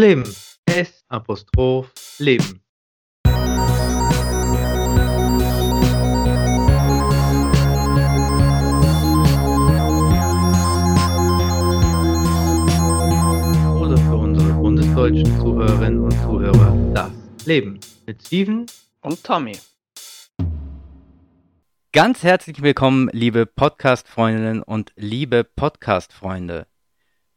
Leben. 0.00 0.24
S 0.64 1.04
Apostroph 1.08 1.92
Leben. 2.18 2.62
Oder 13.76 13.98
für 13.98 14.16
unsere 14.16 14.54
bundesdeutschen 14.54 15.38
Zuhörerinnen 15.38 16.00
und 16.00 16.12
Zuhörer 16.22 16.74
das 16.94 17.12
Leben 17.44 17.78
mit 18.06 18.22
Steven 18.26 18.64
Und 19.02 19.22
Tommy. 19.22 19.58
Ganz 21.92 22.22
herzlich 22.22 22.62
willkommen, 22.62 23.10
liebe 23.12 23.44
Podcast-Freundinnen 23.44 24.62
und 24.62 24.94
liebe 24.96 25.44
Podcast-Freunde, 25.44 26.66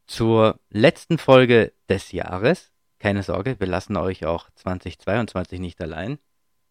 zur 0.06 0.58
letzten 0.70 1.18
Folge 1.18 1.73
des 1.88 2.12
Jahres. 2.12 2.72
Keine 2.98 3.22
Sorge, 3.22 3.56
wir 3.58 3.66
lassen 3.66 3.96
euch 3.96 4.24
auch 4.24 4.48
2022 4.54 5.60
nicht 5.60 5.80
allein. 5.80 6.18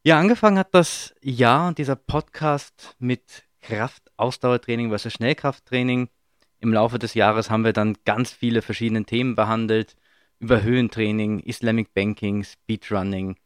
Ja, 0.03 0.19
angefangen 0.19 0.57
hat 0.57 0.73
das 0.73 1.13
Jahr 1.21 1.67
und 1.67 1.77
dieser 1.77 1.95
Podcast 1.95 2.95
mit 2.99 3.43
Kraft-Ausdauertraining 3.61 4.89
versus 4.89 5.13
Schnellkrafttraining. 5.13 6.09
Im 6.59 6.73
Laufe 6.73 6.99
des 6.99 7.13
Jahres 7.13 7.49
haben 7.49 7.63
wir 7.63 7.73
dann 7.73 7.97
ganz 8.05 8.31
viele 8.31 8.61
verschiedene 8.61 9.05
Themen 9.05 9.35
behandelt, 9.35 9.95
über 10.39 10.61
Höhentraining, 10.61 11.39
Islamic 11.39 11.93
Banking, 11.93 12.43
Speedrunning. 12.43 13.37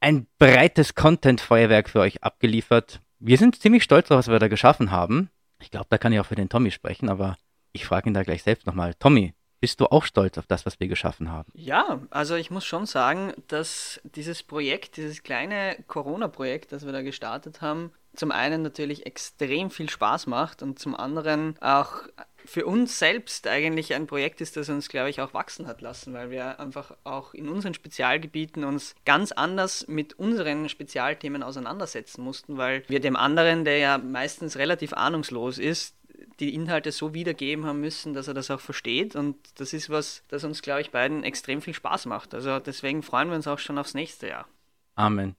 Ein 0.00 0.26
breites 0.38 0.94
Content-Feuerwerk 0.94 1.88
für 1.88 2.00
euch 2.00 2.22
abgeliefert. 2.22 3.00
Wir 3.18 3.38
sind 3.38 3.60
ziemlich 3.60 3.82
stolz 3.82 4.08
darauf, 4.08 4.26
was 4.26 4.32
wir 4.32 4.38
da 4.38 4.48
geschaffen 4.48 4.90
haben. 4.90 5.30
Ich 5.60 5.70
glaube, 5.70 5.86
da 5.88 5.98
kann 5.98 6.12
ich 6.12 6.20
auch 6.20 6.26
für 6.26 6.36
den 6.36 6.48
Tommy 6.48 6.70
sprechen, 6.70 7.08
aber 7.08 7.36
ich 7.72 7.84
frage 7.84 8.10
ihn 8.10 8.14
da 8.14 8.22
gleich 8.22 8.42
selbst 8.42 8.66
nochmal. 8.66 8.94
Tommy, 8.94 9.34
bist 9.60 9.80
du 9.80 9.86
auch 9.86 10.04
stolz 10.04 10.38
auf 10.38 10.46
das, 10.46 10.66
was 10.66 10.78
wir 10.80 10.88
geschaffen 10.88 11.30
haben? 11.30 11.50
Ja, 11.54 12.00
also 12.10 12.36
ich 12.36 12.50
muss 12.50 12.64
schon 12.64 12.86
sagen, 12.86 13.32
dass 13.48 14.00
dieses 14.04 14.42
Projekt, 14.42 14.96
dieses 14.96 15.22
kleine 15.22 15.76
Corona-Projekt, 15.86 16.72
das 16.72 16.84
wir 16.84 16.92
da 16.92 17.02
gestartet 17.02 17.60
haben, 17.60 17.92
zum 18.14 18.32
einen 18.32 18.62
natürlich 18.62 19.06
extrem 19.06 19.70
viel 19.70 19.88
Spaß 19.88 20.26
macht 20.26 20.62
und 20.62 20.78
zum 20.78 20.94
anderen 20.94 21.56
auch 21.60 22.02
für 22.44 22.64
uns 22.64 22.98
selbst 22.98 23.46
eigentlich 23.46 23.94
ein 23.94 24.06
Projekt 24.06 24.40
ist, 24.40 24.56
das 24.56 24.70
uns, 24.70 24.88
glaube 24.88 25.10
ich, 25.10 25.20
auch 25.20 25.34
wachsen 25.34 25.66
hat 25.66 25.82
lassen, 25.82 26.14
weil 26.14 26.30
wir 26.30 26.58
einfach 26.58 26.96
auch 27.04 27.34
in 27.34 27.48
unseren 27.48 27.74
Spezialgebieten 27.74 28.64
uns 28.64 28.94
ganz 29.04 29.32
anders 29.32 29.86
mit 29.86 30.18
unseren 30.18 30.68
Spezialthemen 30.68 31.42
auseinandersetzen 31.42 32.22
mussten, 32.22 32.56
weil 32.56 32.84
wir 32.88 33.00
dem 33.00 33.16
anderen, 33.16 33.64
der 33.64 33.78
ja 33.78 33.98
meistens 33.98 34.56
relativ 34.56 34.94
ahnungslos 34.94 35.58
ist, 35.58 35.94
die 36.40 36.54
Inhalte 36.54 36.92
so 36.92 37.14
wiedergeben 37.14 37.66
haben 37.66 37.80
müssen, 37.80 38.14
dass 38.14 38.28
er 38.28 38.34
das 38.34 38.50
auch 38.50 38.60
versteht. 38.60 39.16
Und 39.16 39.36
das 39.56 39.72
ist 39.72 39.90
was, 39.90 40.22
das 40.28 40.44
uns, 40.44 40.62
glaube 40.62 40.80
ich, 40.80 40.90
beiden 40.90 41.24
extrem 41.24 41.60
viel 41.62 41.74
Spaß 41.74 42.06
macht. 42.06 42.34
Also 42.34 42.58
deswegen 42.60 43.02
freuen 43.02 43.28
wir 43.28 43.36
uns 43.36 43.48
auch 43.48 43.58
schon 43.58 43.78
aufs 43.78 43.94
nächste 43.94 44.28
Jahr. 44.28 44.46
Amen. 44.94 45.34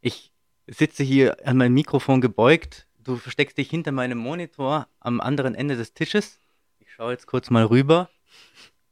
Ich 0.00 0.32
sitze 0.66 1.02
hier 1.02 1.46
an 1.46 1.56
mein 1.56 1.72
Mikrofon 1.72 2.20
gebeugt. 2.20 2.86
Du 3.02 3.16
versteckst 3.16 3.58
dich 3.58 3.70
hinter 3.70 3.92
meinem 3.92 4.18
Monitor 4.18 4.86
am 5.00 5.20
anderen 5.20 5.54
Ende 5.54 5.76
des 5.76 5.94
Tisches. 5.94 6.40
Ich 6.78 6.92
schaue 6.92 7.12
jetzt 7.12 7.26
kurz 7.26 7.50
mal 7.50 7.64
rüber. 7.64 8.08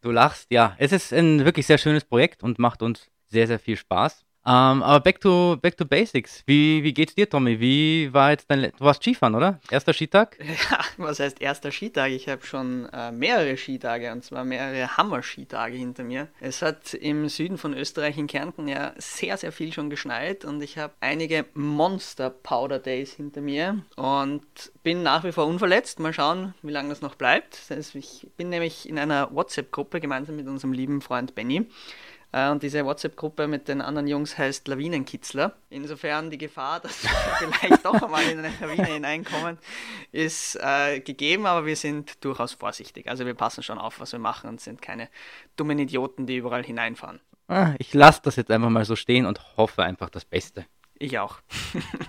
Du 0.02 0.10
lachst. 0.10 0.50
Ja, 0.50 0.74
es 0.78 0.92
ist 0.92 1.12
ein 1.12 1.44
wirklich 1.44 1.66
sehr 1.66 1.78
schönes 1.78 2.04
Projekt 2.04 2.42
und 2.42 2.58
macht 2.58 2.82
uns 2.82 3.10
sehr, 3.26 3.46
sehr 3.46 3.58
viel 3.58 3.76
Spaß. 3.76 4.25
Ähm, 4.46 4.84
aber 4.84 5.00
back 5.00 5.20
to, 5.20 5.56
back 5.60 5.76
to 5.76 5.84
basics. 5.84 6.44
Wie, 6.46 6.84
wie 6.84 6.94
geht's 6.94 7.16
dir, 7.16 7.28
Tommy? 7.28 7.58
Wie 7.58 8.12
war 8.12 8.30
jetzt 8.30 8.48
dein. 8.48 8.70
Du 8.78 8.84
warst 8.84 9.02
Skifahren, 9.02 9.34
oder? 9.34 9.60
Erster 9.70 9.92
Skitag? 9.92 10.38
Ja, 10.70 10.80
was 10.96 11.20
heißt 11.20 11.40
erster 11.40 11.70
Skitag? 11.70 12.10
Ich 12.10 12.28
habe 12.28 12.44
schon 12.46 12.88
äh, 12.92 13.12
mehrere 13.12 13.56
Skitage 13.56 14.10
und 14.10 14.24
zwar 14.24 14.44
mehrere 14.44 14.96
Hammer-Skitage 14.96 15.76
hinter 15.76 16.02
mir. 16.02 16.28
Es 16.40 16.62
hat 16.62 16.94
im 16.94 17.28
Süden 17.28 17.58
von 17.58 17.74
Österreich 17.74 18.16
in 18.18 18.26
Kärnten 18.26 18.68
ja 18.68 18.92
sehr, 18.96 19.36
sehr 19.36 19.52
viel 19.52 19.72
schon 19.72 19.90
geschneit 19.90 20.44
und 20.44 20.62
ich 20.62 20.78
habe 20.78 20.94
einige 21.00 21.44
Monster-Powder-Days 21.54 23.12
hinter 23.12 23.40
mir 23.40 23.82
und 23.96 24.44
bin 24.82 25.02
nach 25.02 25.24
wie 25.24 25.32
vor 25.32 25.46
unverletzt. 25.46 25.98
Mal 25.98 26.12
schauen, 26.12 26.54
wie 26.62 26.72
lange 26.72 26.88
das 26.88 27.00
noch 27.00 27.16
bleibt. 27.16 27.58
Das 27.68 27.76
heißt, 27.76 27.94
ich 27.96 28.28
bin 28.36 28.48
nämlich 28.48 28.88
in 28.88 28.98
einer 28.98 29.34
WhatsApp-Gruppe 29.34 30.00
gemeinsam 30.00 30.36
mit 30.36 30.46
unserem 30.46 30.72
lieben 30.72 31.00
Freund 31.00 31.34
Benny. 31.34 31.66
Äh, 32.36 32.50
Und 32.50 32.62
diese 32.62 32.84
WhatsApp-Gruppe 32.84 33.48
mit 33.48 33.66
den 33.66 33.80
anderen 33.80 34.06
Jungs 34.06 34.36
heißt 34.36 34.68
Lawinenkitzler. 34.68 35.56
Insofern 35.70 36.30
die 36.30 36.36
Gefahr, 36.36 36.80
dass 36.82 37.02
wir 37.02 37.10
vielleicht 37.50 37.84
doch 37.84 38.02
einmal 38.02 38.24
in 38.24 38.38
eine 38.40 38.52
Lawine 38.60 38.84
hineinkommen, 38.84 39.56
ist 40.12 40.56
äh, 40.60 41.00
gegeben, 41.00 41.46
aber 41.46 41.64
wir 41.64 41.76
sind 41.76 42.22
durchaus 42.22 42.52
vorsichtig. 42.52 43.08
Also 43.08 43.24
wir 43.24 43.32
passen 43.32 43.62
schon 43.62 43.78
auf, 43.78 44.00
was 44.00 44.12
wir 44.12 44.18
machen 44.18 44.50
und 44.50 44.60
sind 44.60 44.82
keine 44.82 45.08
dummen 45.56 45.78
Idioten, 45.78 46.26
die 46.26 46.36
überall 46.36 46.62
hineinfahren. 46.62 47.20
Ah, 47.48 47.72
ich 47.78 47.94
lasse 47.94 48.20
das 48.24 48.36
jetzt 48.36 48.50
einfach 48.50 48.68
mal 48.68 48.84
so 48.84 48.96
stehen 48.96 49.24
und 49.24 49.56
hoffe 49.56 49.82
einfach 49.82 50.10
das 50.10 50.26
Beste. 50.26 50.66
Ich 50.98 51.18
auch. 51.18 51.38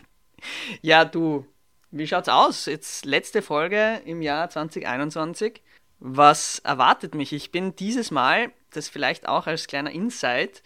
ja, 0.81 1.05
du, 1.05 1.45
wie 1.91 2.07
schaut's 2.07 2.27
aus? 2.27 2.66
Jetzt 2.66 3.05
letzte 3.05 3.41
Folge 3.41 4.01
im 4.03 4.21
Jahr 4.21 4.49
2021. 4.49 5.61
Was 6.00 6.59
erwartet 6.59 7.16
mich? 7.16 7.34
Ich 7.34 7.52
bin 7.52 7.75
dieses 7.75 8.12
Mal, 8.12 8.52
das 8.72 8.88
vielleicht 8.88 9.28
auch 9.28 9.47
als 9.47 9.68
kleiner 9.68 9.91
Insight, 9.91 10.62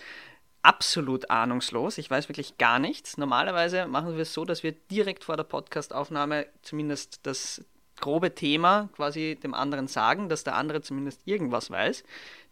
absolut 0.62 1.30
ahnungslos. 1.30 1.98
Ich 1.98 2.10
weiß 2.10 2.30
wirklich 2.30 2.58
gar 2.58 2.80
nichts. 2.80 3.18
Normalerweise 3.18 3.88
machen 3.88 4.16
wir 4.16 4.24
es 4.24 4.34
so, 4.34 4.46
dass 4.46 4.64
wir 4.64 4.74
direkt 4.74 5.24
vor 5.24 5.38
der 5.38 5.44
Podcastaufnahme 5.44 6.48
zumindest 6.62 7.26
das 7.26 7.64
grobe 8.00 8.36
Thema 8.36 8.90
quasi 8.96 9.40
dem 9.42 9.54
anderen 9.54 9.88
sagen, 9.88 10.28
dass 10.28 10.44
der 10.44 10.56
andere 10.56 10.82
zumindest 10.82 11.22
irgendwas 11.26 11.70
weiß. 11.70 12.04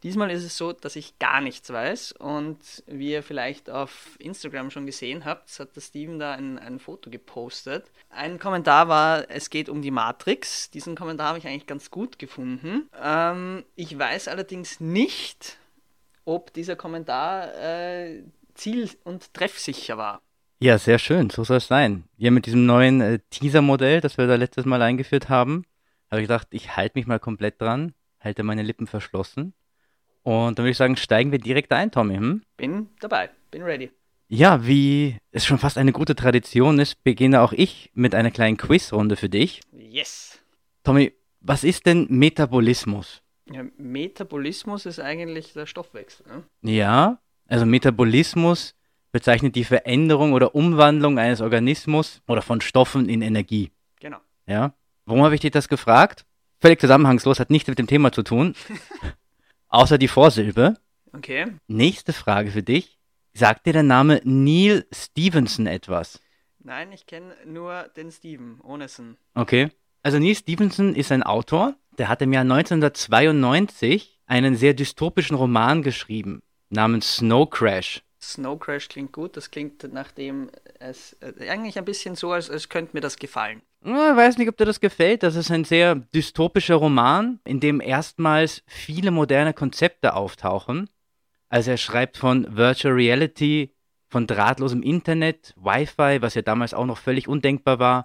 Diesmal 0.04 0.32
ist 0.32 0.46
es 0.46 0.56
so, 0.56 0.72
dass 0.72 0.96
ich 0.96 1.20
gar 1.20 1.42
nichts 1.42 1.72
weiß 1.72 2.14
und 2.14 2.58
wie 2.88 3.12
ihr 3.12 3.24
vielleicht 3.24 3.70
auf 3.70 4.16
Instagram 4.20 4.72
schon 4.72 4.86
gesehen 4.86 5.26
habt, 5.26 5.60
hat 5.60 5.76
der 5.76 5.82
Steven 5.82 6.20
da 6.20 6.34
ein, 6.34 6.58
ein 6.58 6.80
Foto 6.80 7.10
gepostet. 7.10 7.92
Ein 8.10 8.40
Kommentar 8.40 8.88
war, 8.88 9.30
es 9.30 9.50
geht 9.50 9.68
um 9.68 9.82
die 9.82 9.92
Matrix. 9.92 10.70
Diesen 10.72 10.96
Kommentar 10.96 11.30
habe 11.30 11.40
ich 11.40 11.48
eigentlich 11.48 11.68
ganz 11.68 11.92
gut 11.92 12.18
gefunden. 12.18 12.90
Ähm, 13.02 13.66
ich 13.76 13.98
weiß 13.98 14.30
allerdings 14.30 14.80
nicht, 14.80 15.58
ob 16.24 16.54
dieser 16.54 16.78
Kommentar 16.78 17.54
äh, 17.56 18.24
ziel- 18.54 18.92
und 19.04 19.34
treffsicher 19.34 19.98
war. 19.98 20.22
Ja, 20.60 20.78
sehr 20.78 21.00
schön, 21.00 21.30
so 21.30 21.44
soll 21.44 21.58
es 21.58 21.68
sein. 21.68 22.04
Ja, 22.18 22.32
mit 22.32 22.46
diesem 22.46 22.66
neuen 22.66 23.02
äh, 23.02 23.20
Teaser-Modell, 23.30 24.02
das 24.02 24.18
wir 24.18 24.28
da 24.28 24.36
letztes 24.36 24.66
Mal 24.66 24.82
eingeführt 24.82 25.30
haben, 25.30 25.66
habe 26.12 26.22
ich 26.22 26.28
gedacht, 26.28 26.48
ich 26.52 26.76
halte 26.76 26.98
mich 26.98 27.08
mal 27.08 27.20
komplett 27.20 27.62
dran, 27.62 27.94
halte 28.20 28.44
meine 28.44 28.64
Lippen 28.64 28.88
verschlossen. 28.88 29.54
Und 30.24 30.58
dann 30.58 30.64
würde 30.64 30.72
ich 30.72 30.78
sagen, 30.78 30.98
steigen 30.98 31.32
wir 31.32 31.40
direkt 31.40 31.72
ein, 31.72 31.92
Tommy. 31.92 32.16
Hm? 32.16 32.42
Bin 32.58 32.90
dabei, 33.00 33.30
bin 33.52 33.64
ready. 33.64 33.92
Ja, 34.28 34.66
wie 34.66 35.18
es 35.32 35.46
schon 35.46 35.58
fast 35.58 35.78
eine 35.78 35.92
gute 35.92 36.16
Tradition 36.16 36.78
ist, 36.78 37.04
beginne 37.04 37.42
auch 37.42 37.52
ich 37.52 37.90
mit 37.96 38.14
einer 38.14 38.30
kleinen 38.30 38.58
Quizrunde 38.58 39.16
für 39.16 39.30
dich. 39.30 39.62
Yes. 39.72 40.40
Tommy, 40.84 41.14
was 41.42 41.64
ist 41.64 41.88
denn 41.88 42.06
Metabolismus? 42.10 43.24
Ja, 43.52 43.64
Metabolismus 43.78 44.86
ist 44.86 45.00
eigentlich 45.00 45.54
der 45.54 45.66
Stoffwechsel. 45.66 46.28
Ne? 46.28 46.44
Ja, 46.62 47.20
also 47.48 47.66
Metabolismus 47.66 48.76
bezeichnet 49.12 49.56
die 49.56 49.64
Veränderung 49.64 50.34
oder 50.34 50.54
Umwandlung 50.54 51.18
eines 51.18 51.42
Organismus 51.42 52.22
oder 52.28 52.44
von 52.44 52.62
Stoffen 52.62 53.10
in 53.10 53.24
Energie. 53.24 53.72
Genau. 54.00 54.20
Ja. 54.46 54.74
Warum 55.06 55.24
habe 55.24 55.34
ich 55.34 55.42
dich 55.42 55.52
das 55.52 55.68
gefragt? 55.68 56.26
Völlig 56.62 56.80
zusammenhangslos, 56.80 57.40
hat 57.40 57.50
nichts 57.50 57.68
mit 57.68 57.80
dem 57.80 57.88
Thema 57.88 58.12
zu 58.12 58.22
tun. 58.22 58.54
Außer 59.70 59.98
die 59.98 60.08
Vorsilbe. 60.08 60.76
Okay. 61.14 61.48
Nächste 61.68 62.14
Frage 62.14 62.52
für 62.52 62.64
dich. 62.64 63.00
Sagt 63.34 63.66
dir 63.66 63.74
der 63.74 63.84
Name 63.84 64.20
Neil 64.24 64.86
Stevenson 64.92 65.68
etwas? 65.68 66.20
Nein, 66.60 66.92
ich 66.92 67.06
kenne 67.06 67.36
nur 67.46 67.84
den 67.96 68.12
Steven, 68.12 68.60
ohne 68.62 68.88
Sinn. 68.88 69.18
Okay. 69.36 69.70
Also 70.02 70.18
Neil 70.20 70.36
Stevenson 70.36 70.96
ist 70.96 71.12
ein 71.12 71.24
Autor, 71.24 71.76
der 71.98 72.10
hat 72.10 72.22
im 72.22 72.34
Jahr 72.34 72.42
1992 72.42 74.20
einen 74.26 74.56
sehr 74.56 74.74
dystopischen 74.74 75.36
Roman 75.36 75.84
geschrieben, 75.84 76.42
namens 76.70 77.18
Snow 77.18 77.50
Crash. 77.50 78.04
Snow 78.22 78.60
Crash 78.60 78.90
klingt 78.90 79.14
gut, 79.14 79.38
das 79.38 79.52
klingt 79.52 79.92
nachdem 79.94 80.50
es 80.80 81.14
äh, 81.22 81.50
eigentlich 81.50 81.78
ein 81.78 81.86
bisschen 81.86 82.16
so, 82.16 82.32
als, 82.32 82.50
als 82.50 82.70
könnte 82.70 82.92
mir 82.94 83.02
das 83.02 83.18
gefallen. 83.18 83.62
Ich 83.82 83.92
weiß 83.92 84.38
nicht, 84.38 84.50
ob 84.50 84.58
dir 84.58 84.66
das 84.66 84.82
gefällt. 84.82 85.24
Das 85.24 85.36
ist 85.36 85.52
ein 85.52 85.64
sehr 85.64 85.96
dystopischer 85.96 86.76
Roman, 86.76 87.40
in 87.46 87.60
dem 87.60 87.80
erstmals 87.80 88.62
viele 88.68 89.12
moderne 89.12 89.54
Konzepte 89.54 90.16
auftauchen. 90.16 90.90
Also 91.48 91.72
er 91.72 91.78
schreibt 91.78 92.18
von 92.18 92.58
Virtual 92.58 92.94
Reality, 92.94 93.74
von 94.10 94.28
drahtlosem 94.28 94.84
Internet, 94.84 95.54
Wi-Fi, 95.56 96.22
was 96.22 96.34
ja 96.34 96.42
damals 96.42 96.74
auch 96.74 96.86
noch 96.86 96.98
völlig 96.98 97.28
undenkbar 97.28 97.80
war, 97.80 98.04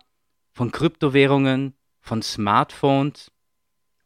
von 0.52 0.70
Kryptowährungen, 0.70 1.74
von 2.00 2.22
Smartphones, 2.22 3.32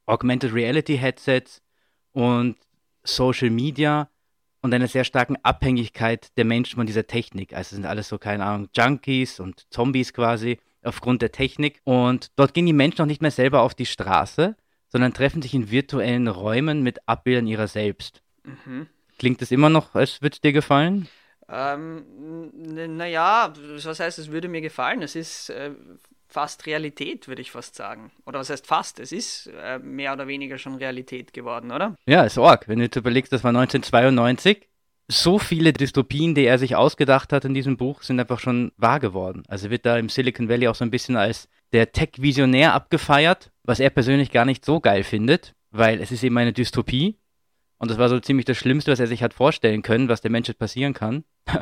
Augmented 0.06 0.54
Reality 0.54 0.96
Headsets 0.96 1.60
und 2.12 2.56
Social 3.02 3.50
Media 3.50 4.08
und 4.62 4.72
einer 4.72 4.88
sehr 4.88 5.04
starken 5.04 5.36
Abhängigkeit 5.42 6.36
der 6.38 6.46
Menschen 6.46 6.76
von 6.76 6.86
dieser 6.86 7.06
Technik. 7.06 7.52
Also 7.52 7.76
sind 7.76 7.84
alles 7.84 8.08
so, 8.08 8.16
keine 8.16 8.44
Ahnung, 8.44 8.68
Junkies 8.74 9.38
und 9.38 9.66
Zombies 9.70 10.14
quasi 10.14 10.58
aufgrund 10.88 11.22
der 11.22 11.32
Technik. 11.32 11.80
Und 11.84 12.30
dort 12.36 12.54
gehen 12.54 12.66
die 12.66 12.72
Menschen 12.72 13.02
auch 13.02 13.06
nicht 13.06 13.22
mehr 13.22 13.30
selber 13.30 13.62
auf 13.62 13.74
die 13.74 13.86
Straße, 13.86 14.56
sondern 14.88 15.14
treffen 15.14 15.42
sich 15.42 15.54
in 15.54 15.70
virtuellen 15.70 16.28
Räumen 16.28 16.82
mit 16.82 17.06
Abbildern 17.06 17.46
ihrer 17.46 17.68
selbst. 17.68 18.22
Mhm. 18.44 18.86
Klingt 19.18 19.42
es 19.42 19.50
immer 19.50 19.68
noch, 19.68 19.94
als 19.94 20.22
würde 20.22 20.34
es 20.34 20.40
dir 20.40 20.52
gefallen? 20.52 21.08
Ähm, 21.48 22.04
naja, 22.96 23.52
was 23.84 24.00
heißt, 24.00 24.18
es 24.18 24.30
würde 24.30 24.48
mir 24.48 24.60
gefallen? 24.60 25.02
Es 25.02 25.16
ist 25.16 25.50
äh, 25.50 25.70
fast 26.28 26.66
Realität, 26.66 27.26
würde 27.26 27.40
ich 27.40 27.50
fast 27.50 27.74
sagen. 27.74 28.12
Oder 28.26 28.38
was 28.38 28.50
heißt 28.50 28.66
fast? 28.66 29.00
Es 29.00 29.12
ist 29.12 29.50
äh, 29.60 29.78
mehr 29.78 30.12
oder 30.12 30.28
weniger 30.28 30.58
schon 30.58 30.74
Realität 30.74 31.32
geworden, 31.32 31.72
oder? 31.72 31.96
Ja, 32.06 32.22
ist 32.22 32.38
arg. 32.38 32.68
Wenn 32.68 32.78
du 32.78 32.84
jetzt 32.84 32.96
überlegst, 32.96 33.32
das 33.32 33.44
war 33.44 33.50
1992. 33.50 34.68
So 35.10 35.38
viele 35.38 35.72
Dystopien, 35.72 36.34
die 36.34 36.44
er 36.44 36.58
sich 36.58 36.76
ausgedacht 36.76 37.32
hat 37.32 37.46
in 37.46 37.54
diesem 37.54 37.78
Buch, 37.78 38.02
sind 38.02 38.20
einfach 38.20 38.38
schon 38.38 38.72
wahr 38.76 39.00
geworden. 39.00 39.42
Also 39.48 39.70
wird 39.70 39.86
da 39.86 39.96
im 39.96 40.10
Silicon 40.10 40.48
Valley 40.48 40.68
auch 40.68 40.74
so 40.74 40.84
ein 40.84 40.90
bisschen 40.90 41.16
als 41.16 41.48
der 41.72 41.92
Tech-Visionär 41.92 42.74
abgefeiert, 42.74 43.50
was 43.64 43.80
er 43.80 43.90
persönlich 43.90 44.30
gar 44.30 44.44
nicht 44.44 44.64
so 44.64 44.80
geil 44.80 45.04
findet, 45.04 45.54
weil 45.70 46.00
es 46.00 46.12
ist 46.12 46.22
eben 46.22 46.36
eine 46.36 46.52
Dystopie. 46.52 47.16
Und 47.78 47.90
das 47.90 47.98
war 47.98 48.08
so 48.08 48.20
ziemlich 48.20 48.44
das 48.44 48.58
Schlimmste, 48.58 48.90
was 48.92 49.00
er 49.00 49.06
sich 49.06 49.22
hat 49.22 49.32
vorstellen 49.32 49.82
können, 49.82 50.08
was 50.08 50.20
der 50.20 50.30
Menschheit 50.30 50.58
passieren 50.58 50.94
kann. 50.94 51.24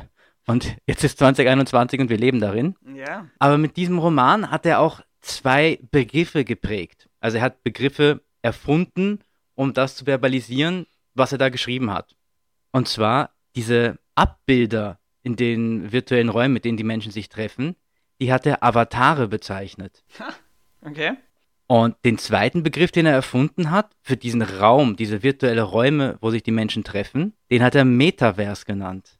Und 0.46 0.76
jetzt 0.86 1.02
ist 1.02 1.18
2021 1.18 1.98
und 1.98 2.08
wir 2.08 2.18
leben 2.18 2.38
darin. 2.38 2.76
Ja. 2.94 3.26
Aber 3.40 3.58
mit 3.58 3.76
diesem 3.76 3.98
Roman 3.98 4.48
hat 4.48 4.64
er 4.64 4.78
auch 4.78 5.00
zwei 5.20 5.80
Begriffe 5.90 6.44
geprägt. 6.44 7.08
Also 7.18 7.38
er 7.38 7.42
hat 7.42 7.64
Begriffe 7.64 8.22
erfunden, 8.42 9.18
um 9.56 9.72
das 9.72 9.96
zu 9.96 10.04
verbalisieren, 10.04 10.86
was 11.14 11.32
er 11.32 11.38
da 11.38 11.48
geschrieben 11.48 11.92
hat. 11.92 12.14
Und 12.70 12.86
zwar 12.86 13.30
diese 13.56 13.98
Abbilder 14.14 15.00
in 15.22 15.34
den 15.34 15.90
virtuellen 15.90 16.28
Räumen, 16.28 16.52
mit 16.52 16.64
denen 16.64 16.76
die 16.76 16.84
Menschen 16.84 17.10
sich 17.10 17.28
treffen, 17.28 17.74
die 18.20 18.32
hat 18.32 18.46
er 18.46 18.62
Avatare 18.62 19.28
bezeichnet. 19.28 20.04
Okay. 20.82 21.16
Und 21.66 21.96
den 22.04 22.16
zweiten 22.16 22.62
Begriff, 22.62 22.92
den 22.92 23.06
er 23.06 23.12
erfunden 23.12 23.72
hat, 23.72 23.90
für 24.00 24.16
diesen 24.16 24.42
Raum, 24.42 24.94
diese 24.94 25.24
virtuelle 25.24 25.62
Räume, 25.62 26.16
wo 26.20 26.30
sich 26.30 26.44
die 26.44 26.52
Menschen 26.52 26.84
treffen, 26.84 27.32
den 27.50 27.62
hat 27.62 27.74
er 27.74 27.84
Metaverse 27.84 28.64
genannt. 28.64 29.18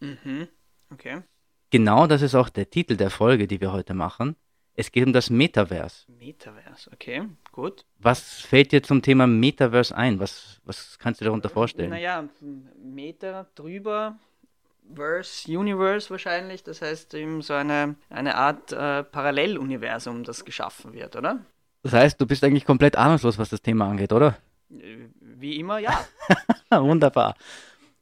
Mhm. 0.00 0.48
Okay. 0.92 1.22
Genau 1.70 2.06
das 2.06 2.20
ist 2.20 2.34
auch 2.34 2.50
der 2.50 2.68
Titel 2.68 2.96
der 2.96 3.10
Folge, 3.10 3.46
die 3.46 3.60
wir 3.60 3.72
heute 3.72 3.94
machen. 3.94 4.36
Es 4.74 4.92
geht 4.92 5.06
um 5.06 5.12
das 5.12 5.30
Metaverse. 5.30 6.10
Metaverse, 6.12 6.90
okay, 6.92 7.22
gut. 7.58 7.84
Was 7.98 8.40
fällt 8.40 8.70
dir 8.70 8.82
zum 8.84 9.02
Thema 9.02 9.26
Metaverse 9.26 9.96
ein? 9.96 10.20
Was, 10.20 10.60
was 10.64 10.98
kannst 10.98 11.20
du 11.20 11.24
darunter 11.24 11.48
vorstellen? 11.48 11.90
Naja, 11.90 12.24
Meta 12.80 13.46
drüber, 13.56 14.16
Verse, 14.94 15.50
Universe 15.50 16.08
wahrscheinlich. 16.08 16.62
Das 16.62 16.80
heißt 16.82 17.14
eben 17.14 17.42
so 17.42 17.54
eine, 17.54 17.96
eine 18.10 18.36
Art 18.36 18.72
äh, 18.72 19.02
Paralleluniversum, 19.02 20.22
das 20.22 20.44
geschaffen 20.44 20.92
wird, 20.92 21.16
oder? 21.16 21.44
Das 21.82 21.92
heißt, 21.92 22.20
du 22.20 22.26
bist 22.26 22.44
eigentlich 22.44 22.64
komplett 22.64 22.96
ahnungslos, 22.96 23.38
was 23.38 23.50
das 23.50 23.60
Thema 23.60 23.88
angeht, 23.88 24.12
oder? 24.12 24.36
Wie 24.68 25.58
immer, 25.58 25.78
ja. 25.78 26.06
Wunderbar. 26.70 27.34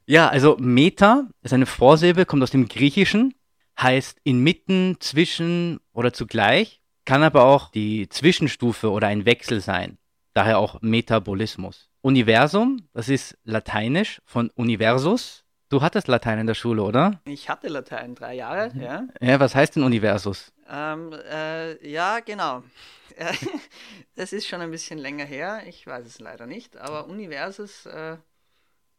Ja, 0.05 0.27
also 0.27 0.55
Meta 0.59 1.27
ist 1.41 1.53
eine 1.53 1.65
Vorsilbe, 1.65 2.25
kommt 2.25 2.43
aus 2.43 2.51
dem 2.51 2.67
Griechischen, 2.67 3.33
heißt 3.79 4.19
inmitten, 4.23 4.97
zwischen 4.99 5.79
oder 5.93 6.13
zugleich, 6.13 6.81
kann 7.07 7.23
aber 7.23 7.45
auch 7.45 7.71
die 7.71 8.09
Zwischenstufe 8.09 8.91
oder 8.91 9.07
ein 9.07 9.25
Wechsel 9.25 9.61
sein. 9.61 9.97
Daher 10.33 10.59
auch 10.59 10.81
Metabolismus. 10.81 11.89
Universum, 12.01 12.87
das 12.93 13.07
ist 13.07 13.37
lateinisch 13.45 14.21
von 14.25 14.49
Universus. 14.55 15.45
Du 15.69 15.81
hattest 15.81 16.09
Latein 16.09 16.39
in 16.39 16.47
der 16.47 16.53
Schule, 16.53 16.83
oder? 16.83 17.21
Ich 17.23 17.49
hatte 17.49 17.69
Latein 17.69 18.13
drei 18.13 18.35
Jahre, 18.35 18.71
ja. 18.77 19.07
Ja, 19.21 19.39
was 19.39 19.55
heißt 19.55 19.77
denn 19.77 19.83
Universus? 19.83 20.51
Ähm, 20.69 21.13
äh, 21.31 21.89
ja, 21.89 22.19
genau. 22.19 22.63
das 24.15 24.33
ist 24.33 24.45
schon 24.45 24.59
ein 24.59 24.71
bisschen 24.71 24.99
länger 24.99 25.25
her. 25.25 25.63
Ich 25.65 25.87
weiß 25.87 26.05
es 26.05 26.19
leider 26.19 26.45
nicht. 26.45 26.75
Aber 26.75 27.07
Universus. 27.07 27.85
Äh, 27.85 28.17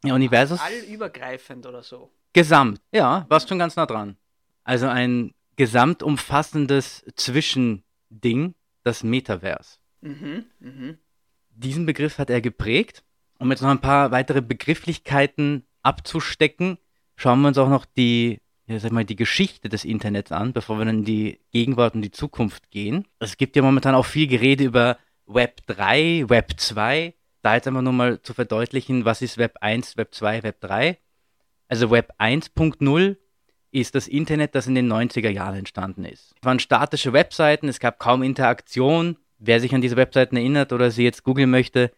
ja, 0.03 0.13
Universus. 0.15 0.59
Allübergreifend 0.59 1.67
oder 1.67 1.83
so. 1.83 2.11
Gesamt. 2.33 2.81
Ja, 2.91 3.25
warst 3.29 3.49
schon 3.49 3.59
ganz 3.59 3.75
nah 3.75 3.85
dran. 3.85 4.17
Also 4.63 4.87
ein 4.87 5.35
gesamtumfassendes 5.57 7.05
Zwischending, 8.09 8.55
das 8.83 9.03
Metaverse. 9.03 9.77
Mhm, 10.01 10.45
mhm. 10.59 10.97
Diesen 11.49 11.85
Begriff 11.85 12.17
hat 12.17 12.29
er 12.29 12.41
geprägt. 12.41 13.03
Um 13.39 13.51
jetzt 13.51 13.61
noch 13.61 13.69
ein 13.69 13.81
paar 13.81 14.11
weitere 14.11 14.41
Begrifflichkeiten 14.41 15.65
abzustecken, 15.81 16.77
schauen 17.15 17.41
wir 17.41 17.49
uns 17.49 17.57
auch 17.57 17.69
noch 17.69 17.85
die, 17.85 18.39
ja, 18.65 18.79
sag 18.79 18.91
mal, 18.91 19.05
die 19.05 19.15
Geschichte 19.15 19.69
des 19.69 19.85
Internets 19.85 20.31
an, 20.31 20.51
bevor 20.51 20.77
wir 20.77 20.85
dann 20.85 20.99
in 20.99 21.05
die 21.05 21.39
Gegenwart 21.51 21.95
und 21.95 22.01
die 22.01 22.11
Zukunft 22.11 22.69
gehen. 22.69 23.07
Es 23.19 23.37
gibt 23.37 23.55
ja 23.55 23.61
momentan 23.61 23.95
auch 23.95 24.05
viel 24.05 24.27
Gerede 24.27 24.65
über 24.65 24.97
Web 25.25 25.61
3, 25.67 26.25
Web 26.27 26.59
2 26.59 27.13
da 27.41 27.55
jetzt 27.55 27.67
einfach 27.67 27.81
nur 27.81 27.93
mal 27.93 28.21
zu 28.21 28.33
verdeutlichen, 28.33 29.05
was 29.05 29.21
ist 29.21 29.37
Web 29.37 29.57
1, 29.61 29.97
Web 29.97 30.13
2, 30.13 30.43
Web 30.43 30.59
3. 30.61 30.97
Also 31.67 31.91
Web 31.91 32.13
1.0 32.17 33.17
ist 33.71 33.95
das 33.95 34.07
Internet, 34.07 34.55
das 34.55 34.67
in 34.67 34.75
den 34.75 34.91
90er 34.91 35.29
Jahren 35.29 35.55
entstanden 35.55 36.05
ist. 36.05 36.33
Es 36.39 36.45
waren 36.45 36.59
statische 36.59 37.13
Webseiten, 37.13 37.67
es 37.67 37.79
gab 37.79 37.99
kaum 37.99 38.23
Interaktion. 38.23 39.17
Wer 39.37 39.59
sich 39.59 39.73
an 39.73 39.81
diese 39.81 39.95
Webseiten 39.95 40.35
erinnert 40.35 40.73
oder 40.73 40.91
sie 40.91 41.03
jetzt 41.03 41.23
googeln 41.23 41.49
möchte, 41.49 41.91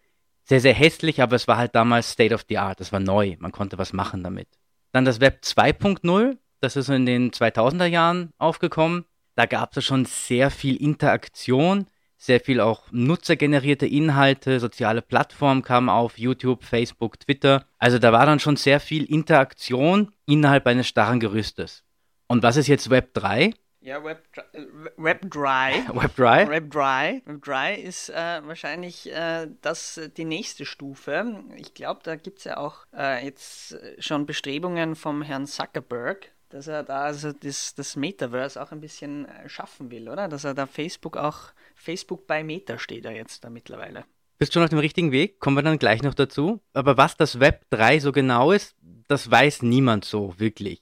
sehr, 0.44 0.60
sehr 0.60 0.74
hässlich, 0.74 1.22
aber 1.22 1.36
es 1.36 1.48
war 1.48 1.58
halt 1.58 1.76
damals 1.76 2.12
State 2.12 2.34
of 2.34 2.46
the 2.50 2.58
Art, 2.58 2.82
es 2.82 2.92
war 2.92 3.00
neu, 3.00 3.36
man 3.40 3.52
konnte 3.52 3.78
was 3.78 3.94
machen 3.94 4.24
damit. 4.24 4.48
Dann 4.92 5.06
das 5.06 5.22
Web 5.22 5.42
2.0, 5.44 6.38
das 6.60 6.76
ist 6.76 6.90
in 6.90 7.06
den 7.06 7.32
2000er 7.32 7.86
Jahren 7.86 8.34
aufgekommen. 8.38 9.06
Da 9.36 9.46
gab 9.46 9.76
es 9.76 9.86
schon 9.86 10.06
sehr 10.06 10.52
viel 10.52 10.76
Interaktion, 10.76 11.88
sehr 12.22 12.40
viel 12.40 12.62
auch 12.62 12.84
nutzergenerierte 12.92 13.88
Inhalte, 13.88 14.60
soziale 14.60 15.02
Plattformen 15.02 15.64
kamen 15.64 15.90
auf, 15.90 16.20
YouTube, 16.20 16.64
Facebook, 16.64 17.20
Twitter. 17.20 17.66
Also 17.80 17.98
da 17.98 18.12
war 18.12 18.28
dann 18.28 18.40
schon 18.40 18.58
sehr 18.58 18.80
viel 18.80 19.06
Interaktion 19.06 20.12
innerhalb 20.28 20.68
eines 20.68 20.88
starren 20.88 21.20
Gerüstes. 21.20 21.84
Und 22.28 22.44
was 22.44 22.58
ist 22.58 22.68
jetzt 22.68 22.92
Web 22.92 23.16
3? 23.16 23.56
Ja, 23.80 24.04
Web, 24.04 24.24
äh, 24.54 24.62
Web 24.98 25.32
Dry. 25.32 25.84
Web 25.96 26.16
Dry? 26.16 26.48
Web 26.48 26.70
Dry. 26.70 27.24
Web 27.26 27.42
Dry 27.44 27.82
ist 27.82 28.12
äh, 28.12 28.46
wahrscheinlich 28.46 29.12
äh, 29.12 29.48
das, 29.62 30.00
die 30.16 30.26
nächste 30.26 30.66
Stufe. 30.66 31.44
Ich 31.58 31.74
glaube, 31.74 32.02
da 32.04 32.16
gibt 32.16 32.38
es 32.38 32.44
ja 32.44 32.58
auch 32.58 32.86
äh, 32.96 33.26
jetzt 33.26 33.76
schon 33.98 34.28
Bestrebungen 34.28 34.96
vom 34.96 35.24
Herrn 35.24 35.48
Zuckerberg, 35.48 36.32
dass 36.50 36.68
er 36.68 36.84
da 36.84 37.06
also 37.06 37.32
das, 37.32 37.74
das 37.74 37.96
Metaverse 37.96 38.62
auch 38.62 38.72
ein 38.72 38.82
bisschen 38.82 39.26
äh, 39.26 39.50
schaffen 39.50 39.90
will, 39.90 40.08
oder? 40.08 40.28
Dass 40.28 40.44
er 40.44 40.54
da 40.54 40.68
Facebook 40.68 41.18
auch 41.18 41.52
Facebook 41.82 42.28
bei 42.28 42.44
Meta 42.44 42.78
steht 42.78 43.06
er 43.06 43.12
jetzt 43.12 43.44
da 43.44 43.50
mittlerweile. 43.50 44.06
Bist 44.38 44.54
schon 44.54 44.64
auf 44.64 44.70
dem 44.70 44.80
richtigen 44.80 45.12
Weg, 45.12 45.40
kommen 45.40 45.58
wir 45.58 45.64
dann 45.64 45.80
gleich 45.80 46.04
noch 46.04 46.14
dazu. 46.14 46.62
Aber 46.74 46.98
was 46.98 47.18
das 47.18 47.40
Web 47.40 47.66
3 47.72 48.00
so 48.00 48.12
genau 48.12 48.52
ist, 48.52 48.76
das 49.08 49.30
weiß 49.30 49.64
niemand 49.64 50.06
so 50.06 50.40
wirklich. 50.40 50.82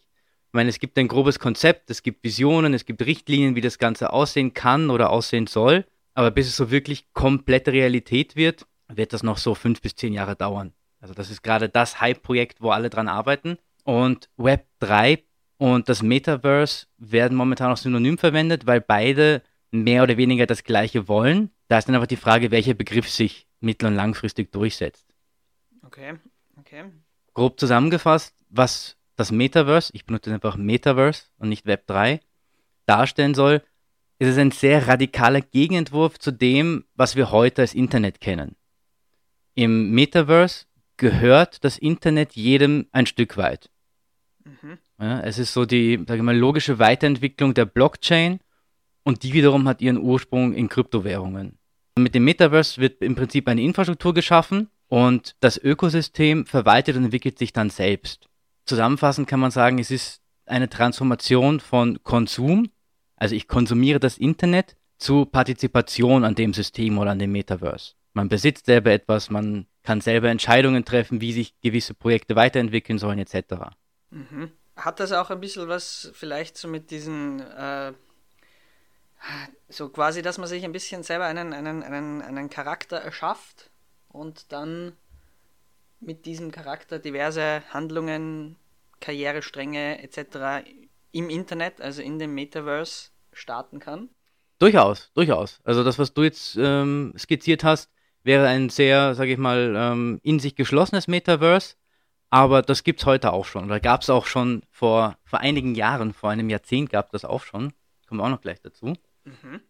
Ich 0.49 0.53
meine, 0.53 0.69
es 0.69 0.79
gibt 0.79 0.97
ein 0.97 1.07
grobes 1.07 1.39
Konzept, 1.39 1.89
es 1.89 2.03
gibt 2.03 2.23
Visionen, 2.23 2.73
es 2.73 2.85
gibt 2.85 3.05
Richtlinien, 3.05 3.55
wie 3.55 3.61
das 3.61 3.77
Ganze 3.77 4.11
aussehen 4.11 4.53
kann 4.53 4.89
oder 4.89 5.09
aussehen 5.09 5.47
soll. 5.47 5.85
Aber 6.15 6.31
bis 6.31 6.47
es 6.47 6.55
so 6.55 6.71
wirklich 6.71 7.13
komplette 7.13 7.71
Realität 7.71 8.35
wird, 8.35 8.65
wird 8.87 9.13
das 9.13 9.23
noch 9.23 9.37
so 9.37 9.55
fünf 9.55 9.81
bis 9.81 9.95
zehn 9.95 10.13
Jahre 10.13 10.35
dauern. 10.35 10.73
Also 10.99 11.13
das 11.13 11.29
ist 11.29 11.43
gerade 11.43 11.69
das 11.69 12.01
Hype-Projekt, 12.01 12.61
wo 12.61 12.71
alle 12.71 12.89
dran 12.89 13.07
arbeiten. 13.07 13.57
Und 13.83 14.29
Web 14.37 14.65
3 14.79 15.23
und 15.57 15.87
das 15.87 16.01
Metaverse 16.01 16.87
werden 16.97 17.37
momentan 17.37 17.71
auch 17.71 17.77
synonym 17.77 18.17
verwendet, 18.17 18.65
weil 18.65 18.81
beide 18.81 19.43
mehr 19.71 20.03
oder 20.03 20.17
weniger 20.17 20.45
das 20.45 20.63
Gleiche 20.63 21.07
wollen. 21.07 21.51
Da 21.67 21.77
ist 21.77 21.87
dann 21.87 21.95
einfach 21.95 22.07
die 22.07 22.15
Frage, 22.15 22.51
welcher 22.51 22.73
Begriff 22.73 23.09
sich 23.09 23.47
mittel- 23.59 23.87
und 23.87 23.95
langfristig 23.95 24.51
durchsetzt. 24.51 25.05
Okay, 25.83 26.15
okay. 26.57 26.85
Grob 27.33 27.59
zusammengefasst, 27.59 28.35
was 28.49 28.97
das 29.15 29.31
Metaverse, 29.31 29.91
ich 29.93 30.05
benutze 30.05 30.33
einfach 30.33 30.55
Metaverse 30.55 31.23
und 31.37 31.49
nicht 31.49 31.65
Web 31.65 31.87
3, 31.87 32.19
darstellen 32.85 33.35
soll, 33.35 33.61
ist 34.17 34.29
es 34.29 34.37
ein 34.37 34.51
sehr 34.51 34.87
radikaler 34.87 35.41
Gegenentwurf 35.41 36.19
zu 36.19 36.31
dem, 36.31 36.85
was 36.95 37.15
wir 37.15 37.31
heute 37.31 37.61
als 37.61 37.73
Internet 37.73 38.19
kennen. 38.19 38.55
Im 39.55 39.91
Metaverse 39.91 40.65
gehört 40.97 41.63
das 41.63 41.77
Internet 41.77 42.33
jedem 42.33 42.87
ein 42.91 43.05
Stück 43.05 43.37
weit. 43.37 43.69
Mhm. 44.43 44.77
Ja, 44.99 45.21
es 45.21 45.37
ist 45.37 45.53
so 45.53 45.65
die 45.65 45.97
sage 46.07 46.17
ich 46.17 46.23
mal, 46.23 46.37
logische 46.37 46.79
Weiterentwicklung 46.79 47.53
der 47.53 47.65
Blockchain 47.65 48.39
und 49.09 49.23
die 49.23 49.33
wiederum 49.33 49.67
hat 49.67 49.81
ihren 49.81 49.97
Ursprung 49.97 50.53
in 50.53 50.69
Kryptowährungen. 50.69 51.57
Mit 51.97 52.13
dem 52.13 52.25
Metaverse 52.25 52.79
wird 52.79 53.01
im 53.01 53.15
Prinzip 53.15 53.47
eine 53.47 53.63
Infrastruktur 53.63 54.13
geschaffen 54.13 54.69
und 54.87 55.35
das 55.39 55.57
Ökosystem 55.57 56.45
verwaltet 56.45 56.95
und 56.95 57.05
entwickelt 57.05 57.39
sich 57.39 57.51
dann 57.51 57.71
selbst. 57.71 58.29
Zusammenfassend 58.65 59.27
kann 59.27 59.39
man 59.39 59.49
sagen, 59.49 59.79
es 59.79 59.89
ist 59.89 60.21
eine 60.45 60.69
Transformation 60.69 61.59
von 61.59 62.03
Konsum, 62.03 62.69
also 63.15 63.33
ich 63.33 63.47
konsumiere 63.47 63.99
das 63.99 64.19
Internet, 64.19 64.77
zu 64.99 65.25
Partizipation 65.25 66.23
an 66.23 66.35
dem 66.35 66.53
System 66.53 66.99
oder 66.99 67.09
an 67.09 67.19
dem 67.19 67.31
Metaverse. 67.31 67.93
Man 68.13 68.29
besitzt 68.29 68.67
selber 68.67 68.91
etwas, 68.91 69.31
man 69.31 69.65
kann 69.81 70.01
selber 70.01 70.29
Entscheidungen 70.29 70.85
treffen, 70.85 71.19
wie 71.19 71.33
sich 71.33 71.59
gewisse 71.61 71.95
Projekte 71.95 72.35
weiterentwickeln 72.35 72.99
sollen, 72.99 73.17
etc. 73.17 73.71
Mhm. 74.11 74.51
Hat 74.75 74.99
das 74.99 75.13
auch 75.13 75.31
ein 75.31 75.39
bisschen 75.39 75.67
was 75.67 76.11
vielleicht 76.13 76.57
so 76.57 76.67
mit 76.67 76.91
diesen 76.91 77.39
äh, 77.39 77.93
so 79.67 79.89
quasi, 79.89 80.21
dass 80.21 80.37
man 80.37 80.47
sich 80.47 80.63
ein 80.63 80.71
bisschen 80.71 81.03
selber 81.03 81.25
einen, 81.25 81.53
einen, 81.53 81.83
einen, 81.83 82.21
einen 82.21 82.49
Charakter 82.49 82.97
erschafft 82.97 83.69
und 84.07 84.51
dann 84.51 84.93
mit 85.99 86.25
diesem 86.25 86.51
Charakter 86.51 86.99
diverse 86.99 87.61
Handlungen, 87.71 88.55
Karrierestränge 88.99 90.01
etc. 90.01 90.67
im 91.11 91.29
Internet, 91.29 91.81
also 91.81 92.01
in 92.01 92.19
dem 92.19 92.33
Metaverse, 92.33 93.09
starten 93.33 93.79
kann? 93.79 94.09
Durchaus, 94.59 95.11
durchaus. 95.13 95.59
Also 95.63 95.83
das, 95.83 95.99
was 95.99 96.13
du 96.13 96.23
jetzt 96.23 96.57
ähm, 96.59 97.13
skizziert 97.17 97.63
hast, 97.63 97.89
wäre 98.23 98.47
ein 98.47 98.69
sehr, 98.69 99.15
sage 99.15 99.31
ich 99.31 99.37
mal, 99.37 99.73
ähm, 99.77 100.19
in 100.23 100.39
sich 100.39 100.55
geschlossenes 100.55 101.07
Metaverse, 101.07 101.75
aber 102.29 102.61
das 102.61 102.83
gibt 102.83 102.99
es 102.99 103.05
heute 103.05 103.31
auch 103.31 103.45
schon. 103.45 103.65
Oder 103.65 103.79
gab 103.79 104.01
es 104.01 104.09
auch 104.09 104.25
schon 104.25 104.63
vor, 104.69 105.17
vor 105.23 105.39
einigen 105.39 105.75
Jahren, 105.75 106.13
vor 106.13 106.29
einem 106.29 106.49
Jahrzehnt 106.49 106.89
gab 106.89 107.07
es 107.07 107.11
das 107.11 107.25
auch 107.25 107.43
schon. 107.43 107.73
Kommen 108.07 108.19
wir 108.19 108.25
auch 108.25 108.29
noch 108.29 108.41
gleich 108.41 108.61
dazu. 108.61 108.93
Mhm. 109.29 109.61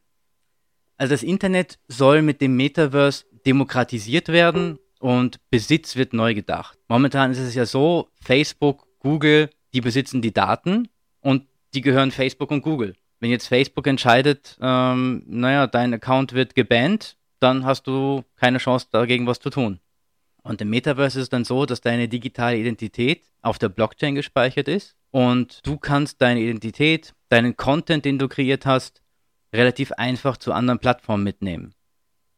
Also 0.97 1.13
das 1.13 1.23
Internet 1.23 1.79
soll 1.87 2.21
mit 2.21 2.41
dem 2.41 2.55
Metaverse 2.57 3.25
demokratisiert 3.45 4.27
werden 4.27 4.79
und 4.99 5.39
Besitz 5.49 5.95
wird 5.95 6.13
neu 6.13 6.33
gedacht. 6.33 6.77
Momentan 6.87 7.31
ist 7.31 7.39
es 7.39 7.55
ja 7.55 7.65
so, 7.65 8.09
Facebook, 8.21 8.85
Google, 8.99 9.49
die 9.73 9.81
besitzen 9.81 10.21
die 10.21 10.33
Daten 10.33 10.89
und 11.21 11.45
die 11.73 11.81
gehören 11.81 12.11
Facebook 12.11 12.51
und 12.51 12.61
Google. 12.61 12.95
Wenn 13.19 13.31
jetzt 13.31 13.47
Facebook 13.47 13.87
entscheidet, 13.87 14.57
ähm, 14.61 15.23
naja, 15.25 15.67
dein 15.67 15.93
Account 15.93 16.33
wird 16.33 16.55
gebannt, 16.55 17.17
dann 17.39 17.65
hast 17.65 17.87
du 17.87 18.23
keine 18.35 18.57
Chance 18.57 18.87
dagegen 18.91 19.27
was 19.27 19.39
zu 19.39 19.49
tun. 19.49 19.79
Und 20.41 20.61
im 20.61 20.69
Metaverse 20.69 21.19
ist 21.19 21.23
es 21.23 21.29
dann 21.29 21.45
so, 21.45 21.65
dass 21.65 21.81
deine 21.81 22.07
digitale 22.07 22.57
Identität 22.57 23.23
auf 23.41 23.59
der 23.59 23.69
Blockchain 23.69 24.15
gespeichert 24.15 24.67
ist 24.67 24.95
und 25.11 25.59
du 25.63 25.77
kannst 25.77 26.21
deine 26.21 26.41
Identität, 26.41 27.13
deinen 27.29 27.55
Content, 27.57 28.05
den 28.05 28.19
du 28.19 28.27
kreiert 28.27 28.65
hast, 28.65 29.01
relativ 29.53 29.91
einfach 29.93 30.37
zu 30.37 30.53
anderen 30.53 30.79
Plattformen 30.79 31.23
mitnehmen. 31.23 31.73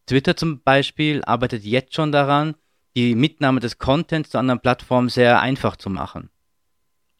Twitter 0.05 0.35
zum 0.35 0.61
Beispiel 0.61 1.23
arbeitet 1.23 1.63
jetzt 1.63 1.93
schon 1.93 2.11
daran, 2.11 2.55
die 2.95 3.15
Mitnahme 3.15 3.59
des 3.59 3.77
Contents 3.77 4.31
zu 4.31 4.37
anderen 4.37 4.59
Plattformen 4.59 5.09
sehr 5.09 5.39
einfach 5.39 5.77
zu 5.77 5.89
machen. 5.89 6.29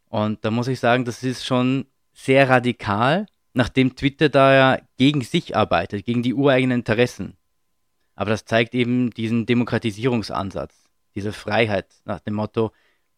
Und 0.10 0.44
da 0.44 0.52
muss 0.52 0.68
ich 0.68 0.80
sagen, 0.80 1.06
das 1.06 1.24
ist 1.24 1.46
schon 1.46 1.86
sehr 2.14 2.50
radikal, 2.50 3.28
nachdem 3.54 3.96
Twitter 3.96 4.30
da 4.30 4.54
ja 4.54 4.82
gegen 4.98 5.22
sich 5.22 5.56
arbeitet, 5.56 6.06
gegen 6.06 6.24
die 6.24 6.34
ureigenen 6.34 6.80
Interessen. 6.80 7.38
Aber 8.16 8.30
das 8.30 8.46
zeigt 8.46 8.76
eben 8.76 9.12
diesen 9.12 9.46
Demokratisierungsansatz, 9.46 10.90
diese 11.16 11.32
Freiheit 11.32 11.88
nach 12.06 12.20
dem 12.20 12.34
Motto, 12.34 12.72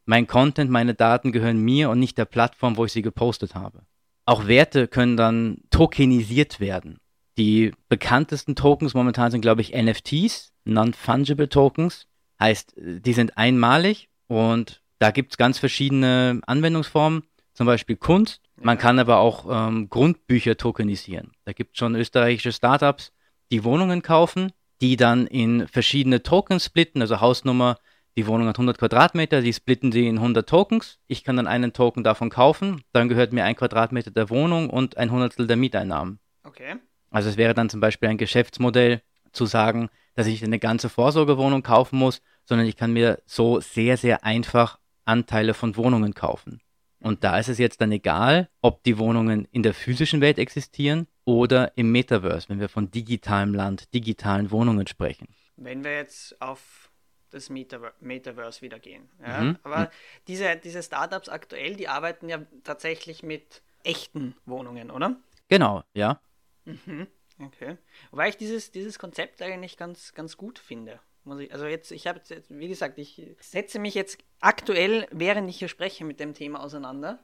mein 0.06 0.27
Content, 0.27 0.70
meine 0.70 0.94
Daten 0.94 1.32
gehören 1.32 1.60
mir 1.60 1.89
und 1.89 2.00
nicht 2.00 2.18
der 2.18 2.25
Plattform, 2.25 2.77
wo 2.77 2.86
ich 2.86 2.92
sie 2.92 3.01
gepostet 3.01 3.56
habe. 3.56 3.86
Auch 4.25 4.48
Werte 4.48 4.88
können 4.88 5.18
dann 5.18 5.58
tokenisiert 5.70 6.60
werden. 6.60 7.00
Die 7.38 7.72
bekanntesten 7.89 8.56
Tokens 8.56 8.94
momentan 8.94 9.32
sind, 9.32 9.42
glaube 9.42 9.62
ich, 9.62 9.74
NFTs, 9.74 10.53
Non-Fungible 10.65 11.50
Tokens. 11.50 12.08
Heißt, 12.39 12.74
die 12.77 13.13
sind 13.13 13.38
einmalig 13.38 14.10
und 14.27 14.82
da 15.00 15.12
gibt 15.12 15.34
es 15.34 15.38
ganz 15.38 15.60
verschiedene 15.60 16.42
Anwendungsformen, 16.46 17.24
zum 17.53 17.68
Beispiel 17.68 17.98
Kunst. 17.98 18.42
Man 18.56 18.77
kann 18.77 19.00
aber 19.00 19.18
auch 19.18 19.46
ähm, 19.50 19.89
Grundbücher 19.89 20.58
tokenisieren. 20.58 21.32
Da 21.44 21.53
gibt 21.53 21.74
es 21.74 21.80
schon 21.80 21.96
österreichische 21.96 22.51
Startups, 22.51 23.12
die 23.51 23.63
Wohnungen 23.63 24.01
kaufen, 24.01 24.51
die 24.82 24.96
dann 24.96 25.27
in 25.27 25.68
verschiedene 25.68 26.24
Tokens 26.24 26.65
splitten, 26.65 27.01
also 27.01 27.20
Hausnummer, 27.20 27.77
die 28.15 28.27
Wohnung 28.27 28.48
hat 28.48 28.58
100 28.58 28.77
Quadratmeter, 28.77 29.41
die 29.41 29.53
splitten 29.53 29.91
sie 29.91 30.08
in 30.08 30.17
100 30.17 30.48
Tokens. 30.48 31.00
Ich 31.08 31.24
kann 31.24 31.38
dann 31.38 31.48
einen 31.48 31.74
Token 31.74 32.03
davon 32.03 32.29
kaufen, 32.29 32.84
dann 32.91 33.10
gehört 33.10 33.34
mir 33.34 33.43
ein 33.43 33.55
Quadratmeter 33.55 34.12
der 34.12 34.29
Wohnung 34.29 34.70
und 34.70 34.98
ein 34.98 35.12
Hundertstel 35.12 35.48
der 35.48 35.58
Mieteinnahmen. 35.58 36.20
Okay. 36.43 36.75
Also 37.10 37.29
es 37.29 37.38
wäre 37.38 37.53
dann 37.53 37.70
zum 37.70 37.79
Beispiel 37.79 38.10
ein 38.10 38.17
Geschäftsmodell 38.17 39.01
zu 39.32 39.46
sagen, 39.46 39.89
dass 40.15 40.27
ich 40.27 40.43
eine 40.43 40.60
ganze 40.60 40.89
Vorsorgewohnung 40.89 41.63
kaufen 41.63 41.98
muss, 41.98 42.22
sondern 42.46 42.67
ich 42.67 42.75
kann 42.75 42.93
mir 42.93 43.22
so 43.25 43.60
sehr, 43.60 43.98
sehr 43.98 44.24
einfach 44.24 44.79
Anteile 45.05 45.53
von 45.53 45.75
Wohnungen 45.75 46.13
kaufen. 46.13 46.62
Und 47.00 47.24
da 47.24 47.38
ist 47.38 47.50
es 47.50 47.58
jetzt 47.58 47.82
dann 47.82 47.91
egal, 47.91 48.50
ob 48.62 48.84
die 48.84 48.98
Wohnungen 48.98 49.46
in 49.51 49.63
der 49.63 49.74
physischen 49.74 50.22
Welt 50.22 50.39
existieren 50.39 51.08
oder 51.25 51.77
im 51.77 51.91
Metaverse, 51.91 52.48
wenn 52.48 52.60
wir 52.60 52.70
von 52.70 52.91
digitalem 52.91 53.53
Land, 53.53 53.93
digitalen 53.93 54.51
Wohnungen 54.51 54.88
sprechen. 54.88 55.27
Wenn 55.58 55.84
wir 55.84 55.96
jetzt 55.98 56.41
auf 56.41 56.89
das 57.34 57.50
Metaver 57.50 57.94
Metaverse 58.00 58.62
wieder 58.62 58.80
gehen. 58.80 59.10
Ja? 59.22 59.42
Mhm. 59.42 59.58
Aber 59.63 59.80
mhm. 59.80 59.88
diese, 60.28 60.56
diese 60.58 60.84
Startups 60.84 61.30
aktuell, 61.30 61.75
die 61.75 61.88
arbeiten 61.88 62.30
ja 62.30 62.40
tatsächlich 62.63 63.24
mit 63.24 63.62
echten 63.84 64.36
Wohnungen, 64.46 64.92
oder? 64.92 65.18
Genau, 65.48 65.84
ja. 65.94 66.22
Mhm. 66.66 67.08
Okay. 67.40 67.78
Wobei 68.12 68.30
ich 68.30 68.38
dieses, 68.38 68.72
dieses 68.72 69.00
Konzept 69.00 69.42
eigentlich 69.42 69.78
ganz, 69.78 70.13
ganz 70.13 70.38
gut 70.38 70.60
finde. 70.60 71.00
Muss 71.24 71.40
ich, 71.40 71.54
also 71.54 71.66
jetzt, 71.66 71.92
ich 71.92 72.08
habe 72.08 72.22
jetzt, 72.28 72.50
wie 72.50 72.68
gesagt, 72.68 73.00
ich 73.00 73.22
setze 73.40 73.80
mich 73.80 73.94
jetzt 73.96 74.20
aktuell, 74.40 75.08
während 75.12 75.50
ich 75.50 75.58
hier 75.58 75.70
spreche, 75.70 76.06
mit 76.06 76.20
dem 76.20 76.34
Thema 76.34 76.62
auseinander. 76.62 77.24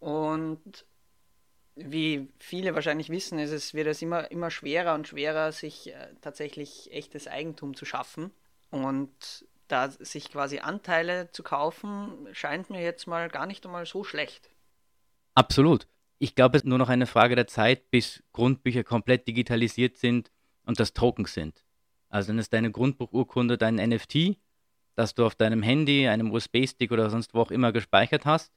Und 0.00 0.84
wie 1.74 2.28
viele 2.38 2.74
wahrscheinlich 2.74 3.08
wissen, 3.08 3.38
ist 3.38 3.52
es, 3.52 3.74
wird 3.74 3.86
es 3.86 4.02
immer, 4.02 4.30
immer 4.30 4.50
schwerer 4.50 4.94
und 4.94 5.08
schwerer, 5.08 5.52
sich 5.52 5.94
äh, 5.94 6.14
tatsächlich 6.20 6.92
echtes 6.92 7.28
Eigentum 7.28 7.74
zu 7.74 7.84
schaffen. 7.84 8.32
Und 8.72 9.46
da 9.68 9.90
sich 9.90 10.30
quasi 10.30 10.58
Anteile 10.58 11.30
zu 11.30 11.42
kaufen, 11.42 12.26
scheint 12.32 12.70
mir 12.70 12.82
jetzt 12.82 13.06
mal 13.06 13.28
gar 13.28 13.46
nicht 13.46 13.64
einmal 13.64 13.86
so 13.86 14.02
schlecht. 14.02 14.50
Absolut. 15.34 15.86
Ich 16.18 16.34
glaube, 16.34 16.56
es 16.56 16.62
ist 16.62 16.68
nur 16.68 16.78
noch 16.78 16.88
eine 16.88 17.06
Frage 17.06 17.36
der 17.36 17.46
Zeit, 17.46 17.90
bis 17.90 18.22
Grundbücher 18.32 18.82
komplett 18.82 19.28
digitalisiert 19.28 19.98
sind 19.98 20.30
und 20.64 20.80
das 20.80 20.94
Tokens 20.94 21.34
sind. 21.34 21.64
Also 22.08 22.28
dann 22.28 22.38
ist 22.38 22.52
deine 22.52 22.70
Grundbuchurkunde 22.70 23.58
dein 23.58 23.76
NFT, 23.76 24.38
das 24.94 25.14
du 25.14 25.26
auf 25.26 25.34
deinem 25.34 25.62
Handy, 25.62 26.08
einem 26.08 26.32
USB-Stick 26.32 26.90
oder 26.92 27.10
sonst 27.10 27.34
wo 27.34 27.40
auch 27.40 27.50
immer 27.50 27.72
gespeichert 27.72 28.24
hast. 28.24 28.52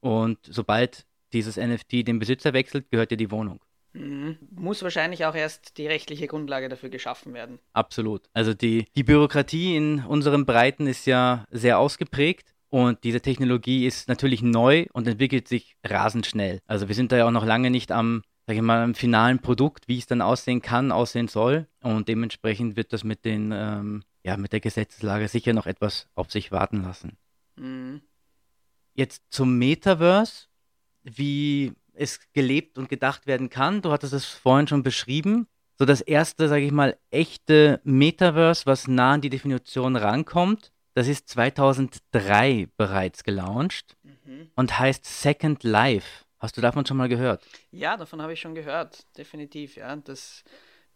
Und 0.00 0.38
sobald 0.42 1.06
dieses 1.32 1.56
NFT 1.56 2.06
den 2.06 2.20
Besitzer 2.20 2.52
wechselt, 2.52 2.90
gehört 2.90 3.10
dir 3.10 3.16
die 3.16 3.30
Wohnung. 3.30 3.60
Mhm. 3.92 4.36
Muss 4.50 4.82
wahrscheinlich 4.82 5.24
auch 5.24 5.34
erst 5.34 5.78
die 5.78 5.86
rechtliche 5.86 6.26
Grundlage 6.26 6.68
dafür 6.68 6.88
geschaffen 6.88 7.34
werden. 7.34 7.58
Absolut. 7.72 8.28
Also 8.32 8.54
die, 8.54 8.86
die 8.94 9.04
Bürokratie 9.04 9.76
in 9.76 10.04
unseren 10.04 10.46
Breiten 10.46 10.86
ist 10.86 11.06
ja 11.06 11.44
sehr 11.50 11.78
ausgeprägt. 11.78 12.54
Und 12.70 13.02
diese 13.02 13.22
Technologie 13.22 13.86
ist 13.86 14.08
natürlich 14.08 14.42
neu 14.42 14.86
und 14.92 15.08
entwickelt 15.08 15.48
sich 15.48 15.76
rasend 15.84 16.26
schnell. 16.26 16.60
Also 16.66 16.88
wir 16.88 16.94
sind 16.94 17.12
da 17.12 17.16
ja 17.16 17.26
auch 17.26 17.32
noch 17.32 17.46
lange 17.46 17.70
nicht 17.70 17.90
am, 17.90 18.22
sag 18.46 18.56
ich 18.56 18.62
mal, 18.62 18.82
am 18.82 18.94
finalen 18.94 19.38
Produkt, 19.38 19.88
wie 19.88 19.98
es 19.98 20.06
dann 20.06 20.20
aussehen 20.20 20.60
kann, 20.60 20.92
aussehen 20.92 21.28
soll. 21.28 21.66
Und 21.82 22.08
dementsprechend 22.08 22.76
wird 22.76 22.92
das 22.92 23.04
mit 23.04 23.24
den, 23.24 23.52
ähm, 23.54 24.02
ja, 24.22 24.36
mit 24.36 24.52
der 24.52 24.60
Gesetzeslage 24.60 25.28
sicher 25.28 25.54
noch 25.54 25.66
etwas 25.66 26.08
auf 26.14 26.30
sich 26.30 26.52
warten 26.52 26.82
lassen. 26.82 27.16
Mhm. 27.56 28.02
Jetzt 28.92 29.22
zum 29.30 29.56
Metaverse. 29.56 30.48
Wie 31.04 31.72
es 31.98 32.20
gelebt 32.32 32.78
und 32.78 32.88
gedacht 32.88 33.26
werden 33.26 33.50
kann. 33.50 33.82
Du 33.82 33.90
hattest 33.90 34.12
es 34.12 34.24
vorhin 34.24 34.68
schon 34.68 34.82
beschrieben. 34.82 35.46
So 35.78 35.84
das 35.84 36.00
erste, 36.00 36.48
sage 36.48 36.64
ich 36.64 36.72
mal, 36.72 36.96
echte 37.10 37.80
Metaverse, 37.84 38.66
was 38.66 38.88
nah 38.88 39.12
an 39.12 39.20
die 39.20 39.30
Definition 39.30 39.96
rankommt, 39.96 40.72
das 40.94 41.06
ist 41.06 41.28
2003 41.28 42.68
bereits 42.76 43.22
gelauncht 43.22 43.96
mhm. 44.02 44.50
und 44.56 44.78
heißt 44.78 45.04
Second 45.04 45.62
Life. 45.62 46.24
Hast 46.40 46.56
du 46.56 46.60
davon 46.60 46.84
schon 46.86 46.96
mal 46.96 47.08
gehört? 47.08 47.44
Ja, 47.70 47.96
davon 47.96 48.20
habe 48.20 48.32
ich 48.32 48.40
schon 48.40 48.54
gehört, 48.54 49.06
definitiv. 49.16 49.76
Ja, 49.76 49.94
das, 49.94 50.42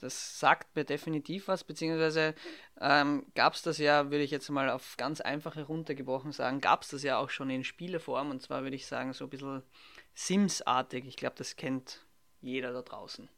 das 0.02 0.38
sagt 0.38 0.75
mir 0.75 0.85
definitiv 0.85 1.49
was, 1.49 1.64
beziehungsweise 1.64 2.35
ähm, 2.80 3.25
gab 3.35 3.54
es 3.54 3.62
das 3.62 3.78
ja, 3.78 4.11
würde 4.11 4.25
ich 4.25 4.30
jetzt 4.30 4.50
mal 4.50 4.68
auf 4.68 4.97
ganz 4.97 5.21
einfache 5.21 5.62
runtergebrochen 5.62 6.32
sagen, 6.32 6.61
gab 6.61 6.82
es 6.82 6.88
das 6.88 7.02
ja 7.02 7.18
auch 7.18 7.30
schon 7.30 7.50
in 7.50 7.64
Spieleform 7.64 8.30
und 8.30 8.42
zwar 8.42 8.64
würde 8.64 8.76
ich 8.76 8.87
sagen 8.87 9.12
so 9.12 9.25
ein 9.25 9.30
bisschen 9.30 9.62
Sims-artig. 10.14 11.06
Ich 11.06 11.16
glaube, 11.16 11.37
das 11.38 11.56
kennt 11.56 12.04
jeder 12.40 12.73
da 12.73 12.82
draußen. 12.82 13.28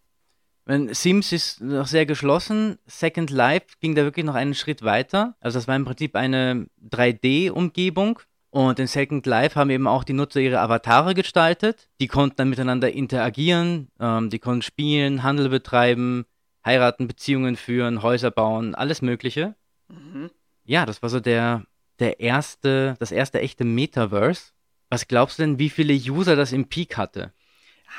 Sims 0.67 1.33
ist 1.33 1.61
noch 1.61 1.87
sehr 1.87 2.07
geschlossen. 2.07 2.79
Second 2.87 3.31
Life 3.31 3.67
ging 3.81 3.95
da 3.95 4.03
wirklich 4.03 4.25
noch 4.25 4.35
einen 4.35 4.55
Schritt 4.55 4.83
weiter. 4.83 5.37
Also 5.41 5.59
das 5.59 5.69
war 5.69 5.77
im 5.77 5.85
Prinzip 5.85 6.17
eine 6.17 6.67
3D-Umgebung. 6.91 8.21
Und 8.49 8.79
in 8.79 8.87
Second 8.87 9.27
Life 9.27 9.59
haben 9.59 9.69
eben 9.71 9.89
auch 9.89 10.05
die 10.05 10.13
Nutzer 10.13 10.41
ihre 10.41 10.61
Avatare 10.61 11.15
gestaltet. 11.15 11.89
Die 12.01 12.07
konnten 12.07 12.37
dann 12.37 12.51
miteinander 12.51 12.91
interagieren, 12.93 13.89
ähm, 13.99 14.31
die 14.31 14.39
konnten 14.39 14.63
spielen, 14.63 15.25
Handel 15.25 15.49
betreiben, 15.49 16.25
heiraten, 16.65 17.07
Beziehungen 17.09 17.57
führen, 17.57 18.03
Häuser 18.03 18.31
bauen, 18.31 18.75
alles 18.75 19.03
Mögliche. 19.03 19.55
Mhm. 19.89 20.31
Ja, 20.65 20.87
das 20.87 21.03
war 21.03 21.09
so 21.11 21.21
der, 21.21 21.65
der 21.99 22.21
erste, 22.21 22.97
das 22.99 23.13
erste 23.13 23.41
echte 23.41 23.65
Metaverse. 23.65 24.53
Was 24.91 25.09
glaubst 25.09 25.39
du 25.39 25.43
denn, 25.43 25.59
wie 25.59 25.71
viele 25.71 25.95
User 25.95 26.37
das 26.37 26.53
im 26.53 26.69
Peak 26.69 26.97
hatte? 26.97 27.33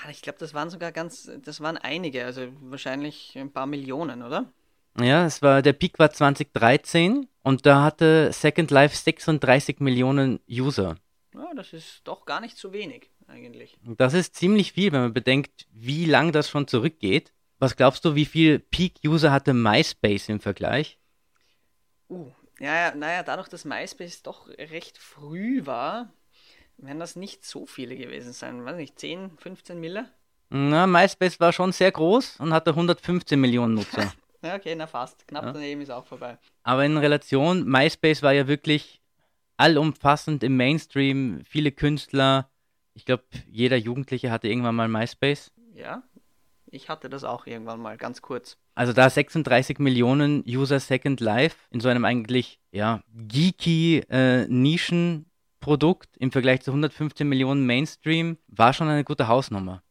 Ah, 0.04 0.10
ich 0.10 0.22
glaube, 0.22 0.40
das 0.40 0.54
waren 0.54 0.70
sogar 0.70 0.92
ganz, 0.92 1.30
das 1.44 1.62
waren 1.62 1.78
einige, 1.78 2.26
also 2.26 2.48
wahrscheinlich 2.62 3.38
ein 3.38 3.52
paar 3.52 3.66
Millionen, 3.66 4.24
oder? 4.24 4.52
Ja, 5.00 5.26
es 5.26 5.42
war, 5.42 5.62
der 5.62 5.74
Peak 5.74 6.00
war 6.00 6.12
2013 6.12 7.28
und 7.44 7.66
da 7.66 7.84
hatte 7.84 8.32
Second 8.32 8.72
Life 8.72 8.96
36 8.96 9.80
Millionen 9.80 10.40
User. 10.50 10.98
Ja, 11.34 11.54
das 11.54 11.74
ist 11.74 12.02
doch 12.06 12.26
gar 12.26 12.40
nicht 12.40 12.58
so 12.58 12.72
wenig 12.72 13.10
eigentlich. 13.28 13.78
Das 13.84 14.14
ist 14.14 14.36
ziemlich 14.36 14.72
viel, 14.72 14.92
wenn 14.94 15.02
man 15.02 15.14
bedenkt, 15.14 15.68
wie 15.72 16.06
lang 16.06 16.32
das 16.32 16.50
schon 16.50 16.68
zurückgeht. 16.68 17.34
Was 17.60 17.76
glaubst 17.76 18.04
du, 18.04 18.16
wie 18.16 18.26
viel 18.26 18.60
Peak-User 18.60 19.32
hatte 19.32 19.54
MySpace 19.54 20.30
im 20.30 20.40
Vergleich? 20.40 21.00
Uh, 22.10 22.32
Ja, 22.60 22.76
ja, 22.76 22.96
naja, 22.96 23.24
dadurch, 23.24 23.48
dass 23.48 23.66
MySpace 23.66 24.24
doch 24.24 24.48
recht 24.48 24.98
früh 24.98 25.66
war, 25.66 26.14
werden 26.78 27.00
das 27.00 27.16
nicht 27.16 27.46
so 27.46 27.66
viele 27.66 27.96
gewesen 27.96 28.34
sein. 28.34 28.64
Weiß 28.66 28.76
nicht, 28.76 29.00
10, 29.00 29.38
15 29.38 29.80
Mille? 29.80 30.10
Na, 30.50 30.88
MySpace 30.88 31.40
war 31.40 31.52
schon 31.52 31.72
sehr 31.72 31.92
groß 31.92 32.40
und 32.40 32.54
hatte 32.54 32.72
115 32.72 33.40
Millionen 33.40 33.74
Nutzer. 33.74 34.14
ja, 34.42 34.56
okay, 34.56 34.76
na 34.76 34.88
fast. 34.88 35.28
Knapp 35.28 35.46
ja. 35.46 35.52
daneben 35.54 35.82
ist 35.82 35.90
auch 35.90 36.06
vorbei. 36.06 36.38
Aber 36.64 36.86
in 36.86 36.98
Relation, 36.98 37.66
MySpace 37.66 38.22
war 38.22 38.34
ja 38.34 38.48
wirklich 38.48 39.02
allumfassend 39.58 40.44
im 40.44 40.58
Mainstream, 40.58 41.42
viele 41.46 41.72
Künstler. 41.72 42.50
Ich 42.94 43.06
glaube, 43.06 43.24
jeder 43.48 43.78
Jugendliche 43.78 44.32
hatte 44.32 44.48
irgendwann 44.48 44.76
mal 44.76 44.88
MySpace. 44.88 45.52
Ja, 45.74 46.04
ich 46.76 46.90
hatte 46.90 47.10
das 47.10 47.24
auch 47.24 47.48
irgendwann 47.48 47.82
mal, 47.82 47.98
ganz 47.98 48.22
kurz. 48.22 48.58
Also 48.76 48.94
da 48.94 49.10
36 49.10 49.80
Millionen 49.80 50.44
User 50.46 50.80
Second 50.80 51.22
Life 51.22 51.58
in 51.72 51.80
so 51.80 51.88
einem 51.88 52.06
eigentlich, 52.06 52.60
ja, 52.72 53.02
geeky 53.14 54.04
äh, 54.10 54.46
Nischenprodukt 54.48 56.10
im 56.18 56.32
Vergleich 56.32 56.62
zu 56.62 56.72
115 56.72 57.28
Millionen 57.28 57.66
Mainstream 57.66 58.38
war 58.48 58.74
schon 58.74 58.90
eine 58.90 59.04
gute 59.04 59.28
Hausnummer. 59.28 59.82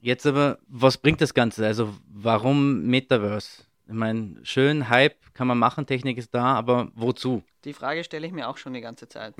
Jetzt 0.00 0.26
aber, 0.26 0.58
was 0.68 0.96
bringt 0.96 1.20
das 1.20 1.34
Ganze? 1.34 1.66
Also 1.66 1.92
warum 2.06 2.86
Metaverse? 2.86 3.64
Ich 3.88 3.94
meine, 3.94 4.36
schön, 4.44 4.88
Hype 4.88 5.34
kann 5.34 5.48
man 5.48 5.58
machen, 5.58 5.86
Technik 5.86 6.18
ist 6.18 6.34
da, 6.34 6.54
aber 6.54 6.92
wozu? 6.94 7.42
Die 7.64 7.72
Frage 7.72 8.04
stelle 8.04 8.26
ich 8.26 8.32
mir 8.32 8.48
auch 8.48 8.58
schon 8.58 8.74
die 8.74 8.80
ganze 8.80 9.08
Zeit. 9.08 9.34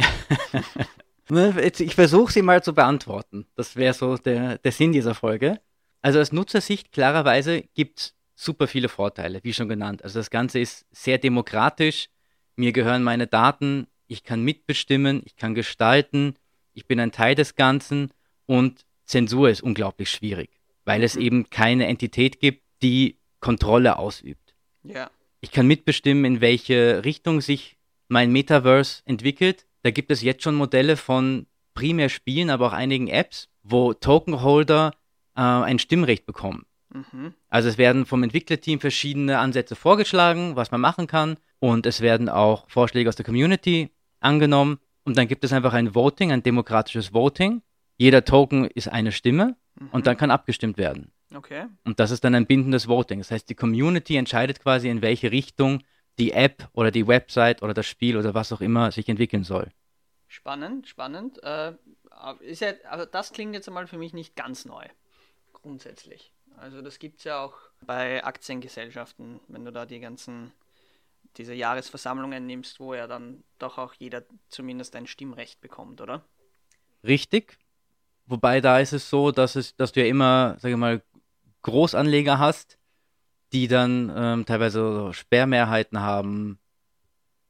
ich 1.79 1.95
versuche 1.95 2.33
sie 2.33 2.43
mal 2.43 2.63
zu 2.63 2.75
beantworten. 2.75 3.47
Das 3.55 3.77
wäre 3.77 3.95
so 3.95 4.17
der, 4.17 4.59
der 4.59 4.73
Sinn 4.73 4.93
dieser 4.93 5.15
Folge. 5.15 5.61
Also 6.03 6.21
aus 6.21 6.33
Nutzersicht 6.33 6.93
klarerweise 6.93 7.63
gibt 7.75 7.99
es 7.99 8.15
super 8.35 8.69
viele 8.69 8.89
Vorteile, 8.89 9.41
wie 9.43 9.53
schon 9.53 9.69
genannt. 9.69 10.05
Also 10.05 10.19
das 10.21 10.31
Ganze 10.31 10.61
ist 10.61 10.87
sehr 10.93 11.19
demokratisch. 11.19 12.09
Mir 12.57 12.73
gehören 12.73 13.03
meine 13.03 13.27
Daten, 13.27 13.87
ich 14.07 14.23
kann 14.23 14.43
mitbestimmen, 14.43 15.23
ich 15.25 15.37
kann 15.37 15.55
gestalten, 15.55 16.35
ich 16.73 16.87
bin 16.87 17.01
ein 17.01 17.13
Teil 17.13 17.35
des 17.35 17.57
Ganzen 17.57 18.11
und 18.47 18.85
Zensur 19.05 19.51
ist 19.51 19.63
unglaublich 19.63 20.11
schwierig, 20.11 20.51
weil 20.85 21.03
es 21.03 21.17
mhm. 21.17 21.23
eben 21.23 21.51
keine 21.51 21.87
Entität 21.87 22.41
gibt, 22.41 22.63
die 22.83 23.19
Kontrolle 23.41 23.99
ausübt. 23.99 24.55
Ja. 24.83 25.11
Ich 25.41 25.51
kann 25.51 25.67
mitbestimmen, 25.67 26.25
in 26.25 26.41
welche 26.41 27.05
Richtung 27.05 27.41
sich 27.41 27.77
mein 28.09 28.33
Metaverse 28.33 29.03
entwickelt. 29.05 29.67
Da 29.83 29.91
gibt 29.91 30.11
es 30.11 30.23
jetzt 30.23 30.43
schon 30.43 30.55
Modelle 30.55 30.97
von 30.97 31.47
primär 31.75 32.09
Spielen, 32.09 32.51
aber 32.51 32.69
auch 32.69 32.73
einigen 32.73 33.09
Apps, 33.09 33.49
wo 33.63 33.93
Tokenholder 33.93 34.93
äh, 35.39 35.41
ein 35.41 35.79
Stimmrecht 35.79 36.27
bekommen. 36.27 36.67
Mhm. 36.93 37.35
Also 37.49 37.69
es 37.69 37.79
werden 37.79 38.07
vom 38.07 38.23
Entwicklerteam 38.23 38.81
verschiedene 38.81 39.39
Ansätze 39.39 39.77
vorgeschlagen, 39.77 40.57
was 40.57 40.71
man 40.71 40.81
machen 40.81 41.07
kann. 41.07 41.37
Und 41.61 41.87
es 41.87 42.01
werden 42.01 42.29
auch 42.29 42.69
Vorschläge 42.69 43.09
aus 43.09 43.17
der 43.17 43.25
Community 43.25 43.91
angenommen. 44.21 44.79
Und 45.05 45.17
dann 45.17 45.29
gibt 45.29 45.45
es 45.45 45.53
einfach 45.53 45.73
ein 45.73 45.95
Voting, 45.95 46.33
ein 46.33 46.43
demokratisches 46.43 47.15
Voting. 47.15 47.63
Jeder 47.97 48.25
Token 48.25 48.65
ist 48.65 48.89
eine 48.89 49.13
Stimme 49.13 49.57
mhm. 49.79 49.89
und 49.93 50.07
dann 50.07 50.17
kann 50.17 50.31
abgestimmt 50.31 50.77
werden. 50.77 51.13
Okay. 51.35 51.67
Und 51.85 52.01
das 52.01 52.11
ist 52.11 52.25
dann 52.25 52.35
ein 52.35 52.47
bindendes 52.47 52.89
Voting. 52.89 53.19
Das 53.19 53.31
heißt, 53.31 53.49
die 53.49 53.55
Community 53.55 54.17
entscheidet 54.17 54.61
quasi, 54.61 54.89
in 54.89 55.03
welche 55.03 55.31
Richtung 55.31 55.83
die 56.19 56.33
App 56.33 56.69
oder 56.73 56.91
die 56.91 57.07
Website 57.07 57.63
oder 57.63 57.75
das 57.75 57.87
Spiel 57.87 58.17
oder 58.17 58.35
was 58.35 58.53
auch 58.53 58.61
immer 58.61 58.91
sich 58.91 59.09
entwickeln 59.09 59.45
soll. 59.45 59.71
Spannend, 60.27 60.89
spannend. 60.89 61.43
Äh, 61.43 61.73
ist 62.41 62.61
ja, 62.61 62.73
also 62.91 63.05
das 63.05 63.33
klingt 63.33 63.55
jetzt 63.55 63.69
einmal 63.69 63.87
für 63.87 63.99
mich 63.99 64.13
nicht 64.13 64.37
ganz 64.37 64.65
neu 64.65 64.85
grundsätzlich. 65.69 66.33
Also 66.57 66.81
das 66.81 66.99
gibt 66.99 67.19
es 67.19 67.25
ja 67.25 67.45
auch 67.45 67.55
bei 67.83 68.25
Aktiengesellschaften, 68.25 69.39
wenn 69.49 69.67
du 69.67 69.71
da 69.71 69.85
die 69.85 70.01
ganzen, 70.01 70.51
diese 71.37 71.53
Jahresversammlungen 71.53 72.47
nimmst, 72.47 72.81
wo 72.81 72.95
ja 72.95 73.07
dann 73.07 73.45
doch 73.59 73.77
auch 73.77 73.93
jeder 73.93 74.25
zumindest 74.49 74.97
ein 74.97 75.07
Stimmrecht 75.07 75.61
bekommt, 75.61 76.01
oder? 76.01 76.25
Richtig. 77.05 77.59
Wobei 78.25 78.63
da 78.63 78.81
ist 78.81 78.95
es 78.95 79.11
so, 79.11 79.31
dass 79.31 79.57
es, 79.57 79.77
dass 79.77 79.93
du 79.93 80.01
ja 80.01 80.07
immer, 80.07 80.57
sage 80.59 80.73
ich 80.73 80.81
mal, 80.81 81.03
Großanleger 81.63 82.39
hast, 82.39 82.79
die 83.53 83.69
dann 83.69 84.11
ähm, 84.17 84.47
teilweise 84.47 85.13
Sperrmehrheiten 85.13 86.01
haben 86.01 86.59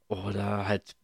oder 0.08 0.66
halt 0.66 0.96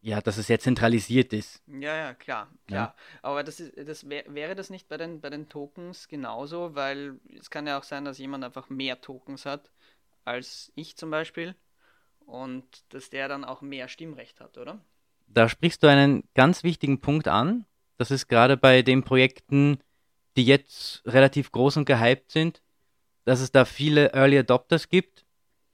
ja, 0.00 0.20
dass 0.20 0.36
es 0.36 0.46
sehr 0.46 0.60
zentralisiert 0.60 1.32
ist. 1.32 1.62
Ja, 1.66 1.96
ja, 1.96 2.14
klar, 2.14 2.48
klar. 2.66 2.94
Ja. 2.94 2.94
Aber 3.22 3.42
das 3.42 3.60
ist, 3.60 3.76
das 3.76 4.08
wär, 4.08 4.24
wäre 4.28 4.54
das 4.54 4.70
nicht 4.70 4.88
bei 4.88 4.96
den, 4.96 5.20
bei 5.20 5.30
den 5.30 5.48
Tokens 5.48 6.08
genauso, 6.08 6.74
weil 6.74 7.18
es 7.38 7.50
kann 7.50 7.66
ja 7.66 7.78
auch 7.78 7.82
sein, 7.82 8.04
dass 8.04 8.18
jemand 8.18 8.44
einfach 8.44 8.68
mehr 8.68 9.00
Tokens 9.00 9.44
hat 9.44 9.70
als 10.24 10.70
ich 10.74 10.96
zum 10.96 11.10
Beispiel 11.10 11.54
und 12.26 12.64
dass 12.90 13.08
der 13.08 13.28
dann 13.28 13.44
auch 13.44 13.62
mehr 13.62 13.88
Stimmrecht 13.88 14.40
hat, 14.40 14.58
oder? 14.58 14.78
Da 15.26 15.48
sprichst 15.48 15.82
du 15.82 15.86
einen 15.88 16.24
ganz 16.34 16.62
wichtigen 16.62 17.00
Punkt 17.00 17.28
an. 17.28 17.64
Das 17.96 18.10
ist 18.10 18.28
gerade 18.28 18.56
bei 18.56 18.82
den 18.82 19.02
Projekten, 19.02 19.78
die 20.36 20.44
jetzt 20.44 21.02
relativ 21.06 21.50
groß 21.50 21.78
und 21.78 21.86
gehypt 21.86 22.30
sind, 22.30 22.62
dass 23.24 23.40
es 23.40 23.50
da 23.50 23.64
viele 23.64 24.12
Early 24.12 24.38
Adopters 24.38 24.88
gibt, 24.88 25.24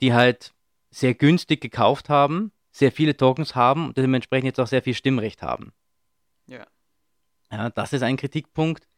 die 0.00 0.12
halt 0.12 0.54
sehr 0.90 1.14
günstig 1.14 1.60
gekauft 1.60 2.08
haben 2.08 2.52
sehr 2.74 2.90
viele 2.90 3.16
Tokens 3.16 3.54
haben 3.54 3.86
und 3.86 3.96
dementsprechend 3.96 4.46
jetzt 4.46 4.58
auch 4.58 4.66
sehr 4.66 4.82
viel 4.82 4.94
Stimmrecht 4.94 5.42
haben. 5.42 5.72
Ja. 6.46 6.66
Ja, 7.50 7.70
das 7.70 7.92
ist 7.92 8.02
ein 8.02 8.16
Kritikpunkt. 8.16 8.88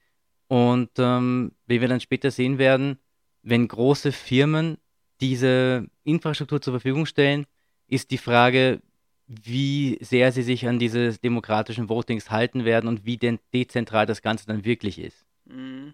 Und 0.48 0.90
ähm, 0.96 1.52
wie 1.66 1.82
wir 1.82 1.88
dann 1.88 2.00
später 2.00 2.30
sehen 2.30 2.56
werden, 2.56 2.98
wenn 3.42 3.68
große 3.68 4.12
Firmen 4.12 4.78
diese 5.20 5.88
Infrastruktur 6.04 6.62
zur 6.62 6.72
Verfügung 6.72 7.04
stellen, 7.04 7.46
ist 7.86 8.10
die 8.10 8.18
Frage, 8.18 8.80
wie 9.26 9.98
sehr 10.00 10.32
sie 10.32 10.42
sich 10.42 10.66
an 10.66 10.78
diese 10.78 11.18
demokratischen 11.18 11.90
Votings 11.90 12.30
halten 12.30 12.64
werden 12.64 12.88
und 12.88 13.04
wie 13.04 13.18
denn 13.18 13.40
dezentral 13.52 14.06
das 14.06 14.22
Ganze 14.22 14.46
dann 14.46 14.64
wirklich 14.64 14.98
ist. 14.98 15.26
Mhm. 15.44 15.92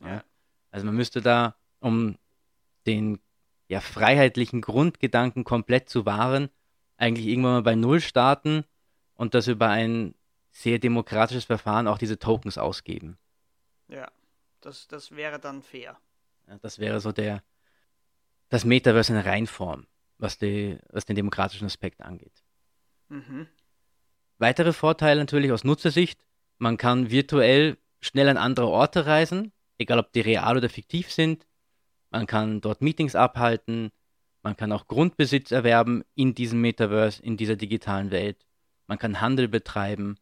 Ja. 0.00 0.08
ja. 0.08 0.24
Also 0.70 0.84
man 0.84 0.96
müsste 0.96 1.22
da, 1.22 1.56
um 1.80 2.18
den 2.86 3.20
ja, 3.68 3.80
freiheitlichen 3.80 4.60
Grundgedanken 4.60 5.44
komplett 5.44 5.88
zu 5.88 6.04
wahren, 6.04 6.50
eigentlich 6.96 7.26
irgendwann 7.26 7.52
mal 7.52 7.62
bei 7.62 7.74
Null 7.74 8.00
starten 8.00 8.64
und 9.14 9.34
das 9.34 9.48
über 9.48 9.68
ein 9.68 10.14
sehr 10.50 10.78
demokratisches 10.78 11.44
Verfahren 11.44 11.86
auch 11.86 11.98
diese 11.98 12.18
Tokens 12.18 12.58
ausgeben. 12.58 13.18
Ja, 13.88 14.10
das, 14.60 14.88
das 14.88 15.14
wäre 15.14 15.38
dann 15.38 15.62
fair. 15.62 15.98
Ja, 16.48 16.58
das 16.58 16.78
wäre 16.78 17.00
so 17.00 17.12
der, 17.12 17.42
das 18.48 18.64
Metaverse 18.64 19.12
in 19.12 19.18
Reinform, 19.18 19.86
was, 20.18 20.38
die, 20.38 20.78
was 20.90 21.04
den 21.04 21.16
demokratischen 21.16 21.66
Aspekt 21.66 22.00
angeht. 22.02 22.42
Mhm. 23.08 23.48
Weitere 24.38 24.72
Vorteile 24.72 25.20
natürlich 25.20 25.52
aus 25.52 25.64
Nutzersicht. 25.64 26.24
Man 26.58 26.76
kann 26.76 27.10
virtuell 27.10 27.78
schnell 28.00 28.28
an 28.28 28.36
andere 28.36 28.68
Orte 28.68 29.06
reisen, 29.06 29.52
egal 29.78 29.98
ob 29.98 30.12
die 30.12 30.20
real 30.20 30.56
oder 30.56 30.68
fiktiv 30.68 31.10
sind. 31.10 31.46
Man 32.10 32.26
kann 32.26 32.60
dort 32.60 32.82
Meetings 32.82 33.14
abhalten, 33.14 33.90
man 34.46 34.56
kann 34.56 34.70
auch 34.70 34.86
Grundbesitz 34.86 35.50
erwerben 35.50 36.04
in 36.14 36.36
diesem 36.36 36.60
Metaverse, 36.60 37.20
in 37.20 37.36
dieser 37.36 37.56
digitalen 37.56 38.12
Welt. 38.12 38.46
Man 38.86 38.96
kann 38.96 39.20
Handel 39.20 39.48
betreiben. 39.48 40.18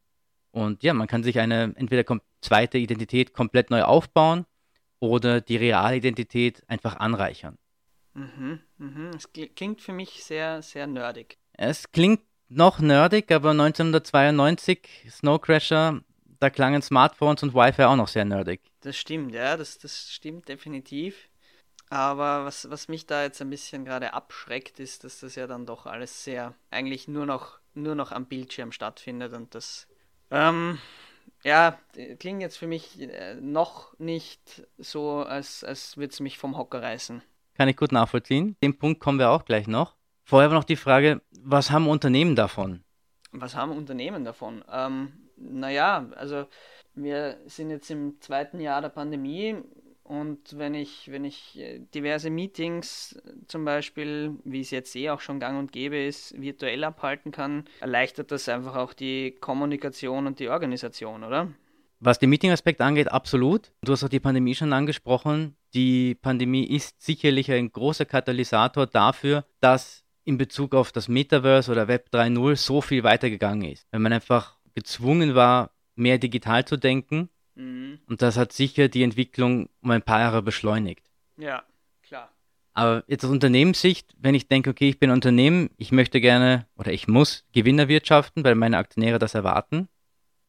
Und 0.51 0.83
ja, 0.83 0.95
man 0.95 1.09
kann 1.09 1.23
sich 1.23 1.41
eine 1.41 1.75
entweder 1.77 2.19
zweite 2.41 2.79
Identität 2.79 3.35
komplett 3.35 3.69
neu 3.69 3.83
aufbauen 3.83 4.47
oder 4.99 5.43
die 5.43 5.59
reale 5.59 5.97
Identität 5.97 6.63
einfach 6.69 6.97
anreichern. 6.97 7.59
Mhm, 8.15 8.61
mhm. 8.79 9.11
Es 9.15 9.31
klingt 9.31 9.83
für 9.83 9.93
mich 9.93 10.25
sehr, 10.25 10.63
sehr 10.63 10.87
nerdig. 10.87 11.37
Es 11.53 11.93
klingt 11.93 12.23
noch 12.49 12.79
nerdig, 12.79 13.31
aber 13.31 13.51
1992, 13.51 15.07
Snow 15.11 15.39
Crasher, 15.39 16.01
da 16.41 16.49
klangen 16.49 16.81
Smartphones 16.81 17.43
und 17.43 17.53
Wi-Fi 17.53 17.85
auch 17.85 17.97
noch 17.97 18.09
sehr 18.09 18.25
nerdig. 18.25 18.63
Das 18.81 18.97
stimmt, 18.97 19.35
ja, 19.35 19.59
das, 19.59 19.77
das 19.77 20.11
stimmt 20.11 20.49
definitiv. 20.49 21.29
Aber 21.95 22.45
was, 22.45 22.69
was 22.71 22.89
mich 22.89 23.07
da 23.07 23.23
jetzt 23.23 23.41
ein 23.41 23.51
bisschen 23.51 23.85
gerade 23.85 24.15
abschreckt, 24.15 24.81
ist, 24.81 25.05
dass 25.05 25.21
das 25.21 25.37
ja 25.37 25.47
dann 25.47 25.65
doch 25.65 25.87
alles 25.87 26.25
sehr 26.25 26.53
eigentlich 26.73 27.07
nur 27.07 27.25
noch, 27.25 27.61
nur 27.73 27.95
noch 27.95 28.11
am 28.11 28.27
Bildschirm 28.27 28.73
stattfindet 28.73 29.33
und 29.33 29.55
das 29.55 29.87
ähm, 30.33 30.81
ja, 31.45 31.79
klingt 32.19 32.43
jetzt 32.43 32.57
für 32.57 32.67
mich 32.67 33.01
äh, 33.01 33.37
noch 33.37 33.97
nicht 34.01 34.67
so, 34.77 35.19
als, 35.19 35.63
als 35.63 35.97
würde 35.97 36.13
es 36.13 36.19
mich 36.19 36.37
vom 36.37 36.57
Hocker 36.57 36.83
reißen. 36.83 37.23
Kann 37.55 37.69
ich 37.69 37.77
gut 37.77 37.93
nachvollziehen. 37.93 38.57
Den 38.61 38.77
Punkt 38.77 38.99
kommen 38.99 39.21
wir 39.21 39.31
auch 39.31 39.45
gleich 39.45 39.69
noch. 39.69 39.95
Vorher 40.25 40.47
aber 40.47 40.57
noch 40.57 40.65
die 40.65 40.75
Frage, 40.75 41.23
was 41.43 41.71
haben 41.71 41.87
Unternehmen 41.87 42.35
davon? 42.35 42.83
Was 43.31 43.55
haben 43.55 43.71
Unternehmen 43.71 44.25
davon? 44.25 44.65
Ähm, 44.69 45.13
naja, 45.37 46.11
also 46.17 46.49
wir 46.95 47.39
sind 47.47 47.71
jetzt 47.71 47.89
im 47.89 48.21
zweiten 48.21 48.59
Jahr 48.59 48.81
der 48.81 48.89
Pandemie. 48.89 49.63
Und 50.05 50.59
wenn 50.59 50.75
ich, 50.75 51.11
wenn 51.11 51.25
ich 51.25 51.59
äh, 51.59 51.81
diverse 51.95 52.29
Meetings 52.29 53.19
äh, 53.25 53.33
zum 53.49 53.65
Beispiel, 53.65 54.37
wie 54.45 54.61
es 54.61 54.71
jetzt 54.71 54.95
eh 54.95 55.09
auch 55.09 55.21
schon 55.21 55.41
gang 55.41 55.59
und 55.59 55.73
gäbe 55.73 55.97
ist, 55.97 56.39
virtuell 56.39 56.85
abhalten 56.85 57.33
kann, 57.33 57.65
erleichtert 57.81 58.31
das 58.31 58.49
einfach 58.51 58.77
auch 58.77 58.93
die 58.93 59.35
Kommunikation 59.41 60.27
und 60.27 60.41
die 60.41 60.51
Organisation, 60.51 61.25
oder? 61.25 61.51
Was 62.01 62.19
den 62.19 62.29
Meeting-Aspekt 62.29 62.83
angeht, 62.83 63.11
absolut. 63.11 63.73
Du 63.81 63.93
hast 63.93 64.05
auch 64.05 64.11
die 64.11 64.21
Pandemie 64.21 64.55
schon 64.55 64.75
angesprochen. 64.75 65.57
Die 65.73 66.15
Pandemie 66.15 66.67
ist 66.67 67.01
sicherlich 67.01 67.51
ein 67.51 67.73
großer 67.73 68.05
Katalysator 68.05 68.87
dafür, 68.87 69.47
dass 69.61 70.05
in 70.25 70.37
Bezug 70.37 70.75
auf 70.75 70.93
das 70.93 71.09
Metaverse 71.09 71.73
oder 71.73 71.89
Web 71.89 72.09
3.0 72.13 72.57
so 72.57 72.83
viel 72.83 73.05
weitergegangen 73.05 73.71
ist. 73.73 73.87
Wenn 73.91 74.03
man 74.03 74.13
einfach 74.13 74.59
gezwungen 74.75 75.35
war, 75.35 75.71
mehr 75.97 76.19
digital 76.19 76.67
zu 76.67 76.77
denken. 76.77 77.31
Mhm. 77.55 78.01
Und 78.07 78.23
das 78.23 78.37
hat 78.37 78.53
sicher 78.53 78.89
die 78.89 79.03
Entwicklung 79.03 79.69
um 79.81 79.91
ein 79.91 80.03
paar 80.03 80.21
Jahre 80.21 80.43
beschleunigt. 80.43 81.11
Ja, 81.37 81.63
klar. 82.03 82.31
Aber 82.73 83.05
jetzt 83.07 83.25
aus 83.25 83.31
Unternehmenssicht, 83.31 84.15
wenn 84.19 84.35
ich 84.35 84.49
denke, 84.49 84.71
okay, 84.71 84.89
ich 84.89 84.99
bin 84.99 85.11
ein 85.11 85.15
Unternehmen, 85.15 85.71
ich 85.77 85.93
möchte 85.93 86.21
gerne 86.21 86.67
oder 86.77 86.93
ich 86.93 87.07
muss 87.07 87.45
Gewinner 87.53 87.89
wirtschaften, 87.89 88.43
weil 88.43 88.57
meine 88.57 88.79
Aktionäre 88.79 89.19
das 89.19 89.35
erwarten, 89.35 89.89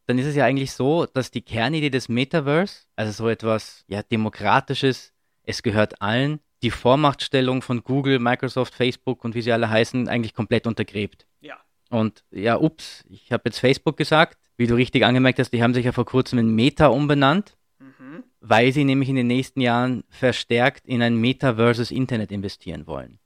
dann 0.07 0.17
ist 0.17 0.25
es 0.25 0.35
ja 0.35 0.45
eigentlich 0.45 0.71
so, 0.71 1.05
dass 1.05 1.31
die 1.31 1.41
Kernidee 1.41 1.89
des 1.89 2.09
Metaverse, 2.09 2.85
also 2.95 3.11
so 3.11 3.29
etwas 3.29 3.85
ja, 3.87 4.01
Demokratisches, 4.03 5.13
es 5.43 5.61
gehört 5.61 6.01
allen, 6.01 6.39
die 6.63 6.71
Vormachtstellung 6.71 7.61
von 7.61 7.83
Google, 7.83 8.19
Microsoft, 8.19 8.73
Facebook 8.73 9.23
und 9.23 9.35
wie 9.35 9.41
sie 9.41 9.51
alle 9.51 9.69
heißen, 9.69 10.07
eigentlich 10.07 10.33
komplett 10.33 10.65
untergräbt. 10.65 11.27
Ja. 11.41 11.57
Und 11.89 12.23
ja, 12.31 12.57
ups, 12.59 13.03
ich 13.07 13.31
habe 13.31 13.43
jetzt 13.45 13.59
Facebook 13.59 13.97
gesagt. 13.97 14.44
Wie 14.57 14.67
du 14.67 14.75
richtig 14.75 15.05
angemerkt 15.05 15.39
hast, 15.39 15.51
die 15.51 15.61
haben 15.61 15.73
sich 15.73 15.85
ja 15.85 15.91
vor 15.91 16.05
kurzem 16.05 16.39
in 16.39 16.55
Meta 16.55 16.87
umbenannt, 16.87 17.57
mhm. 17.79 18.23
weil 18.39 18.71
sie 18.71 18.85
nämlich 18.85 19.09
in 19.09 19.15
den 19.15 19.27
nächsten 19.27 19.61
Jahren 19.61 20.03
verstärkt 20.09 20.87
in 20.87 21.01
ein 21.01 21.15
Meta 21.15 21.55
versus 21.55 21.91
Internet 21.91 22.31
investieren 22.31 22.87
wollen. 22.87 23.19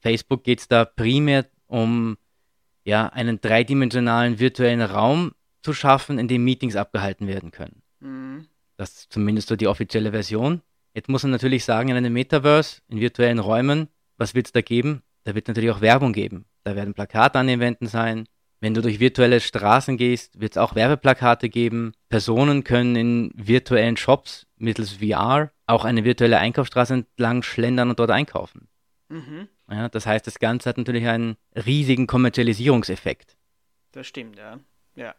Facebook 0.00 0.44
geht 0.44 0.60
es 0.60 0.68
da 0.68 0.84
primär 0.84 1.46
um 1.66 2.16
ja, 2.84 3.06
einen 3.08 3.40
dreidimensionalen 3.40 4.38
virtuellen 4.38 4.80
Raum 4.80 5.32
zu 5.62 5.74
schaffen, 5.74 6.18
in 6.18 6.28
dem 6.28 6.44
Meetings 6.44 6.76
abgehalten 6.76 7.26
werden 7.26 7.50
können. 7.50 7.82
Mhm. 8.00 8.46
Das 8.76 8.90
ist 8.92 9.12
zumindest 9.12 9.48
so 9.48 9.56
die 9.56 9.66
offizielle 9.66 10.12
Version. 10.12 10.62
Jetzt 10.94 11.08
muss 11.08 11.22
man 11.22 11.32
natürlich 11.32 11.64
sagen, 11.64 11.90
in 11.90 11.96
einem 11.96 12.12
Metaverse, 12.12 12.80
in 12.88 13.00
virtuellen 13.00 13.40
Räumen, 13.40 13.88
was 14.16 14.34
wird 14.34 14.46
es 14.46 14.52
da 14.52 14.62
geben? 14.62 15.02
Da 15.24 15.34
wird 15.34 15.48
natürlich 15.48 15.70
auch 15.70 15.80
Werbung 15.80 16.12
geben. 16.12 16.46
Da 16.64 16.74
werden 16.76 16.94
Plakate 16.94 17.38
an 17.38 17.46
den 17.46 17.60
Wänden 17.60 17.86
sein. 17.86 18.26
Wenn 18.60 18.74
du 18.74 18.82
durch 18.82 18.98
virtuelle 18.98 19.40
Straßen 19.40 19.96
gehst, 19.96 20.40
wird 20.40 20.52
es 20.52 20.58
auch 20.58 20.74
Werbeplakate 20.74 21.48
geben. 21.48 21.92
Personen 22.08 22.64
können 22.64 22.96
in 22.96 23.30
virtuellen 23.34 23.96
Shops 23.96 24.46
mittels 24.56 24.94
VR 24.94 25.52
auch 25.66 25.84
eine 25.84 26.04
virtuelle 26.04 26.38
Einkaufsstraße 26.38 26.94
entlang 26.94 27.42
schlendern 27.42 27.90
und 27.90 27.98
dort 28.00 28.10
einkaufen. 28.10 28.68
Mhm. 29.08 29.48
Ja, 29.70 29.88
das 29.88 30.06
heißt, 30.06 30.26
das 30.26 30.38
Ganze 30.38 30.68
hat 30.68 30.78
natürlich 30.78 31.06
einen 31.06 31.36
riesigen 31.54 32.06
Kommerzialisierungseffekt. 32.06 33.36
Das 33.92 34.06
stimmt, 34.06 34.38
ja. 34.38 34.58
Ja 34.96 35.14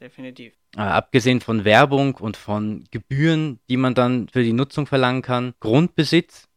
definitiv. 0.00 0.54
Äh, 0.76 0.80
abgesehen 0.80 1.40
von 1.40 1.64
Werbung 1.64 2.14
und 2.16 2.36
von 2.36 2.84
Gebühren, 2.90 3.60
die 3.68 3.76
man 3.76 3.94
dann 3.94 4.28
für 4.28 4.42
die 4.42 4.52
Nutzung 4.52 4.86
verlangen 4.86 5.22
kann, 5.22 5.54
Grundbesitz 5.60 6.48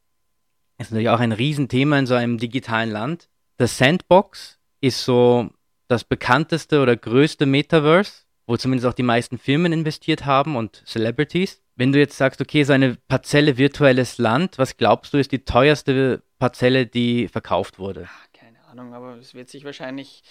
ist 0.80 0.92
natürlich 0.92 1.10
auch 1.10 1.20
ein 1.20 1.32
Riesenthema 1.32 2.00
in 2.00 2.06
so 2.06 2.16
einem 2.16 2.38
digitalen 2.38 2.90
Land. 2.90 3.30
Das 3.58 3.78
Sandbox 3.78 4.60
ist 4.82 5.04
so 5.04 5.50
das 5.88 6.04
bekannteste 6.04 6.82
oder 6.82 6.96
größte 6.96 7.46
Metaverse, 7.46 8.24
wo 8.46 8.58
zumindest 8.58 8.88
auch 8.88 8.94
die 8.94 9.04
meisten 9.04 9.38
Firmen 9.38 9.74
investiert 9.74 10.26
haben 10.26 10.56
und 10.56 10.84
Celebrities. 10.86 11.62
Wenn 11.76 11.92
du 11.92 12.00
jetzt 12.00 12.18
sagst, 12.18 12.42
okay, 12.42 12.64
so 12.64 12.74
eine 12.74 12.98
Parzelle 13.08 13.58
virtuelles 13.58 14.18
Land, 14.18 14.58
was 14.58 14.78
glaubst 14.78 15.14
du, 15.14 15.18
ist 15.18 15.32
die 15.32 15.44
teuerste 15.44 16.22
Parzelle, 16.40 16.86
die 16.86 17.28
verkauft 17.28 17.80
wurde? 17.80 18.08
Keine 18.34 18.64
Ahnung, 18.66 18.94
aber 18.94 19.18
es 19.18 19.34
wird 19.34 19.50
sich 19.50 19.66
wahrscheinlich 19.66 20.24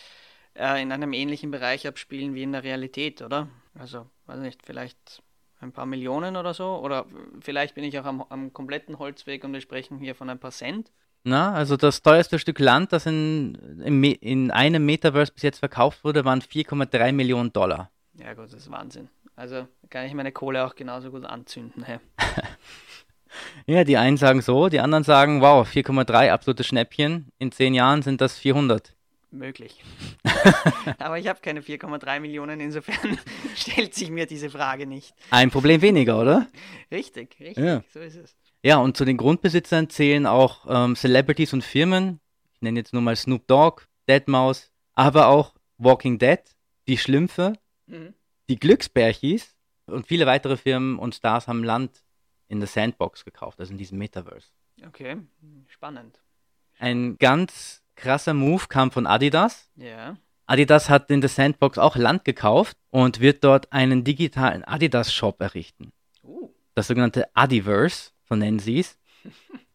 äh, 0.54 0.80
in 0.80 0.92
einem 0.92 1.12
ähnlichen 1.12 1.50
Bereich 1.50 1.86
abspielen 1.86 2.34
wie 2.34 2.42
in 2.42 2.52
der 2.52 2.62
Realität, 2.62 3.22
oder? 3.22 3.48
Also, 3.74 4.06
weiß 4.26 4.40
nicht, 4.40 4.64
vielleicht 4.64 5.22
ein 5.60 5.72
paar 5.72 5.86
Millionen 5.86 6.36
oder 6.36 6.54
so? 6.54 6.76
Oder 6.78 7.06
vielleicht 7.40 7.74
bin 7.74 7.84
ich 7.84 7.98
auch 7.98 8.04
am, 8.04 8.22
am 8.28 8.52
kompletten 8.52 8.98
Holzweg 8.98 9.44
und 9.44 9.52
wir 9.52 9.60
sprechen 9.60 9.98
hier 9.98 10.14
von 10.14 10.28
ein 10.28 10.38
paar 10.38 10.50
Cent. 10.50 10.92
Na, 11.24 11.52
also 11.52 11.76
das 11.76 12.02
teuerste 12.02 12.38
Stück 12.38 12.58
Land, 12.58 12.92
das 12.92 13.06
in, 13.06 13.54
in, 13.84 14.02
in 14.02 14.50
einem 14.50 14.84
Metaverse 14.84 15.32
bis 15.32 15.42
jetzt 15.42 15.60
verkauft 15.60 16.02
wurde, 16.02 16.24
waren 16.24 16.40
4,3 16.40 17.12
Millionen 17.12 17.52
Dollar. 17.52 17.90
Ja 18.14 18.34
gut, 18.34 18.46
das 18.46 18.54
ist 18.54 18.70
Wahnsinn. 18.70 19.08
Also 19.36 19.66
kann 19.88 20.06
ich 20.06 20.14
meine 20.14 20.32
Kohle 20.32 20.66
auch 20.66 20.74
genauso 20.74 21.10
gut 21.10 21.24
anzünden. 21.24 21.84
Hey. 21.84 21.98
ja, 23.66 23.84
die 23.84 23.96
einen 23.96 24.16
sagen 24.16 24.42
so, 24.42 24.68
die 24.68 24.80
anderen 24.80 25.04
sagen, 25.04 25.40
wow, 25.40 25.66
4,3 25.66 26.30
absolute 26.30 26.64
Schnäppchen. 26.64 27.28
In 27.38 27.52
zehn 27.52 27.72
Jahren 27.72 28.02
sind 28.02 28.20
das 28.20 28.36
400 28.38 28.94
möglich. 29.32 29.82
Aber 30.98 31.18
ich 31.18 31.26
habe 31.26 31.40
keine 31.40 31.60
4,3 31.60 32.20
Millionen, 32.20 32.60
insofern 32.60 33.18
stellt 33.56 33.94
sich 33.94 34.10
mir 34.10 34.26
diese 34.26 34.50
Frage 34.50 34.86
nicht. 34.86 35.14
Ein 35.30 35.50
Problem 35.50 35.80
weniger, 35.80 36.20
oder? 36.20 36.48
Richtig, 36.90 37.36
richtig, 37.40 37.64
ja. 37.64 37.82
so 37.92 38.00
ist 38.00 38.16
es. 38.16 38.36
Ja, 38.62 38.78
und 38.78 38.96
zu 38.96 39.04
den 39.04 39.16
Grundbesitzern 39.16 39.90
zählen 39.90 40.26
auch 40.26 40.66
ähm, 40.68 40.94
Celebrities 40.94 41.52
und 41.52 41.64
Firmen. 41.64 42.20
Ich 42.54 42.62
nenne 42.62 42.78
jetzt 42.78 42.92
nur 42.92 43.02
mal 43.02 43.16
Snoop 43.16 43.46
Dogg, 43.48 43.82
Deadmaus, 44.08 44.70
aber 44.94 45.26
auch 45.28 45.54
Walking 45.78 46.18
Dead, 46.18 46.40
die 46.86 46.96
Schlümpfe, 46.96 47.54
mhm. 47.86 48.14
die 48.48 48.56
Glücksbärchis 48.56 49.56
und 49.86 50.06
viele 50.06 50.26
weitere 50.26 50.56
Firmen 50.56 50.98
und 50.98 51.14
Stars 51.14 51.48
haben 51.48 51.64
Land 51.64 52.04
in 52.48 52.60
der 52.60 52.68
Sandbox 52.68 53.24
gekauft, 53.24 53.58
also 53.58 53.72
in 53.72 53.78
diesem 53.78 53.98
Metaverse. 53.98 54.48
Okay, 54.86 55.16
spannend. 55.68 56.20
Ein 56.78 57.16
ganz 57.18 57.82
krasser 57.96 58.34
Move 58.34 58.66
kam 58.68 58.90
von 58.90 59.06
Adidas. 59.06 59.70
Ja. 59.76 60.16
Adidas 60.46 60.88
hat 60.88 61.10
in 61.10 61.20
der 61.20 61.30
Sandbox 61.30 61.78
auch 61.78 61.96
Land 61.96 62.24
gekauft 62.24 62.76
und 62.90 63.20
wird 63.20 63.42
dort 63.42 63.72
einen 63.72 64.04
digitalen 64.04 64.64
Adidas-Shop 64.64 65.40
errichten. 65.40 65.92
Uh. 66.22 66.50
Das 66.74 66.88
sogenannte 66.88 67.28
Adiverse, 67.34 68.11
so 68.32 68.36
nennen 68.36 68.58
sie 68.58 68.80
es. 68.80 68.98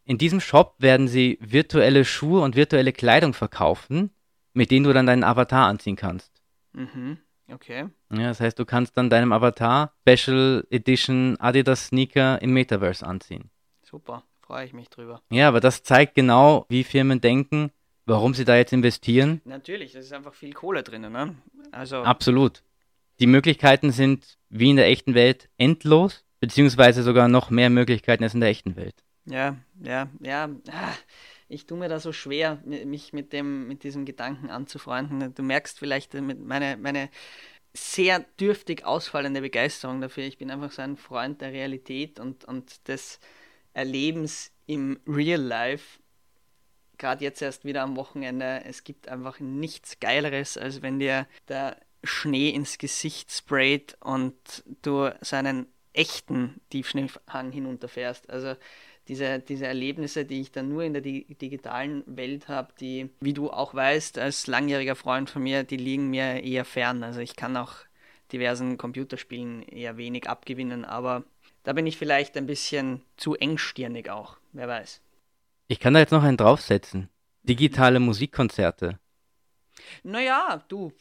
In 0.05 0.17
diesem 0.17 0.39
Shop 0.39 0.75
werden 0.79 1.07
sie 1.07 1.37
virtuelle 1.41 2.05
Schuhe 2.05 2.41
und 2.41 2.55
virtuelle 2.55 2.93
Kleidung 2.93 3.33
verkaufen, 3.33 4.11
mit 4.53 4.71
denen 4.71 4.85
du 4.85 4.93
dann 4.93 5.05
deinen 5.05 5.23
Avatar 5.23 5.67
anziehen 5.67 5.95
kannst. 5.95 6.31
Mhm. 6.73 7.17
Okay. 7.49 7.89
Ja, 8.11 8.27
das 8.27 8.39
heißt, 8.39 8.59
du 8.59 8.65
kannst 8.65 8.97
dann 8.97 9.09
deinem 9.09 9.31
Avatar 9.31 9.93
Special 10.01 10.65
Edition 10.69 11.37
Adidas 11.39 11.87
Sneaker 11.87 12.41
im 12.41 12.51
Metaverse 12.51 13.05
anziehen. 13.05 13.49
Super, 13.83 14.23
freue 14.41 14.65
ich 14.65 14.73
mich 14.73 14.89
drüber. 14.89 15.21
Ja, 15.29 15.47
aber 15.47 15.59
das 15.59 15.83
zeigt 15.83 16.15
genau, 16.15 16.65
wie 16.69 16.83
Firmen 16.83 17.21
denken 17.21 17.71
warum 18.07 18.33
sie 18.33 18.45
da 18.45 18.55
jetzt 18.55 18.73
investieren? 18.73 19.41
Natürlich, 19.45 19.91
da 19.91 19.99
ist 19.99 20.11
einfach 20.13 20.33
viel 20.33 20.53
Kohle 20.53 20.81
drin, 20.81 21.01
ne? 21.01 21.35
Also 21.71 21.97
Absolut. 21.97 22.63
Die 23.19 23.27
Möglichkeiten 23.27 23.91
sind 23.91 24.37
wie 24.49 24.69
in 24.69 24.77
der 24.77 24.87
echten 24.87 25.13
Welt 25.13 25.49
endlos, 25.57 26.23
beziehungsweise 26.39 27.03
sogar 27.03 27.27
noch 27.27 27.49
mehr 27.49 27.69
Möglichkeiten 27.69 28.23
als 28.23 28.33
in 28.33 28.41
der 28.41 28.49
echten 28.49 28.75
Welt. 28.75 28.95
Ja, 29.25 29.57
ja, 29.81 30.09
ja. 30.19 30.49
Ah, 30.71 30.93
ich 31.49 31.65
tue 31.65 31.77
mir 31.77 31.89
da 31.89 31.99
so 31.99 32.13
schwer, 32.13 32.61
mich 32.65 33.13
mit 33.13 33.33
dem, 33.33 33.67
mit 33.67 33.83
diesem 33.83 34.05
Gedanken 34.05 34.49
anzufreunden. 34.49 35.33
Du 35.33 35.43
merkst 35.43 35.79
vielleicht 35.79 36.13
meine, 36.13 36.77
meine 36.77 37.09
sehr 37.73 38.25
dürftig 38.39 38.85
ausfallende 38.85 39.41
Begeisterung 39.41 40.01
dafür. 40.01 40.23
Ich 40.23 40.37
bin 40.37 40.49
einfach 40.49 40.71
so 40.71 40.81
ein 40.81 40.97
Freund 40.97 41.41
der 41.41 41.51
Realität 41.51 42.19
und, 42.19 42.45
und 42.45 42.87
des 42.87 43.19
Erlebens 43.73 44.51
im 44.65 44.99
Real 45.07 45.41
Life 45.41 45.99
gerade 46.97 47.23
jetzt 47.23 47.41
erst 47.41 47.65
wieder 47.65 47.83
am 47.83 47.95
Wochenende, 47.95 48.63
es 48.65 48.83
gibt 48.83 49.07
einfach 49.07 49.39
nichts 49.39 49.99
Geileres, 49.99 50.57
als 50.57 50.81
wenn 50.81 50.99
dir 50.99 51.27
der 51.47 51.77
Schnee 52.03 52.49
ins 52.49 52.77
Gesicht 52.77 53.31
sprayt 53.31 53.97
und 54.01 54.63
du 54.81 55.13
seinen 55.21 55.67
echten 55.97 56.61
Tiefschneehang 56.69 57.51
hinunterfährst. 57.51 58.29
Also 58.29 58.55
diese, 59.07 59.39
diese 59.39 59.67
Erlebnisse, 59.67 60.25
die 60.25 60.41
ich 60.41 60.51
dann 60.51 60.69
nur 60.69 60.83
in 60.83 60.93
der 60.93 61.01
digitalen 61.01 62.03
Welt 62.05 62.47
habe, 62.47 62.73
die, 62.79 63.09
wie 63.19 63.33
du 63.33 63.49
auch 63.49 63.73
weißt, 63.73 64.19
als 64.19 64.47
langjähriger 64.47 64.95
Freund 64.95 65.29
von 65.29 65.43
mir, 65.43 65.63
die 65.63 65.77
liegen 65.77 66.09
mir 66.09 66.43
eher 66.43 66.65
fern. 66.65 67.03
Also 67.03 67.19
ich 67.19 67.35
kann 67.35 67.57
auch 67.57 67.73
diversen 68.31 68.77
Computerspielen 68.77 69.63
eher 69.63 69.97
wenig 69.97 70.29
abgewinnen, 70.29 70.83
aber 70.85 71.23
da 71.63 71.73
bin 71.73 71.87
ich 71.87 71.97
vielleicht 71.97 72.37
ein 72.37 72.45
bisschen 72.45 73.01
zu 73.15 73.35
engstirnig 73.35 74.09
auch, 74.09 74.37
wer 74.51 74.67
weiß. 74.67 75.01
Ich 75.67 75.79
kann 75.79 75.93
da 75.93 75.99
jetzt 75.99 76.11
noch 76.11 76.23
einen 76.23 76.37
draufsetzen. 76.37 77.09
Digitale 77.43 77.99
Musikkonzerte. 77.99 78.99
Naja, 80.03 80.63
du, 80.67 80.91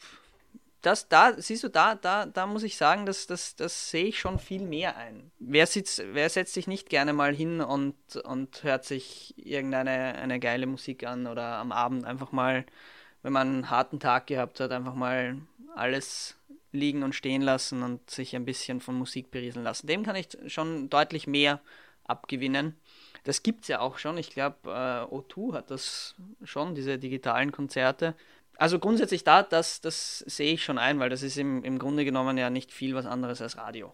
das 0.81 1.07
da, 1.07 1.33
siehst 1.37 1.63
du, 1.63 1.69
da, 1.69 1.95
da, 1.95 2.25
da 2.25 2.45
muss 2.45 2.63
ich 2.63 2.77
sagen, 2.77 3.05
das, 3.05 3.27
das, 3.27 3.55
das 3.55 3.89
sehe 3.89 4.05
ich 4.05 4.19
schon 4.19 4.39
viel 4.39 4.61
mehr 4.61 4.95
ein. 4.97 5.31
Wer, 5.39 5.67
sitzt, 5.67 6.01
wer 6.13 6.29
setzt 6.29 6.53
sich 6.53 6.67
nicht 6.67 6.89
gerne 6.89 7.13
mal 7.13 7.33
hin 7.33 7.61
und, 7.61 7.95
und 8.23 8.63
hört 8.63 8.85
sich 8.85 9.33
irgendeine 9.37 10.15
eine 10.15 10.39
geile 10.39 10.67
Musik 10.67 11.05
an 11.05 11.27
oder 11.27 11.55
am 11.57 11.71
Abend 11.71 12.05
einfach 12.05 12.31
mal, 12.31 12.65
wenn 13.23 13.33
man 13.33 13.47
einen 13.47 13.69
harten 13.69 13.99
Tag 13.99 14.27
gehabt 14.27 14.59
hat, 14.59 14.71
einfach 14.71 14.95
mal 14.95 15.37
alles 15.75 16.35
liegen 16.71 17.03
und 17.03 17.13
stehen 17.13 17.41
lassen 17.41 17.81
und 17.81 18.09
sich 18.09 18.35
ein 18.35 18.45
bisschen 18.45 18.81
von 18.81 18.95
Musik 18.95 19.31
berieseln 19.31 19.63
lassen. 19.63 19.87
Dem 19.87 20.03
kann 20.03 20.15
ich 20.15 20.27
schon 20.47 20.89
deutlich 20.89 21.27
mehr 21.27 21.59
abgewinnen 22.03 22.75
das 23.27 23.43
gibt 23.43 23.63
es 23.63 23.67
ja 23.67 23.81
auch 23.81 23.97
schon. 23.97 24.17
Ich 24.17 24.29
glaube, 24.29 24.55
äh, 24.63 25.13
O2 25.13 25.53
hat 25.53 25.69
das 25.69 26.15
schon, 26.45 26.75
diese 26.75 26.97
digitalen 26.97 27.51
Konzerte. 27.51 28.15
Also 28.57 28.79
grundsätzlich 28.79 29.23
da, 29.23 29.43
das, 29.43 29.81
das 29.81 30.19
sehe 30.19 30.53
ich 30.53 30.63
schon 30.63 30.77
ein, 30.77 30.99
weil 30.99 31.09
das 31.09 31.23
ist 31.23 31.37
im, 31.37 31.63
im 31.63 31.79
Grunde 31.79 32.05
genommen 32.05 32.37
ja 32.37 32.49
nicht 32.49 32.71
viel 32.71 32.95
was 32.95 33.05
anderes 33.05 33.41
als 33.41 33.57
Radio. 33.57 33.93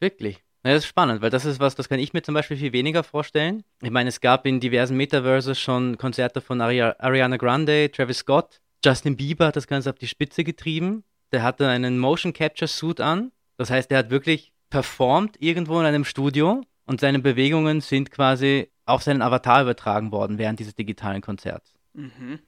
Wirklich? 0.00 0.42
Ja, 0.64 0.72
das 0.72 0.82
ist 0.82 0.88
spannend, 0.88 1.22
weil 1.22 1.30
das 1.30 1.44
ist 1.44 1.60
was, 1.60 1.76
das 1.76 1.88
kann 1.88 2.00
ich 2.00 2.12
mir 2.12 2.22
zum 2.22 2.34
Beispiel 2.34 2.56
viel 2.56 2.72
weniger 2.72 3.04
vorstellen. 3.04 3.62
Ich 3.82 3.90
meine, 3.90 4.08
es 4.08 4.20
gab 4.20 4.46
in 4.46 4.58
diversen 4.58 4.96
Metaverses 4.96 5.60
schon 5.60 5.96
Konzerte 5.96 6.40
von 6.40 6.60
Ari 6.60 6.82
Ariana 6.82 7.36
Grande, 7.36 7.90
Travis 7.92 8.18
Scott, 8.18 8.60
Justin 8.84 9.16
Bieber 9.16 9.46
hat 9.46 9.56
das 9.56 9.66
Ganze 9.66 9.90
auf 9.90 9.98
die 9.98 10.08
Spitze 10.08 10.44
getrieben. 10.44 11.04
Der 11.32 11.42
hatte 11.42 11.68
einen 11.68 11.98
Motion 11.98 12.32
Capture 12.32 12.68
Suit 12.68 13.00
an. 13.00 13.32
Das 13.56 13.70
heißt, 13.70 13.90
er 13.90 13.98
hat 13.98 14.10
wirklich 14.10 14.52
performt 14.70 15.40
irgendwo 15.40 15.78
in 15.80 15.86
einem 15.86 16.04
Studio 16.04 16.62
und 16.86 17.00
seine 17.00 17.18
Bewegungen 17.18 17.80
sind 17.80 18.10
quasi 18.10 18.70
auf 18.84 19.02
seinen 19.02 19.22
Avatar 19.22 19.62
übertragen 19.62 20.12
worden 20.12 20.38
während 20.38 20.60
dieses 20.60 20.74
digitalen 20.74 21.22
Konzerts. 21.22 21.74
Mhm. 21.94 22.40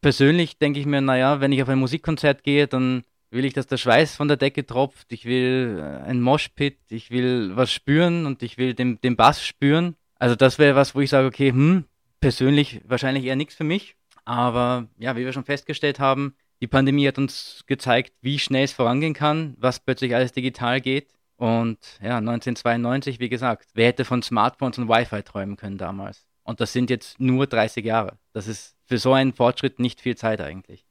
Persönlich 0.00 0.58
denke 0.58 0.80
ich 0.80 0.86
mir, 0.86 1.00
naja, 1.00 1.40
wenn 1.40 1.52
ich 1.52 1.62
auf 1.62 1.68
ein 1.68 1.78
Musikkonzert 1.78 2.42
gehe, 2.42 2.66
dann 2.66 3.04
will 3.30 3.44
ich, 3.44 3.52
dass 3.52 3.66
der 3.66 3.76
Schweiß 3.76 4.16
von 4.16 4.28
der 4.28 4.36
Decke 4.36 4.66
tropft, 4.66 5.12
ich 5.12 5.24
will 5.24 5.78
äh, 5.78 6.08
ein 6.08 6.20
Moshpit, 6.20 6.78
ich 6.88 7.10
will 7.10 7.52
was 7.54 7.72
spüren 7.72 8.26
und 8.26 8.42
ich 8.42 8.58
will 8.58 8.74
den, 8.74 9.00
den 9.00 9.16
Bass 9.16 9.44
spüren. 9.44 9.96
Also 10.18 10.34
das 10.34 10.58
wäre 10.58 10.74
was, 10.74 10.94
wo 10.94 11.00
ich 11.00 11.10
sage, 11.10 11.26
okay, 11.26 11.50
hm, 11.50 11.84
persönlich 12.20 12.80
wahrscheinlich 12.84 13.24
eher 13.24 13.36
nichts 13.36 13.54
für 13.54 13.64
mich. 13.64 13.96
Aber 14.24 14.88
ja, 14.98 15.16
wie 15.16 15.24
wir 15.24 15.32
schon 15.32 15.44
festgestellt 15.44 16.00
haben, 16.00 16.34
die 16.60 16.66
Pandemie 16.66 17.08
hat 17.08 17.18
uns 17.18 17.64
gezeigt, 17.66 18.12
wie 18.20 18.38
schnell 18.38 18.64
es 18.64 18.72
vorangehen 18.72 19.14
kann, 19.14 19.56
was 19.58 19.80
plötzlich 19.80 20.14
alles 20.14 20.32
digital 20.32 20.80
geht. 20.80 21.08
Und 21.36 21.78
ja, 22.02 22.18
1992, 22.18 23.18
wie 23.18 23.30
gesagt, 23.30 23.70
wer 23.72 23.86
hätte 23.86 24.04
von 24.04 24.22
Smartphones 24.22 24.76
und 24.76 24.88
Wi-Fi 24.88 25.22
träumen 25.22 25.56
können 25.56 25.78
damals? 25.78 26.29
Und 26.50 26.60
das 26.60 26.72
sind 26.72 26.90
jetzt 26.90 27.20
nur 27.20 27.46
30 27.46 27.84
Jahre. 27.84 28.18
Das 28.32 28.48
ist 28.48 28.74
für 28.84 28.98
so 28.98 29.12
einen 29.12 29.32
Fortschritt 29.32 29.78
nicht 29.78 30.00
viel 30.00 30.16
Zeit 30.16 30.40
eigentlich. 30.40 30.84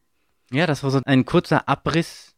Ja, 0.54 0.66
das 0.66 0.84
war 0.84 0.90
so 0.90 1.02
ein 1.04 1.26
kurzer 1.26 1.68
Abriss 1.68 2.34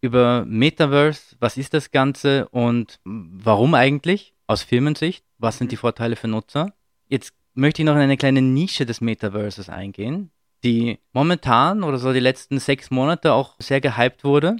über 0.00 0.46
Metaverse. 0.46 1.36
Was 1.38 1.58
ist 1.58 1.74
das 1.74 1.90
Ganze 1.90 2.48
und 2.48 2.98
warum 3.04 3.74
eigentlich 3.74 4.34
aus 4.46 4.62
Firmensicht? 4.62 5.22
Was 5.36 5.58
sind 5.58 5.70
die 5.70 5.76
Vorteile 5.76 6.16
für 6.16 6.28
Nutzer? 6.28 6.72
Jetzt 7.08 7.34
möchte 7.52 7.82
ich 7.82 7.86
noch 7.86 7.94
in 7.94 8.00
eine 8.00 8.16
kleine 8.16 8.40
Nische 8.40 8.86
des 8.86 9.02
Metaverses 9.02 9.68
eingehen, 9.68 10.30
die 10.64 10.98
momentan 11.12 11.82
oder 11.82 11.98
so 11.98 12.14
die 12.14 12.20
letzten 12.20 12.58
sechs 12.58 12.90
Monate 12.90 13.34
auch 13.34 13.54
sehr 13.58 13.82
gehypt 13.82 14.24
wurde. 14.24 14.56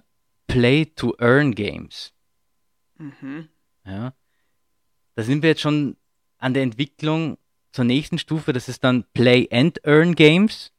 Play-to-Earn-Games. 0.49 2.13
Mhm. 2.99 3.49
Ja. 3.87 4.13
Da 5.15 5.23
sind 5.23 5.43
wir 5.43 5.49
jetzt 5.49 5.63
schon 5.63 5.97
an 6.37 6.53
der 6.53 6.63
Entwicklung 6.63 7.39
zur 7.73 7.85
nächsten 7.85 8.19
Stufe. 8.19 8.53
Das 8.53 8.69
ist 8.69 8.85
dann 8.85 9.05
Play-and-Earn-Games. 9.15 10.73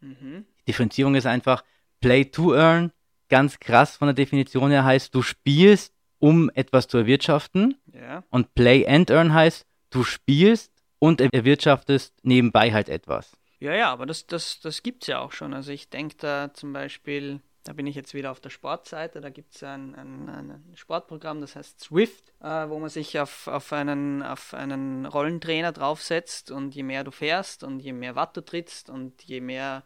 Mhm. 0.00 0.46
Differenzierung 0.66 1.14
ist 1.14 1.26
einfach 1.26 1.62
Play-to-Earn. 2.00 2.92
Ganz 3.28 3.60
krass 3.60 3.96
von 3.96 4.08
der 4.08 4.14
Definition 4.14 4.70
her 4.70 4.84
heißt, 4.84 5.14
du 5.14 5.22
spielst, 5.22 5.94
um 6.18 6.50
etwas 6.54 6.88
zu 6.88 6.98
erwirtschaften. 6.98 7.76
Ja. 7.92 8.24
Und 8.30 8.54
Play-and-Earn 8.54 9.32
heißt, 9.32 9.66
du 9.90 10.04
spielst 10.04 10.72
und 10.98 11.20
erwirtschaftest 11.20 12.14
nebenbei 12.22 12.72
halt 12.72 12.88
etwas. 12.88 13.36
Ja, 13.60 13.74
ja, 13.74 13.92
aber 13.92 14.06
das, 14.06 14.26
das, 14.26 14.60
das 14.60 14.82
gibt 14.82 15.02
es 15.02 15.08
ja 15.08 15.18
auch 15.18 15.32
schon. 15.32 15.52
Also 15.52 15.72
ich 15.72 15.90
denke 15.90 16.16
da 16.16 16.52
zum 16.54 16.72
Beispiel, 16.72 17.40
da 17.64 17.72
bin 17.72 17.86
ich 17.86 17.94
jetzt 17.94 18.14
wieder 18.14 18.30
auf 18.30 18.40
der 18.40 18.50
Sportseite, 18.50 19.20
da 19.20 19.30
gibt 19.30 19.54
es 19.54 19.62
ein, 19.62 19.94
ein, 19.94 20.28
ein 20.28 20.72
Sportprogramm, 20.74 21.40
das 21.40 21.56
heißt 21.56 21.80
Swift, 21.80 22.32
äh, 22.40 22.68
wo 22.68 22.78
man 22.78 22.88
sich 22.88 23.18
auf, 23.20 23.46
auf, 23.46 23.72
einen, 23.72 24.22
auf 24.22 24.54
einen 24.54 25.06
Rollentrainer 25.06 25.72
draufsetzt 25.72 26.50
und 26.50 26.74
je 26.74 26.82
mehr 26.82 27.04
du 27.04 27.10
fährst 27.10 27.64
und 27.64 27.80
je 27.80 27.92
mehr 27.92 28.14
Watt 28.14 28.36
du 28.36 28.44
trittst 28.44 28.88
und 28.88 29.22
je 29.22 29.40
mehr 29.40 29.82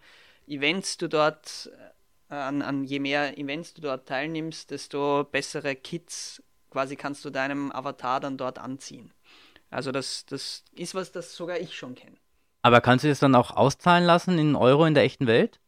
Events 0.46 0.96
du 0.96 1.08
dort, 1.08 1.70
äh, 2.30 2.34
an, 2.34 2.62
an 2.62 2.84
je 2.84 3.00
mehr 3.00 3.38
Events 3.38 3.74
du 3.74 3.82
dort 3.82 4.06
teilnimmst, 4.08 4.70
desto 4.70 5.24
bessere 5.24 5.74
Kits 5.74 6.42
quasi 6.70 6.96
kannst 6.96 7.24
du 7.24 7.30
deinem 7.30 7.70
Avatar 7.70 8.20
dann 8.20 8.36
dort 8.36 8.58
anziehen. 8.58 9.12
Also 9.70 9.92
das, 9.92 10.26
das 10.26 10.64
ist 10.72 10.94
was, 10.94 11.12
das 11.12 11.34
sogar 11.34 11.58
ich 11.58 11.76
schon 11.76 11.94
kenne. 11.94 12.16
Aber 12.62 12.80
kannst 12.80 13.04
du 13.04 13.08
das 13.08 13.18
dann 13.18 13.34
auch 13.34 13.50
auszahlen 13.50 14.04
lassen 14.04 14.38
in 14.38 14.54
Euro 14.54 14.84
in 14.84 14.94
der 14.94 15.02
echten 15.02 15.26
Welt? 15.26 15.60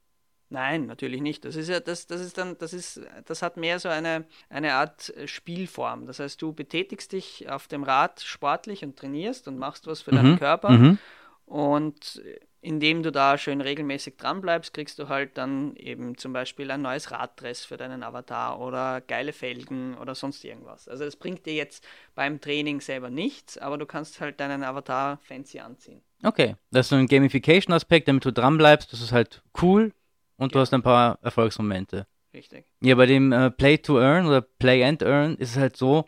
Nein, 0.54 0.86
natürlich 0.86 1.20
nicht. 1.20 1.44
Das 1.44 1.56
ist 1.56 1.68
ja, 1.68 1.80
das, 1.80 2.06
das 2.06 2.20
ist 2.20 2.38
dann, 2.38 2.56
das 2.58 2.72
ist, 2.72 3.00
das 3.26 3.42
hat 3.42 3.56
mehr 3.56 3.80
so 3.80 3.88
eine, 3.88 4.24
eine 4.48 4.74
Art 4.74 5.12
Spielform. 5.26 6.06
Das 6.06 6.20
heißt, 6.20 6.40
du 6.40 6.52
betätigst 6.52 7.10
dich 7.10 7.50
auf 7.50 7.66
dem 7.66 7.82
Rad 7.82 8.20
sportlich 8.20 8.84
und 8.84 8.96
trainierst 8.96 9.48
und 9.48 9.58
machst 9.58 9.88
was 9.88 10.02
für 10.02 10.12
Mhm, 10.12 10.16
deinen 10.16 10.38
Körper. 10.38 10.70
Mhm. 10.70 10.98
Und 11.46 12.22
indem 12.60 13.02
du 13.02 13.10
da 13.10 13.36
schön 13.36 13.60
regelmäßig 13.60 14.16
dran 14.16 14.40
bleibst, 14.42 14.72
kriegst 14.72 15.00
du 15.00 15.08
halt 15.08 15.36
dann 15.36 15.74
eben 15.74 16.16
zum 16.16 16.32
Beispiel 16.32 16.70
ein 16.70 16.82
neues 16.82 17.10
Raddress 17.10 17.64
für 17.64 17.76
deinen 17.76 18.04
Avatar 18.04 18.60
oder 18.60 19.00
geile 19.00 19.32
Felgen 19.32 19.98
oder 19.98 20.14
sonst 20.14 20.44
irgendwas. 20.44 20.86
Also 20.86 21.02
es 21.02 21.16
bringt 21.16 21.46
dir 21.46 21.54
jetzt 21.54 21.84
beim 22.14 22.40
Training 22.40 22.80
selber 22.80 23.10
nichts, 23.10 23.58
aber 23.58 23.76
du 23.76 23.86
kannst 23.86 24.20
halt 24.20 24.38
deinen 24.38 24.62
Avatar 24.62 25.18
fancy 25.24 25.58
anziehen. 25.58 26.00
Okay, 26.22 26.54
das 26.70 26.86
ist 26.86 26.90
so 26.90 26.96
ein 26.96 27.08
Gamification-Aspekt, 27.08 28.06
damit 28.06 28.24
du 28.24 28.32
dran 28.32 28.56
bleibst. 28.56 28.92
Das 28.92 29.00
ist 29.00 29.10
halt 29.10 29.42
cool 29.60 29.92
und 30.36 30.54
du 30.54 30.58
Ja. 30.58 30.62
hast 30.62 30.74
ein 30.74 30.82
paar 30.82 31.18
Erfolgsmomente. 31.22 32.06
Richtig. 32.32 32.66
Ja, 32.80 32.94
bei 32.96 33.06
dem 33.06 33.32
äh, 33.32 33.50
Play 33.50 33.78
to 33.78 33.98
Earn 34.00 34.26
oder 34.26 34.40
Play 34.40 34.84
and 34.84 35.02
Earn 35.02 35.36
ist 35.36 35.50
es 35.52 35.56
halt 35.56 35.76
so, 35.76 36.04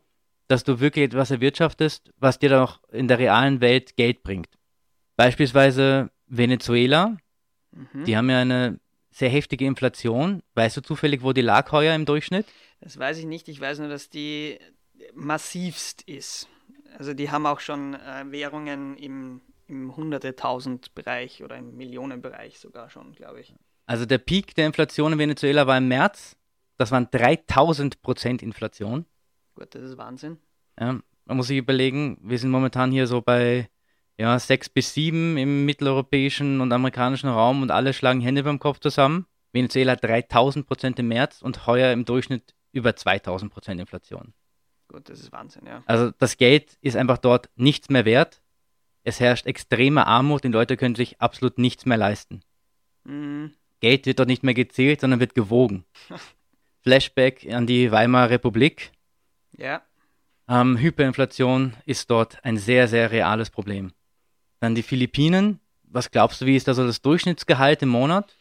dass 0.49 0.65
du 0.65 0.81
wirklich 0.81 1.05
etwas 1.07 1.31
erwirtschaftest, 1.31 2.11
was 2.19 2.39
dir 2.39 2.49
dann 2.51 2.63
auch 2.63 2.81
in 2.91 3.09
der 3.09 3.19
realen 3.19 3.61
Welt 3.61 3.97
Geld 3.97 4.23
bringt. 4.23 4.49
Beispielsweise 5.17 6.11
Venezuela, 6.27 7.17
Mhm. 7.73 8.05
die 8.05 8.17
haben 8.17 8.31
ja 8.31 8.41
eine 8.41 8.81
sehr 9.11 9.29
heftige 9.29 9.67
Inflation. 9.67 10.43
Weißt 10.55 10.77
du 10.77 10.81
zufällig, 10.83 11.23
wo 11.23 11.33
die 11.33 11.41
lag 11.43 11.71
heuer 11.73 11.95
im 11.95 12.05
Durchschnitt? 12.07 12.47
Das 12.81 12.99
weiß 12.99 13.19
ich 13.19 13.25
nicht. 13.27 13.49
Ich 13.49 13.61
weiß 13.61 13.79
nur, 13.81 13.89
dass 13.89 14.09
die 14.11 14.59
massivst 15.15 16.03
ist. 16.03 16.49
Also 16.99 17.15
die 17.15 17.31
haben 17.31 17.47
auch 17.47 17.61
schon 17.61 17.95
äh, 17.95 18.25
Währungen 18.31 18.97
im, 18.97 19.43
im 19.69 19.97
hunderte 19.97 20.37
tausend 20.37 20.95
Bereich 20.95 21.43
oder 21.43 21.57
im 21.57 21.77
Millionenbereich 21.77 22.59
sogar 22.59 22.89
schon, 22.91 23.13
glaube 23.15 23.41
ich. 23.41 23.55
Also 23.87 24.05
der 24.05 24.19
Peak 24.19 24.55
der 24.55 24.67
Inflation 24.67 25.13
in 25.13 25.19
Venezuela 25.19 25.67
war 25.67 25.79
im 25.79 25.89
März. 25.89 26.37
Das 26.77 26.91
waren 26.91 27.09
3000 27.11 28.03
Prozent 28.03 28.43
Inflation. 28.43 29.07
Gut, 29.55 29.75
das 29.75 29.83
ist 29.83 29.97
Wahnsinn. 29.97 30.39
Ja, 30.79 31.01
man 31.25 31.37
muss 31.37 31.47
sich 31.47 31.57
überlegen, 31.57 32.19
wir 32.23 32.39
sind 32.39 32.51
momentan 32.51 32.93
hier 32.93 33.07
so 33.07 33.23
bei 33.23 33.71
ja, 34.19 34.39
6 34.39 34.71
bis 34.71 34.95
7 34.95 35.37
im 35.37 35.65
mitteleuropäischen 35.65 36.61
und 36.61 36.73
amerikanischen 36.73 37.29
Raum 37.29 37.63
und 37.63 37.71
alle 37.71 37.93
schlagen 37.93 38.21
Hände 38.21 38.43
beim 38.43 38.59
Kopf 38.59 38.81
zusammen. 38.81 39.27
Venezuela 39.53 39.93
hat 39.93 40.05
3000 40.05 40.67
Prozent 40.67 40.99
im 40.99 41.09
März 41.09 41.41
und 41.43 41.67
heuer 41.67 41.93
im 41.93 42.05
Durchschnitt 42.05 42.55
über 42.73 42.95
2000 42.95 43.53
Prozent 43.53 43.81
Inflation. 43.81 44.35
Gut, 44.89 45.09
das 45.09 45.21
ist 45.21 45.33
Wahnsinn, 45.33 45.67
ja. 45.67 45.83
Also 45.87 46.13
das 46.19 46.37
Geld 46.37 46.77
ist 46.81 46.97
einfach 46.97 47.19
dort 47.19 47.51
nichts 47.57 47.89
mehr 47.89 48.05
wert. 48.05 48.43
Es 49.03 49.21
herrscht 49.21 49.47
extreme 49.47 50.07
Armut, 50.07 50.45
die 50.45 50.49
Leute 50.49 50.77
können 50.77 50.95
sich 50.95 51.21
absolut 51.21 51.59
nichts 51.59 51.87
mehr 51.87 51.97
leisten. 51.97 52.43
Mhm. 53.05 53.53
Geld 53.81 54.07
wird 54.07 54.19
dort 54.19 54.29
nicht 54.29 54.43
mehr 54.43 54.55
gezählt, 54.55 55.01
sondern 55.01 55.21
wird 55.21 55.35
gewogen. 55.35 55.85
Flashback 56.83 57.47
an 57.53 57.67
die 57.67 57.91
Weimarer 57.91 58.31
Republik. 58.31 58.93
Ja, 59.57 59.83
Ähm, 60.49 60.79
Hyperinflation 60.79 61.75
ist 61.87 62.09
dort 62.11 62.45
ein 62.45 62.57
sehr, 62.57 62.87
sehr 62.87 63.11
reales 63.11 63.51
Problem. 63.51 63.93
Dann 64.61 64.75
die 64.77 64.83
Philippinen. 64.85 65.59
Was 65.83 66.11
glaubst 66.11 66.41
du, 66.41 66.47
wie 66.47 66.57
ist 66.57 66.69
da 66.69 66.75
so 66.75 66.87
das 66.87 67.03
Durchschnittsgehalt 67.03 67.83
im 67.83 67.89
Monat? 67.89 68.37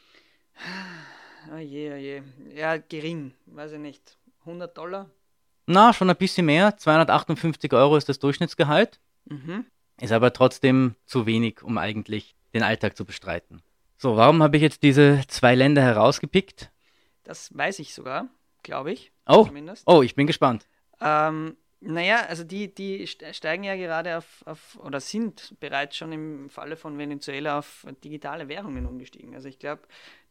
oh 1.54 1.58
je, 1.58 1.93
oh 1.93 1.95
je. 1.95 2.21
Ja, 2.56 2.78
gering, 2.78 3.34
weiß 3.48 3.74
ich 3.74 3.80
nicht. 3.80 4.17
100 4.41 4.78
Dollar? 4.78 5.10
Na, 5.65 5.93
schon 5.93 6.10
ein 6.10 6.15
bisschen 6.15 6.45
mehr. 6.45 6.78
258 6.78 7.74
Euro 7.74 7.98
ist 7.98 8.08
das 8.08 8.19
Durchschnittsgehalt. 8.19 9.00
Mhm. 9.26 9.65
Ist 10.00 10.12
aber 10.12 10.32
trotzdem 10.34 10.95
zu 11.06 11.26
wenig, 11.26 11.63
um 11.63 11.80
eigentlich 11.80 12.36
den 12.54 12.62
Alltag 12.62 12.95
zu 12.95 13.06
bestreiten. 13.06 13.63
So, 13.98 14.18
warum 14.18 14.44
habe 14.44 14.58
ich 14.58 14.64
jetzt 14.64 14.84
diese 14.84 15.22
zwei 15.28 15.56
Länder 15.56 15.82
herausgepickt? 15.82 16.70
Das 17.24 17.56
weiß 17.58 17.80
ich 17.80 17.94
sogar, 17.94 18.28
glaube 18.64 18.92
ich. 18.92 19.12
Oh, 19.26 19.46
Zumindest. 19.46 19.84
oh, 19.88 20.02
ich 20.02 20.16
bin 20.16 20.28
gespannt. 20.28 20.68
Ähm, 21.02 21.58
naja, 21.82 22.26
also 22.28 22.44
die, 22.44 22.74
die 22.74 23.06
ste- 23.08 23.34
steigen 23.34 23.64
ja 23.64 23.76
gerade 23.76 24.18
auf, 24.18 24.44
auf, 24.46 24.78
oder 24.84 25.00
sind 25.00 25.56
bereits 25.60 25.98
schon 25.98 26.12
im 26.12 26.50
Falle 26.50 26.78
von 26.78 26.98
Venezuela 26.98 27.60
auf 27.60 27.86
digitale 28.04 28.48
Währungen 28.48 28.86
umgestiegen. 28.86 29.34
Also 29.36 29.48
ich 29.48 29.60
glaube, 29.60 29.84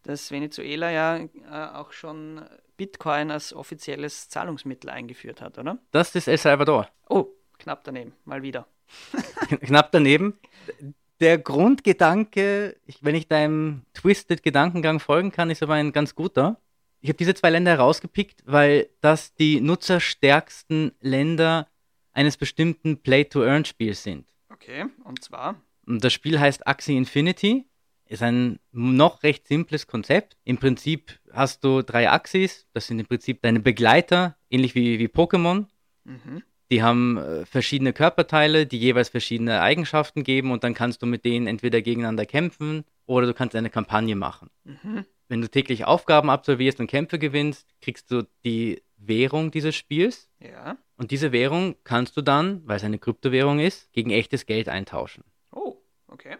dass 0.03 0.31
Venezuela 0.31 0.91
ja 0.91 1.17
äh, 1.17 1.75
auch 1.75 1.93
schon 1.93 2.45
Bitcoin 2.77 3.31
als 3.31 3.53
offizielles 3.53 4.29
Zahlungsmittel 4.29 4.91
eingeführt 4.91 5.41
hat, 5.41 5.59
oder? 5.59 5.79
Das 5.91 6.15
ist 6.15 6.29
El 6.29 6.39
Salvador. 6.39 6.89
Oh, 7.09 7.27
knapp 7.59 7.85
daneben, 7.85 8.15
mal 8.25 8.43
wieder. 8.43 8.67
Knapp 9.63 9.91
daneben. 9.93 10.39
Der 11.21 11.39
Grundgedanke, 11.39 12.77
ich, 12.87 13.05
wenn 13.05 13.15
ich 13.15 13.29
deinem 13.29 13.83
Twisted 13.95 14.43
Gedankengang 14.43 15.01
folgen 15.01 15.31
kann, 15.31 15.51
ist 15.51 15.63
aber 15.63 15.75
ein 15.75 15.93
ganz 15.93 16.15
guter. 16.15 16.61
Ich 17.01 17.09
habe 17.09 17.19
diese 17.19 17.35
zwei 17.35 17.51
Länder 17.51 17.73
herausgepickt, 17.73 18.43
weil 18.47 18.89
das 19.01 19.35
die 19.35 19.61
nutzerstärksten 19.61 20.93
Länder 21.01 21.69
eines 22.13 22.37
bestimmten 22.37 23.03
Play-to-Earn-Spiels 23.03 24.03
sind. 24.03 24.27
Okay, 24.49 24.87
und 25.05 25.23
zwar? 25.23 25.61
Das 25.87 26.13
Spiel 26.13 26.41
heißt 26.41 26.67
Axie 26.67 26.97
Infinity. 26.97 27.67
Ist 28.07 28.23
ein 28.23 28.59
noch 28.73 29.23
recht 29.23 29.47
simples 29.47 29.87
Konzept. 29.87 30.37
Im 30.45 30.59
Prinzip 30.59 31.19
hast 31.33 31.65
du 31.65 31.83
drei 31.83 32.11
Axis. 32.11 32.67
Das 32.73 32.87
sind 32.87 32.99
im 32.99 33.07
Prinzip 33.07 33.43
deine 33.43 33.61
Begleiter, 33.61 34.37
ähnlich 34.51 34.75
wie, 34.75 34.99
wie 34.99 35.09
Pokémon. 35.09 35.67
Mhm. 36.05 36.43
Die 36.71 36.83
haben 36.83 37.19
äh, 37.19 37.45
verschiedene 37.47 37.93
Körperteile, 37.93 38.67
die 38.67 38.79
jeweils 38.79 39.11
verschiedene 39.11 39.61
Eigenschaften 39.61 40.25
geben 40.25 40.51
und 40.51 40.65
dann 40.65 40.75
kannst 40.75 41.03
du 41.03 41.07
mit 41.07 41.25
denen 41.25 41.47
entweder 41.47 41.83
gegeneinander 41.83 42.25
kämpfen 42.27 42.85
oder 43.07 43.27
du 43.27 43.35
kannst 43.35 43.55
eine 43.55 43.71
Kampagne 43.71 44.17
machen. 44.17 44.51
Mhm. 44.65 45.05
Wenn 45.29 45.41
du 45.41 45.49
täglich 45.51 45.85
Aufgaben 45.85 46.31
absolvierst 46.31 46.81
und 46.81 46.87
Kämpfe 46.87 47.19
gewinnst, 47.19 47.69
kriegst 47.81 48.11
du 48.11 48.27
die 48.45 48.83
Währung 48.97 49.51
dieses 49.51 49.75
Spiels 49.75 50.31
Ja. 50.41 50.79
und 50.97 51.11
diese 51.11 51.33
Währung 51.33 51.77
kannst 51.85 52.17
du 52.17 52.23
dann, 52.23 52.63
weil 52.67 52.77
es 52.77 52.85
eine 52.85 52.99
Kryptowährung 52.99 53.59
ist, 53.59 53.93
gegen 53.93 54.11
echtes 54.11 54.47
Geld 54.47 54.69
eintauschen. 54.69 55.25
Oh, 55.53 55.77
okay. 56.09 56.37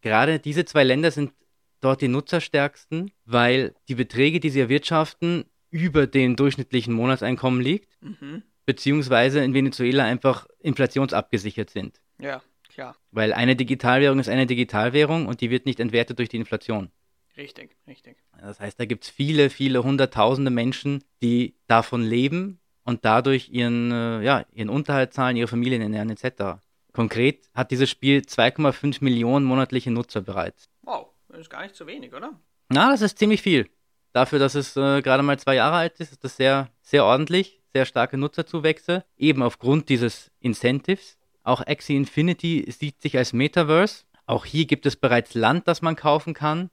Gerade 0.00 0.38
diese 0.40 0.64
zwei 0.64 0.82
Länder 0.84 1.10
sind 1.10 1.32
dort 1.80 2.00
die 2.00 2.08
nutzerstärksten, 2.08 3.10
weil 3.24 3.74
die 3.88 3.94
Beträge, 3.94 4.40
die 4.40 4.50
sie 4.50 4.60
erwirtschaften, 4.60 5.44
über 5.70 6.06
dem 6.08 6.34
durchschnittlichen 6.36 6.92
Monatseinkommen 6.94 7.60
liegt, 7.60 7.96
Mhm. 8.02 8.42
Beziehungsweise 8.70 9.42
in 9.42 9.52
Venezuela 9.52 10.04
einfach 10.04 10.46
inflationsabgesichert 10.60 11.70
sind. 11.70 12.00
Ja, 12.20 12.40
klar. 12.68 12.94
Weil 13.10 13.32
eine 13.32 13.56
Digitalwährung 13.56 14.20
ist 14.20 14.28
eine 14.28 14.46
Digitalwährung 14.46 15.26
und 15.26 15.40
die 15.40 15.50
wird 15.50 15.66
nicht 15.66 15.80
entwertet 15.80 16.20
durch 16.20 16.28
die 16.28 16.36
Inflation. 16.36 16.92
Richtig, 17.36 17.76
richtig. 17.88 18.18
Das 18.40 18.60
heißt, 18.60 18.78
da 18.78 18.84
gibt 18.84 19.02
es 19.02 19.10
viele, 19.10 19.50
viele 19.50 19.82
hunderttausende 19.82 20.52
Menschen, 20.52 21.02
die 21.20 21.56
davon 21.66 22.04
leben 22.04 22.60
und 22.84 23.04
dadurch 23.04 23.48
ihren, 23.48 23.90
äh, 23.90 24.22
ja, 24.22 24.44
ihren 24.52 24.68
Unterhalt 24.68 25.14
zahlen, 25.14 25.36
ihre 25.36 25.48
Familien 25.48 25.82
ernähren 25.82 26.10
etc. 26.10 26.62
Konkret 26.92 27.50
hat 27.52 27.72
dieses 27.72 27.90
Spiel 27.90 28.20
2,5 28.20 29.02
Millionen 29.02 29.44
monatliche 29.44 29.90
Nutzer 29.90 30.20
bereits. 30.20 30.68
Wow, 30.82 31.08
das 31.28 31.40
ist 31.40 31.50
gar 31.50 31.62
nicht 31.62 31.74
so 31.74 31.88
wenig, 31.88 32.14
oder? 32.14 32.38
Na, 32.68 32.90
das 32.90 33.02
ist 33.02 33.18
ziemlich 33.18 33.42
viel. 33.42 33.68
Dafür, 34.12 34.38
dass 34.38 34.54
es 34.54 34.76
äh, 34.76 35.02
gerade 35.02 35.24
mal 35.24 35.40
zwei 35.40 35.56
Jahre 35.56 35.74
alt 35.74 35.98
ist, 35.98 36.12
ist 36.12 36.22
das 36.22 36.36
sehr, 36.36 36.70
sehr 36.82 37.04
ordentlich. 37.04 37.59
Sehr 37.72 37.86
starke 37.86 38.16
Nutzerzuwächse. 38.16 39.04
Eben 39.16 39.42
aufgrund 39.42 39.88
dieses 39.88 40.30
Incentives. 40.40 41.18
Auch 41.42 41.60
Axie 41.66 41.96
Infinity 41.96 42.66
sieht 42.70 43.00
sich 43.00 43.16
als 43.16 43.32
Metaverse. 43.32 44.04
Auch 44.26 44.44
hier 44.44 44.66
gibt 44.66 44.86
es 44.86 44.96
bereits 44.96 45.34
Land, 45.34 45.66
das 45.68 45.82
man 45.82 45.96
kaufen 45.96 46.34
kann. 46.34 46.70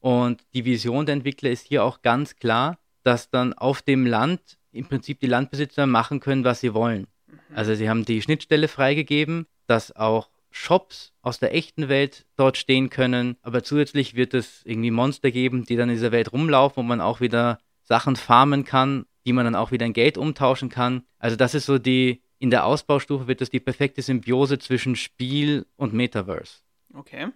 Und 0.00 0.42
die 0.54 0.64
Vision 0.64 1.06
der 1.06 1.14
Entwickler 1.14 1.50
ist 1.50 1.66
hier 1.66 1.84
auch 1.84 2.02
ganz 2.02 2.36
klar, 2.36 2.78
dass 3.02 3.30
dann 3.30 3.52
auf 3.52 3.82
dem 3.82 4.06
Land 4.06 4.58
im 4.72 4.86
Prinzip 4.86 5.20
die 5.20 5.26
Landbesitzer 5.26 5.86
machen 5.86 6.20
können, 6.20 6.44
was 6.44 6.60
sie 6.60 6.74
wollen. 6.74 7.06
Also 7.54 7.74
sie 7.74 7.88
haben 7.88 8.04
die 8.04 8.22
Schnittstelle 8.22 8.68
freigegeben, 8.68 9.46
dass 9.66 9.94
auch 9.94 10.30
Shops 10.50 11.12
aus 11.22 11.38
der 11.38 11.54
echten 11.54 11.88
Welt 11.88 12.26
dort 12.36 12.56
stehen 12.56 12.90
können, 12.90 13.36
aber 13.42 13.62
zusätzlich 13.62 14.16
wird 14.16 14.34
es 14.34 14.62
irgendwie 14.64 14.90
Monster 14.90 15.30
geben, 15.30 15.64
die 15.64 15.76
dann 15.76 15.88
in 15.88 15.94
dieser 15.94 16.12
Welt 16.12 16.32
rumlaufen, 16.32 16.76
wo 16.76 16.82
man 16.82 17.00
auch 17.00 17.20
wieder 17.20 17.58
Sachen 17.84 18.16
farmen 18.16 18.64
kann, 18.64 19.06
die 19.26 19.32
man 19.32 19.44
dann 19.44 19.54
auch 19.54 19.70
wieder 19.72 19.86
in 19.86 19.92
Geld 19.92 20.16
umtauschen 20.18 20.68
kann. 20.68 21.02
Also 21.18 21.36
das 21.36 21.54
ist 21.54 21.66
so 21.66 21.78
die, 21.78 22.22
in 22.38 22.50
der 22.50 22.64
Ausbaustufe 22.64 23.26
wird 23.26 23.40
das 23.40 23.50
die 23.50 23.60
perfekte 23.60 24.02
Symbiose 24.02 24.58
zwischen 24.58 24.96
Spiel 24.96 25.66
und 25.76 25.92
Metaverse. 25.92 26.58
Okay. 26.94 27.28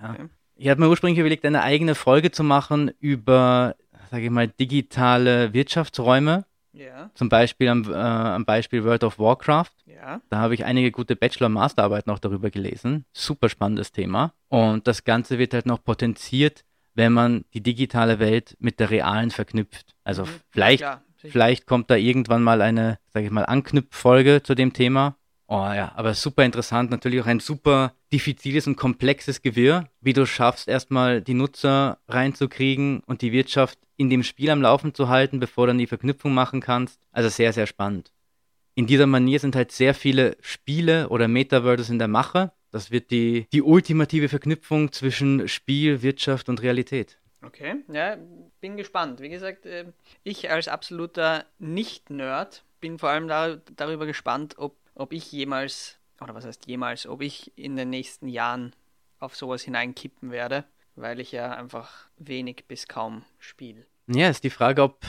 Ja. 0.00 0.10
Okay. 0.12 0.26
Ich 0.56 0.68
hatte 0.68 0.80
mir 0.80 0.88
ursprünglich 0.88 1.18
überlegt, 1.18 1.44
eine 1.44 1.62
eigene 1.62 1.94
Folge 1.96 2.30
zu 2.30 2.44
machen 2.44 2.92
über, 3.00 3.74
sage 4.10 4.24
ich 4.26 4.30
mal, 4.30 4.46
digitale 4.48 5.52
Wirtschaftsräume. 5.52 6.44
Ja, 6.72 7.10
Zum 7.14 7.28
Beispiel 7.28 7.68
am, 7.68 7.84
äh, 7.88 7.94
am 7.94 8.44
Beispiel 8.44 8.82
World 8.82 9.04
of 9.04 9.18
Warcraft. 9.20 9.70
ja. 9.86 10.20
Da 10.28 10.38
habe 10.38 10.54
ich 10.54 10.64
einige 10.64 10.90
gute 10.90 11.14
Bachelor-Masterarbeiten 11.14 12.10
auch 12.12 12.18
darüber 12.18 12.50
gelesen. 12.50 13.04
Super 13.12 13.48
spannendes 13.48 13.92
Thema. 13.92 14.32
Und 14.48 14.88
das 14.88 15.04
Ganze 15.04 15.38
wird 15.38 15.54
halt 15.54 15.66
noch 15.66 15.84
potenziert, 15.84 16.64
wenn 16.94 17.12
man 17.12 17.44
die 17.54 17.60
digitale 17.62 18.18
Welt 18.18 18.56
mit 18.58 18.80
der 18.80 18.90
realen 18.90 19.30
verknüpft. 19.30 19.94
Also 20.02 20.24
Mhm. 20.24 20.28
vielleicht, 20.50 20.80
Ja. 20.82 21.00
Vielleicht 21.30 21.66
kommt 21.66 21.90
da 21.90 21.96
irgendwann 21.96 22.42
mal 22.42 22.62
eine, 22.62 22.98
sage 23.12 23.26
ich 23.26 23.32
mal, 23.32 23.44
Anknüpffolge 23.44 24.42
zu 24.42 24.54
dem 24.54 24.72
Thema. 24.72 25.16
Oh 25.46 25.70
ja, 25.74 25.92
aber 25.94 26.14
super 26.14 26.44
interessant. 26.44 26.90
Natürlich 26.90 27.20
auch 27.20 27.26
ein 27.26 27.40
super 27.40 27.92
diffiziles 28.12 28.66
und 28.66 28.76
komplexes 28.76 29.42
Gewirr, 29.42 29.88
wie 30.00 30.12
du 30.12 30.26
schaffst, 30.26 30.68
erstmal 30.68 31.20
die 31.20 31.34
Nutzer 31.34 31.98
reinzukriegen 32.08 33.02
und 33.06 33.22
die 33.22 33.32
Wirtschaft 33.32 33.78
in 33.96 34.10
dem 34.10 34.22
Spiel 34.22 34.50
am 34.50 34.62
Laufen 34.62 34.94
zu 34.94 35.08
halten, 35.08 35.40
bevor 35.40 35.66
du 35.66 35.70
dann 35.70 35.78
die 35.78 35.86
Verknüpfung 35.86 36.32
machen 36.32 36.60
kannst. 36.60 37.00
Also 37.12 37.28
sehr, 37.28 37.52
sehr 37.52 37.66
spannend. 37.66 38.12
In 38.74 38.86
dieser 38.86 39.06
Manier 39.06 39.38
sind 39.38 39.54
halt 39.54 39.70
sehr 39.70 39.94
viele 39.94 40.36
Spiele 40.40 41.08
oder 41.08 41.28
Metaverses 41.28 41.90
in 41.90 41.98
der 41.98 42.08
Mache. 42.08 42.52
Das 42.72 42.90
wird 42.90 43.12
die, 43.12 43.46
die 43.52 43.62
ultimative 43.62 44.28
Verknüpfung 44.28 44.90
zwischen 44.90 45.46
Spiel, 45.46 46.02
Wirtschaft 46.02 46.48
und 46.48 46.60
Realität. 46.60 47.18
Okay, 47.44 47.84
ja, 47.88 48.16
bin 48.60 48.76
gespannt. 48.76 49.20
Wie 49.20 49.28
gesagt, 49.28 49.66
äh, 49.66 49.92
ich 50.22 50.50
als 50.50 50.68
absoluter 50.68 51.44
Nicht-Nerd 51.58 52.64
bin 52.80 52.98
vor 52.98 53.10
allem 53.10 53.28
dar 53.28 53.56
darüber 53.76 54.06
gespannt, 54.06 54.56
ob, 54.58 54.76
ob 54.94 55.12
ich 55.12 55.30
jemals, 55.32 55.98
oder 56.20 56.34
was 56.34 56.44
heißt 56.44 56.66
jemals, 56.66 57.06
ob 57.06 57.22
ich 57.22 57.56
in 57.56 57.76
den 57.76 57.90
nächsten 57.90 58.28
Jahren 58.28 58.74
auf 59.18 59.36
sowas 59.36 59.62
hineinkippen 59.62 60.30
werde, 60.30 60.64
weil 60.96 61.20
ich 61.20 61.32
ja 61.32 61.52
einfach 61.52 62.08
wenig 62.16 62.64
bis 62.68 62.88
kaum 62.88 63.24
spiele. 63.38 63.86
Ja, 64.06 64.28
ist 64.28 64.44
die 64.44 64.50
Frage, 64.50 64.82
ob 64.82 65.00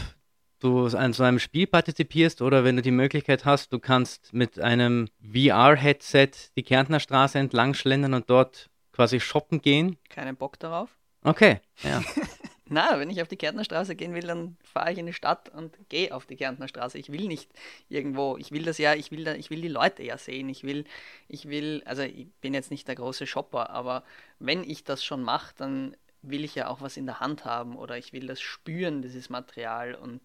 du 0.60 0.88
an 0.88 1.14
so 1.14 1.24
einem 1.24 1.40
Spiel 1.40 1.68
partizipierst 1.68 2.42
oder 2.42 2.64
wenn 2.64 2.78
du 2.78 2.82
die 2.82 2.92
Möglichkeit 2.92 3.46
hast, 3.46 3.74
du 3.74 3.80
kannst 3.80 4.34
mit 4.34 4.60
einem 4.60 5.10
VR-Headset 5.22 6.32
die 6.56 6.64
Kärntner 6.64 7.00
Straße 7.00 7.38
entlang 7.38 7.74
schlendern 7.74 8.14
und 8.14 8.30
dort 8.30 8.70
quasi 8.94 9.20
shoppen 9.20 9.62
gehen. 9.62 9.98
Keinen 10.10 10.38
Bock 10.38 10.58
darauf? 10.60 10.98
Okay, 11.26 11.60
ja. 11.84 12.02
Na, 12.68 13.00
wenn 13.00 13.12
ich 13.12 13.22
auf 13.22 13.28
die 13.28 13.38
Kärntner 13.38 13.64
Straße 13.64 13.96
gehen 13.96 14.14
will, 14.16 14.24
dann 14.26 14.58
fahre 14.64 14.92
ich 14.92 14.98
in 14.98 15.06
die 15.06 15.14
Stadt 15.14 15.50
und 15.50 15.78
gehe 15.90 16.14
auf 16.14 16.26
die 16.26 16.36
Kärntner 16.36 16.68
Straße. 16.68 16.98
Ich 16.98 17.12
will 17.12 17.28
nicht 17.28 17.52
irgendwo, 17.90 18.38
ich 18.38 18.52
will 18.52 18.64
das 18.64 18.80
ja, 18.80 18.96
ich 18.96 19.12
will 19.12 19.24
da, 19.24 19.36
ich 19.36 19.52
will 19.52 19.62
die 19.62 19.68
Leute 19.68 20.02
ja 20.04 20.18
sehen. 20.18 20.50
Ich 20.50 20.64
will, 20.64 20.86
ich 21.28 21.48
will, 21.48 21.84
also 21.86 22.02
ich 22.02 22.28
bin 22.42 22.56
jetzt 22.56 22.72
nicht 22.72 22.88
der 22.88 22.96
große 22.96 23.28
Shopper, 23.28 23.70
aber 23.70 24.04
wenn 24.40 24.64
ich 24.64 24.84
das 24.84 25.04
schon 25.04 25.22
mache, 25.22 25.54
dann 25.58 25.96
will 26.24 26.44
ich 26.44 26.56
ja 26.56 26.68
auch 26.68 26.82
was 26.82 26.98
in 26.98 27.06
der 27.06 27.20
Hand 27.20 27.46
haben 27.46 27.76
oder 27.76 27.98
ich 27.98 28.14
will 28.14 28.26
das 28.26 28.42
spüren, 28.42 29.04
dieses 29.04 29.30
Material 29.30 29.94
und 29.94 30.22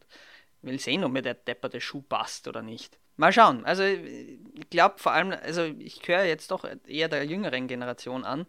will 0.62 0.78
sehen, 0.78 1.04
ob 1.04 1.12
mir 1.12 1.22
der 1.22 1.34
depperte 1.34 1.80
Schuh 1.80 2.02
passt 2.02 2.48
oder 2.48 2.62
nicht. 2.62 2.98
Mal 3.16 3.34
schauen. 3.34 3.66
Also 3.66 3.82
ich 3.82 4.70
glaube 4.70 4.98
vor 4.98 5.12
allem, 5.12 5.30
also 5.30 5.64
ich 5.64 6.00
gehöre 6.00 6.24
jetzt 6.24 6.50
doch 6.50 6.66
eher 6.86 7.08
der 7.08 7.24
jüngeren 7.24 7.68
Generation 7.68 8.24
an. 8.24 8.46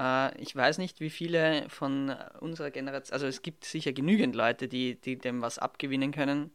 Äh, 0.00 0.40
ich 0.40 0.56
weiß 0.56 0.78
nicht, 0.78 1.00
wie 1.00 1.10
viele 1.10 1.68
von 1.68 2.14
unserer 2.40 2.70
Generation, 2.70 3.12
also 3.12 3.26
es 3.26 3.42
gibt 3.42 3.64
sicher 3.64 3.92
genügend 3.92 4.34
Leute, 4.34 4.68
die, 4.68 5.00
die 5.00 5.18
dem 5.18 5.42
was 5.42 5.58
abgewinnen 5.58 6.12
können. 6.12 6.50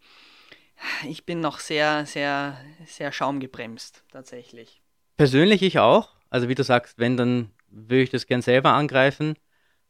Ich 1.07 1.25
bin 1.25 1.39
noch 1.39 1.59
sehr, 1.59 2.05
sehr, 2.05 2.57
sehr 2.85 3.11
schaumgebremst, 3.11 4.03
tatsächlich. 4.11 4.81
Persönlich 5.15 5.61
ich 5.61 5.79
auch. 5.79 6.09
Also 6.29 6.49
wie 6.49 6.55
du 6.55 6.63
sagst, 6.63 6.97
wenn, 6.97 7.15
dann 7.15 7.51
würde 7.69 8.03
ich 8.03 8.09
das 8.09 8.27
gern 8.27 8.41
selber 8.41 8.73
angreifen. 8.73 9.35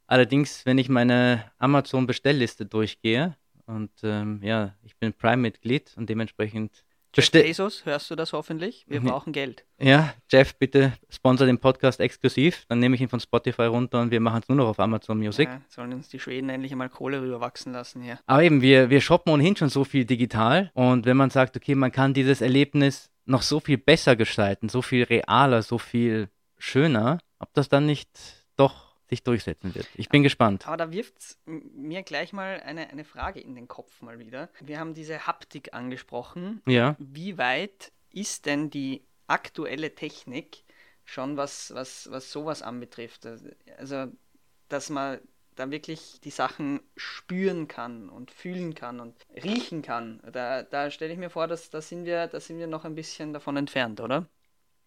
Allerdings, 0.06 0.66
wenn 0.68 0.78
ich 0.78 0.90
meine 0.90 1.52
Amazon-Bestellliste 1.58 2.68
durchgehe 2.68 3.36
und 3.66 3.92
ähm, 4.04 4.42
ja, 4.44 4.76
ich 4.84 4.96
bin 4.98 5.14
Prime-Mitglied 5.14 5.94
und 5.98 6.08
dementsprechend 6.08 6.84
Jeff. 7.16 7.32
Bezos, 7.32 7.86
hörst 7.86 8.10
du 8.12 8.16
das 8.16 8.34
hoffentlich? 8.34 8.84
Wir 8.88 9.00
Mhm. 9.02 9.06
brauchen 9.08 9.34
Geld. 9.34 9.64
Ja, 9.80 10.14
Jeff, 10.30 10.56
bitte 10.56 10.94
sponsor 11.10 11.48
den 11.48 11.60
Podcast 11.60 12.00
exklusiv. 12.00 12.66
Dann 12.68 12.80
nehme 12.80 12.96
ich 12.96 13.02
ihn 13.02 13.10
von 13.10 13.20
Spotify 13.20 13.64
runter 13.64 14.02
und 14.02 14.12
wir 14.12 14.20
machen 14.20 14.42
es 14.44 14.50
nur 14.50 14.58
noch 14.58 14.68
auf 14.68 14.80
Amazon 14.80 15.18
Music. 15.18 15.48
Ja, 15.50 15.62
sollen 15.70 15.94
uns 15.94 16.10
die 16.10 16.20
Schweden 16.20 16.50
endlich 16.50 16.72
einmal 16.72 16.90
Kohle 16.90 17.22
rüberwachsen 17.22 17.74
lassen 17.74 18.02
hier. 18.02 18.20
Aber 18.26 18.44
eben, 18.44 18.62
wir, 18.62 18.90
wir 18.90 19.02
shoppen 19.02 19.32
ohnehin 19.32 19.56
schon 19.56 19.70
so 19.70 19.84
viel 19.84 20.06
digital. 20.06 20.72
Und 20.74 21.06
wenn 21.06 21.18
man 21.18 21.30
sagt, 21.30 21.56
okay, 21.56 21.76
man 21.76 21.92
kann 21.92 22.14
dieses 22.14 22.42
Erlebnis 22.42 23.10
noch 23.26 23.42
so 23.42 23.60
viel 23.60 23.78
besser 23.78 24.16
gestalten, 24.16 24.70
so 24.70 24.82
viel 24.82 25.04
realer, 25.04 25.62
so 25.64 25.78
viel 25.78 26.30
schöner, 26.58 27.20
ob 27.40 27.54
das 27.54 27.70
dann 27.70 27.86
nicht 27.86 28.10
doch 28.58 28.85
sich 29.10 29.24
durchsetzen 29.24 29.76
wird. 29.76 29.88
Ich 29.96 30.10
bin 30.10 30.24
gespannt. 30.24 30.68
Aber 30.68 30.78
da 30.78 30.92
wirft 30.92 31.18
es 31.20 31.40
mir 31.46 32.04
gleich 32.04 32.34
mal 32.34 32.62
eine, 32.66 32.90
eine 32.90 33.04
Frage 33.04 33.40
in 33.40 33.56
den 33.56 33.68
Kopf 33.68 34.02
mal 34.02 34.20
wieder. 34.20 34.50
Wir 34.62 34.80
haben 34.80 34.94
diese 34.94 35.28
Haptik 35.28 35.74
angesprochen. 35.74 36.62
Ja. 36.66 36.96
Wie 37.00 37.38
weit 37.38 37.92
ist 38.12 38.46
denn 38.46 38.70
die 38.70 39.04
aktuelle 39.28 39.94
Technik 39.94 40.64
schon, 41.04 41.38
was, 41.38 41.74
was, 41.74 42.10
was 42.12 42.32
sowas 42.32 42.62
anbetrifft? 42.62 43.28
Also, 43.78 44.08
dass 44.70 44.90
man 44.90 45.20
da 45.56 45.72
wirklich 45.72 46.20
die 46.24 46.32
Sachen 46.32 46.82
spüren 46.98 47.68
kann 47.68 48.10
und 48.10 48.32
fühlen 48.32 48.76
kann 48.76 49.00
und 49.00 49.16
riechen 49.44 49.82
kann. 49.82 50.22
Da, 50.32 50.64
da 50.64 50.92
stelle 50.92 51.14
ich 51.14 51.20
mir 51.20 51.30
vor, 51.30 51.48
dass 51.48 51.70
da 51.70 51.82
sind 51.82 52.06
wir, 52.06 52.28
da 52.28 52.40
sind 52.40 52.60
wir 52.60 52.68
noch 52.68 52.86
ein 52.86 52.96
bisschen 52.96 53.34
davon 53.34 53.56
entfernt, 53.56 54.02
oder? 54.02 54.28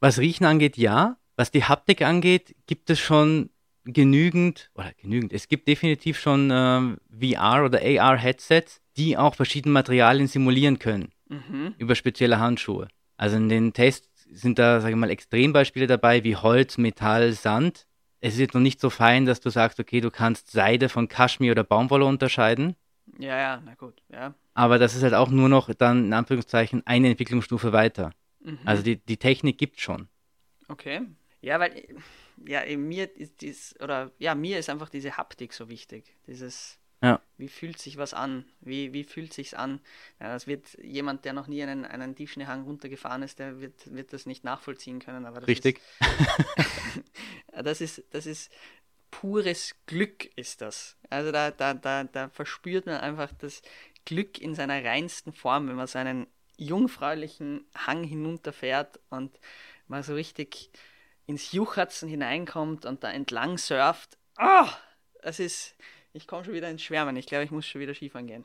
Was 0.00 0.18
Riechen 0.18 0.46
angeht, 0.46 0.76
ja. 0.76 1.16
Was 1.36 1.50
die 1.50 1.64
Haptik 1.64 2.02
angeht, 2.02 2.54
gibt 2.66 2.90
es 2.90 2.98
schon 2.98 3.50
genügend, 3.92 4.70
oder 4.74 4.92
genügend, 5.00 5.32
es 5.32 5.48
gibt 5.48 5.68
definitiv 5.68 6.18
schon 6.18 6.50
ähm, 6.52 6.98
VR- 7.10 7.64
oder 7.64 7.80
AR-Headsets, 7.80 8.80
die 8.96 9.16
auch 9.16 9.34
verschiedene 9.34 9.72
Materialien 9.72 10.26
simulieren 10.28 10.78
können 10.78 11.10
Mhm. 11.28 11.74
über 11.78 11.94
spezielle 11.94 12.38
Handschuhe. 12.38 12.88
Also 13.16 13.36
in 13.36 13.48
den 13.48 13.72
Tests 13.72 14.26
sind 14.30 14.58
da, 14.58 14.80
sage 14.80 14.94
ich 14.94 14.98
mal, 14.98 15.10
Extrembeispiele 15.10 15.86
dabei 15.86 16.24
wie 16.24 16.36
Holz, 16.36 16.78
Metall, 16.78 17.32
Sand. 17.32 17.86
Es 18.20 18.34
ist 18.34 18.40
jetzt 18.40 18.54
noch 18.54 18.60
nicht 18.60 18.80
so 18.80 18.90
fein, 18.90 19.26
dass 19.26 19.40
du 19.40 19.50
sagst, 19.50 19.78
okay, 19.80 20.00
du 20.00 20.10
kannst 20.10 20.50
Seide 20.50 20.88
von 20.88 21.08
Kaschmir 21.08 21.52
oder 21.52 21.64
Baumwolle 21.64 22.04
unterscheiden. 22.04 22.76
Ja, 23.18 23.38
ja, 23.38 23.62
na 23.64 23.74
gut, 23.74 24.02
ja. 24.12 24.34
Aber 24.54 24.78
das 24.78 24.94
ist 24.94 25.02
halt 25.02 25.14
auch 25.14 25.30
nur 25.30 25.48
noch 25.48 25.72
dann 25.74 26.06
in 26.06 26.12
Anführungszeichen 26.12 26.82
eine 26.86 27.08
Entwicklungsstufe 27.10 27.72
weiter. 27.72 28.12
Mhm. 28.42 28.58
Also 28.64 28.82
die, 28.82 28.96
die 28.96 29.16
Technik 29.16 29.56
gibt 29.58 29.80
schon. 29.80 30.08
Okay. 30.68 31.02
Ja, 31.40 31.60
weil 31.60 31.72
ja, 32.46 32.64
mir 32.76 33.14
ist 33.16 33.40
dies, 33.40 33.74
oder 33.80 34.12
ja, 34.18 34.34
mir 34.34 34.58
ist 34.58 34.70
einfach 34.70 34.88
diese 34.88 35.16
Haptik 35.16 35.52
so 35.52 35.68
wichtig. 35.68 36.04
Dieses 36.26 36.78
ja. 37.00 37.22
Wie 37.36 37.48
fühlt 37.48 37.78
sich 37.78 37.96
was 37.96 38.12
an? 38.12 38.44
Wie, 38.60 38.92
wie 38.92 39.04
fühlt 39.04 39.32
sich's 39.32 39.54
an? 39.54 39.80
Ja, 40.18 40.32
das 40.32 40.48
wird 40.48 40.76
jemand, 40.82 41.24
der 41.24 41.32
noch 41.32 41.46
nie 41.46 41.62
einen, 41.62 41.84
einen 41.84 42.16
Tiefschneehang 42.16 42.64
runtergefahren 42.64 43.22
ist, 43.22 43.38
der 43.38 43.60
wird, 43.60 43.94
wird 43.94 44.12
das 44.12 44.26
nicht 44.26 44.42
nachvollziehen 44.42 44.98
können. 44.98 45.24
Aber 45.24 45.40
das 45.40 45.48
Richtig. 45.48 45.80
Ist, 46.00 47.04
das, 47.64 47.80
ist, 47.80 48.02
das 48.10 48.26
ist 48.26 48.50
pures 49.12 49.76
Glück, 49.86 50.36
ist 50.36 50.60
das. 50.60 50.96
Also 51.08 51.30
da, 51.30 51.52
da, 51.52 51.74
da, 51.74 52.04
da 52.04 52.28
verspürt 52.30 52.86
man 52.86 52.96
einfach 52.96 53.32
das 53.38 53.62
Glück 54.04 54.40
in 54.40 54.56
seiner 54.56 54.84
reinsten 54.84 55.32
Form, 55.32 55.68
wenn 55.68 55.76
man 55.76 55.86
seinen 55.86 56.26
jungfräulichen 56.56 57.64
Hang 57.76 58.02
hinunterfährt 58.02 58.98
und 59.10 59.38
mal 59.86 60.02
so 60.02 60.14
richtig 60.14 60.72
ins 61.28 61.52
Juchatzen 61.52 62.08
hineinkommt 62.08 62.84
und 62.84 63.04
da 63.04 63.12
entlang 63.12 63.56
surft. 63.56 64.18
Ah, 64.36 64.68
das 65.22 65.38
ist 65.38 65.76
ich 66.18 66.26
komme 66.26 66.44
schon 66.44 66.54
wieder 66.54 66.68
ins 66.68 66.82
Schwärmen. 66.82 67.16
Ich 67.16 67.26
glaube, 67.26 67.44
ich 67.44 67.50
muss 67.50 67.66
schon 67.66 67.80
wieder 67.80 67.94
Skifahren 67.94 68.26
gehen. 68.26 68.44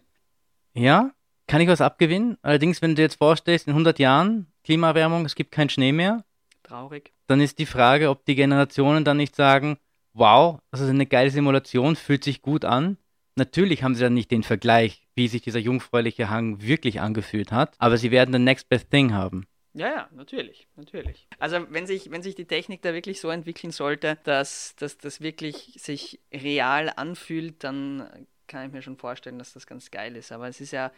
Ja, 0.73 1.11
kann 1.47 1.61
ich 1.61 1.67
was 1.67 1.81
abgewinnen? 1.81 2.37
Allerdings, 2.41 2.81
wenn 2.81 2.91
du 2.91 2.95
dir 2.95 3.03
jetzt 3.03 3.17
vorstellst, 3.17 3.67
in 3.67 3.71
100 3.71 3.99
Jahren 3.99 4.47
Klimaerwärmung, 4.63 5.25
es 5.25 5.35
gibt 5.35 5.51
keinen 5.51 5.69
Schnee 5.69 5.91
mehr. 5.91 6.23
Traurig. 6.63 7.13
Dann 7.27 7.41
ist 7.41 7.59
die 7.59 7.65
Frage, 7.65 8.09
ob 8.09 8.25
die 8.25 8.35
Generationen 8.35 9.03
dann 9.03 9.17
nicht 9.17 9.35
sagen, 9.35 9.77
wow, 10.13 10.59
das 10.71 10.81
ist 10.81 10.89
eine 10.89 11.05
geile 11.05 11.31
Simulation, 11.31 11.95
fühlt 11.95 12.23
sich 12.23 12.41
gut 12.41 12.63
an. 12.63 12.97
Natürlich 13.35 13.83
haben 13.83 13.95
sie 13.95 14.03
dann 14.03 14.13
nicht 14.13 14.29
den 14.29 14.43
Vergleich, 14.43 15.07
wie 15.15 15.27
sich 15.27 15.41
dieser 15.41 15.59
jungfräuliche 15.59 16.29
Hang 16.29 16.61
wirklich 16.61 17.01
angefühlt 17.01 17.51
hat, 17.51 17.75
aber 17.79 17.97
sie 17.97 18.11
werden 18.11 18.31
den 18.31 18.43
Next 18.43 18.69
Best 18.69 18.91
Thing 18.91 19.13
haben. 19.13 19.47
Ja, 19.73 19.87
ja, 19.87 20.09
natürlich, 20.11 20.67
natürlich. 20.75 21.27
Also 21.39 21.65
wenn 21.69 21.87
sich, 21.87 22.11
wenn 22.11 22.21
sich 22.21 22.35
die 22.35 22.45
Technik 22.45 22.83
da 22.83 22.93
wirklich 22.93 23.19
so 23.19 23.29
entwickeln 23.29 23.71
sollte, 23.71 24.19
dass, 24.23 24.75
dass 24.75 24.97
das 24.99 25.19
wirklich 25.19 25.75
sich 25.77 26.19
real 26.31 26.91
anfühlt, 26.95 27.63
dann 27.63 28.27
kann 28.47 28.67
ich 28.67 28.71
mir 28.71 28.83
schon 28.83 28.97
vorstellen, 28.97 29.39
dass 29.39 29.53
das 29.53 29.65
ganz 29.65 29.89
geil 29.89 30.15
ist. 30.15 30.31
Aber 30.31 30.47
es 30.47 30.61
ist 30.61 30.71
ja 30.71 30.91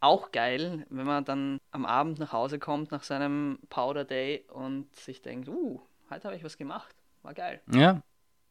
auch 0.00 0.30
geil, 0.30 0.86
wenn 0.90 1.06
man 1.06 1.24
dann 1.24 1.58
am 1.70 1.86
Abend 1.86 2.18
nach 2.18 2.32
Hause 2.32 2.58
kommt 2.58 2.90
nach 2.90 3.02
seinem 3.02 3.58
Powder 3.70 4.04
Day 4.04 4.44
und 4.52 4.94
sich 4.94 5.22
denkt, 5.22 5.48
uh, 5.48 5.80
heute 6.10 6.24
habe 6.24 6.36
ich 6.36 6.44
was 6.44 6.58
gemacht. 6.58 6.94
War 7.22 7.34
geil. 7.34 7.62
Ja. 7.72 8.02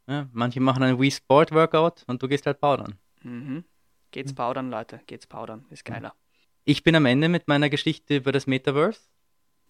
ja. 0.08 0.28
Manche 0.34 0.60
machen 0.60 0.84
einen 0.84 1.00
Wii 1.00 1.12
Sport 1.12 1.52
Workout 1.52 2.04
und 2.08 2.22
du 2.22 2.28
gehst 2.28 2.48
halt 2.48 2.60
powdern. 2.60 2.96
Mhm. 3.22 3.64
Geht's 4.12 4.34
powdern, 4.34 4.72
Leute. 4.72 5.02
Geht's 5.06 5.28
powdern. 5.28 5.66
Ist 5.70 5.86
geiler. 5.86 6.14
Ich 6.64 6.84
bin 6.84 6.96
am 6.96 7.06
Ende 7.06 7.30
mit 7.30 7.48
meiner 7.48 7.70
Geschichte 7.70 8.18
über 8.18 8.32
das 8.32 8.48
Metaverse. 8.48 9.02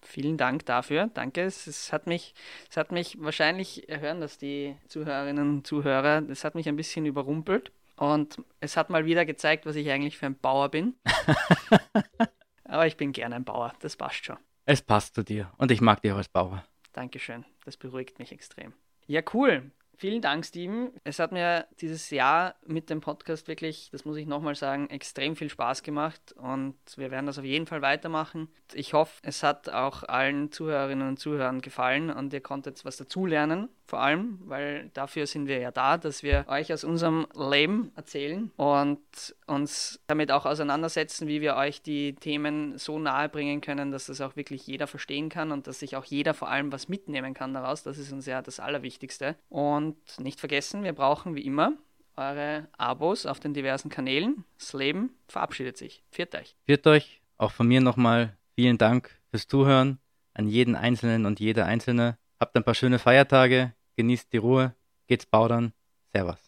Vielen 0.02 0.36
Dank 0.36 0.66
dafür. 0.66 1.10
Danke. 1.12 1.42
Es, 1.42 1.66
es, 1.66 1.92
hat 1.92 2.06
mich, 2.06 2.34
es 2.70 2.76
hat 2.76 2.92
mich 2.92 3.16
wahrscheinlich 3.20 3.86
hören 3.88 4.20
das 4.20 4.38
die 4.38 4.76
Zuhörerinnen 4.88 5.48
und 5.50 5.66
Zuhörer. 5.66 6.22
Es 6.28 6.44
hat 6.44 6.54
mich 6.54 6.68
ein 6.68 6.76
bisschen 6.76 7.06
überrumpelt 7.06 7.72
und 7.96 8.42
es 8.60 8.76
hat 8.76 8.90
mal 8.90 9.04
wieder 9.06 9.24
gezeigt, 9.24 9.66
was 9.66 9.76
ich 9.76 9.90
eigentlich 9.90 10.16
für 10.16 10.26
ein 10.26 10.38
Bauer 10.38 10.70
bin. 10.70 10.94
Aber 12.64 12.86
ich 12.86 12.96
bin 12.96 13.12
gerne 13.12 13.36
ein 13.36 13.44
Bauer. 13.44 13.74
Das 13.80 13.96
passt 13.96 14.24
schon. 14.24 14.36
Es 14.64 14.82
passt 14.82 15.14
zu 15.14 15.22
dir 15.22 15.50
und 15.56 15.70
ich 15.70 15.80
mag 15.80 16.02
dich 16.02 16.12
auch 16.12 16.18
als 16.18 16.28
Bauer. 16.28 16.64
Dankeschön. 16.92 17.44
Das 17.64 17.76
beruhigt 17.76 18.18
mich 18.18 18.32
extrem. 18.32 18.74
Ja, 19.06 19.22
cool. 19.32 19.70
Vielen 20.00 20.22
Dank, 20.22 20.46
Steven. 20.46 20.92
Es 21.02 21.18
hat 21.18 21.32
mir 21.32 21.66
dieses 21.80 22.10
Jahr 22.10 22.54
mit 22.64 22.88
dem 22.88 23.00
Podcast 23.00 23.48
wirklich, 23.48 23.88
das 23.90 24.04
muss 24.04 24.16
ich 24.16 24.28
nochmal 24.28 24.54
sagen, 24.54 24.88
extrem 24.90 25.34
viel 25.34 25.50
Spaß 25.50 25.82
gemacht 25.82 26.30
und 26.36 26.76
wir 26.94 27.10
werden 27.10 27.26
das 27.26 27.36
auf 27.36 27.44
jeden 27.44 27.66
Fall 27.66 27.82
weitermachen. 27.82 28.46
Ich 28.74 28.92
hoffe, 28.92 29.20
es 29.24 29.42
hat 29.42 29.68
auch 29.68 30.04
allen 30.04 30.52
Zuhörerinnen 30.52 31.08
und 31.08 31.18
Zuhörern 31.18 31.60
gefallen 31.62 32.10
und 32.10 32.32
ihr 32.32 32.40
konntet 32.40 32.84
was 32.84 32.96
dazulernen 32.96 33.70
vor 33.88 34.00
allem, 34.00 34.38
weil 34.44 34.90
dafür 34.92 35.26
sind 35.26 35.48
wir 35.48 35.58
ja 35.60 35.70
da, 35.70 35.96
dass 35.96 36.22
wir 36.22 36.44
euch 36.46 36.70
aus 36.74 36.84
unserem 36.84 37.26
Leben 37.34 37.90
erzählen 37.96 38.50
und 38.56 39.00
uns 39.46 39.98
damit 40.08 40.30
auch 40.30 40.44
auseinandersetzen, 40.44 41.26
wie 41.26 41.40
wir 41.40 41.56
euch 41.56 41.80
die 41.80 42.14
Themen 42.14 42.76
so 42.76 42.98
nahe 42.98 43.30
bringen 43.30 43.62
können, 43.62 43.90
dass 43.90 44.06
das 44.06 44.20
auch 44.20 44.36
wirklich 44.36 44.66
jeder 44.66 44.86
verstehen 44.86 45.30
kann 45.30 45.52
und 45.52 45.66
dass 45.66 45.78
sich 45.78 45.96
auch 45.96 46.04
jeder 46.04 46.34
vor 46.34 46.50
allem 46.50 46.70
was 46.70 46.90
mitnehmen 46.90 47.32
kann 47.32 47.54
daraus. 47.54 47.82
Das 47.82 47.96
ist 47.96 48.12
uns 48.12 48.26
ja 48.26 48.42
das 48.42 48.60
Allerwichtigste. 48.60 49.36
Und 49.48 49.96
nicht 50.20 50.38
vergessen, 50.38 50.84
wir 50.84 50.92
brauchen 50.92 51.34
wie 51.34 51.46
immer 51.46 51.72
eure 52.16 52.68
Abos 52.76 53.24
auf 53.24 53.40
den 53.40 53.54
diversen 53.54 53.88
Kanälen. 53.88 54.44
Das 54.58 54.74
Leben 54.74 55.14
verabschiedet 55.28 55.78
sich. 55.78 56.04
Viert 56.10 56.34
euch. 56.34 56.56
Viert 56.66 56.86
euch. 56.86 57.22
Auch 57.38 57.52
von 57.52 57.66
mir 57.66 57.80
nochmal 57.80 58.36
vielen 58.54 58.76
Dank 58.76 59.18
fürs 59.30 59.48
Zuhören 59.48 59.98
an 60.34 60.46
jeden 60.46 60.76
Einzelnen 60.76 61.24
und 61.24 61.40
jede 61.40 61.64
Einzelne. 61.64 62.18
Habt 62.38 62.54
ein 62.54 62.64
paar 62.64 62.74
schöne 62.74 62.98
Feiertage 62.98 63.72
genießt 63.98 64.32
die 64.32 64.36
Ruhe, 64.36 64.76
geht's 65.08 65.26
baudern. 65.26 65.72
Servus. 66.12 66.47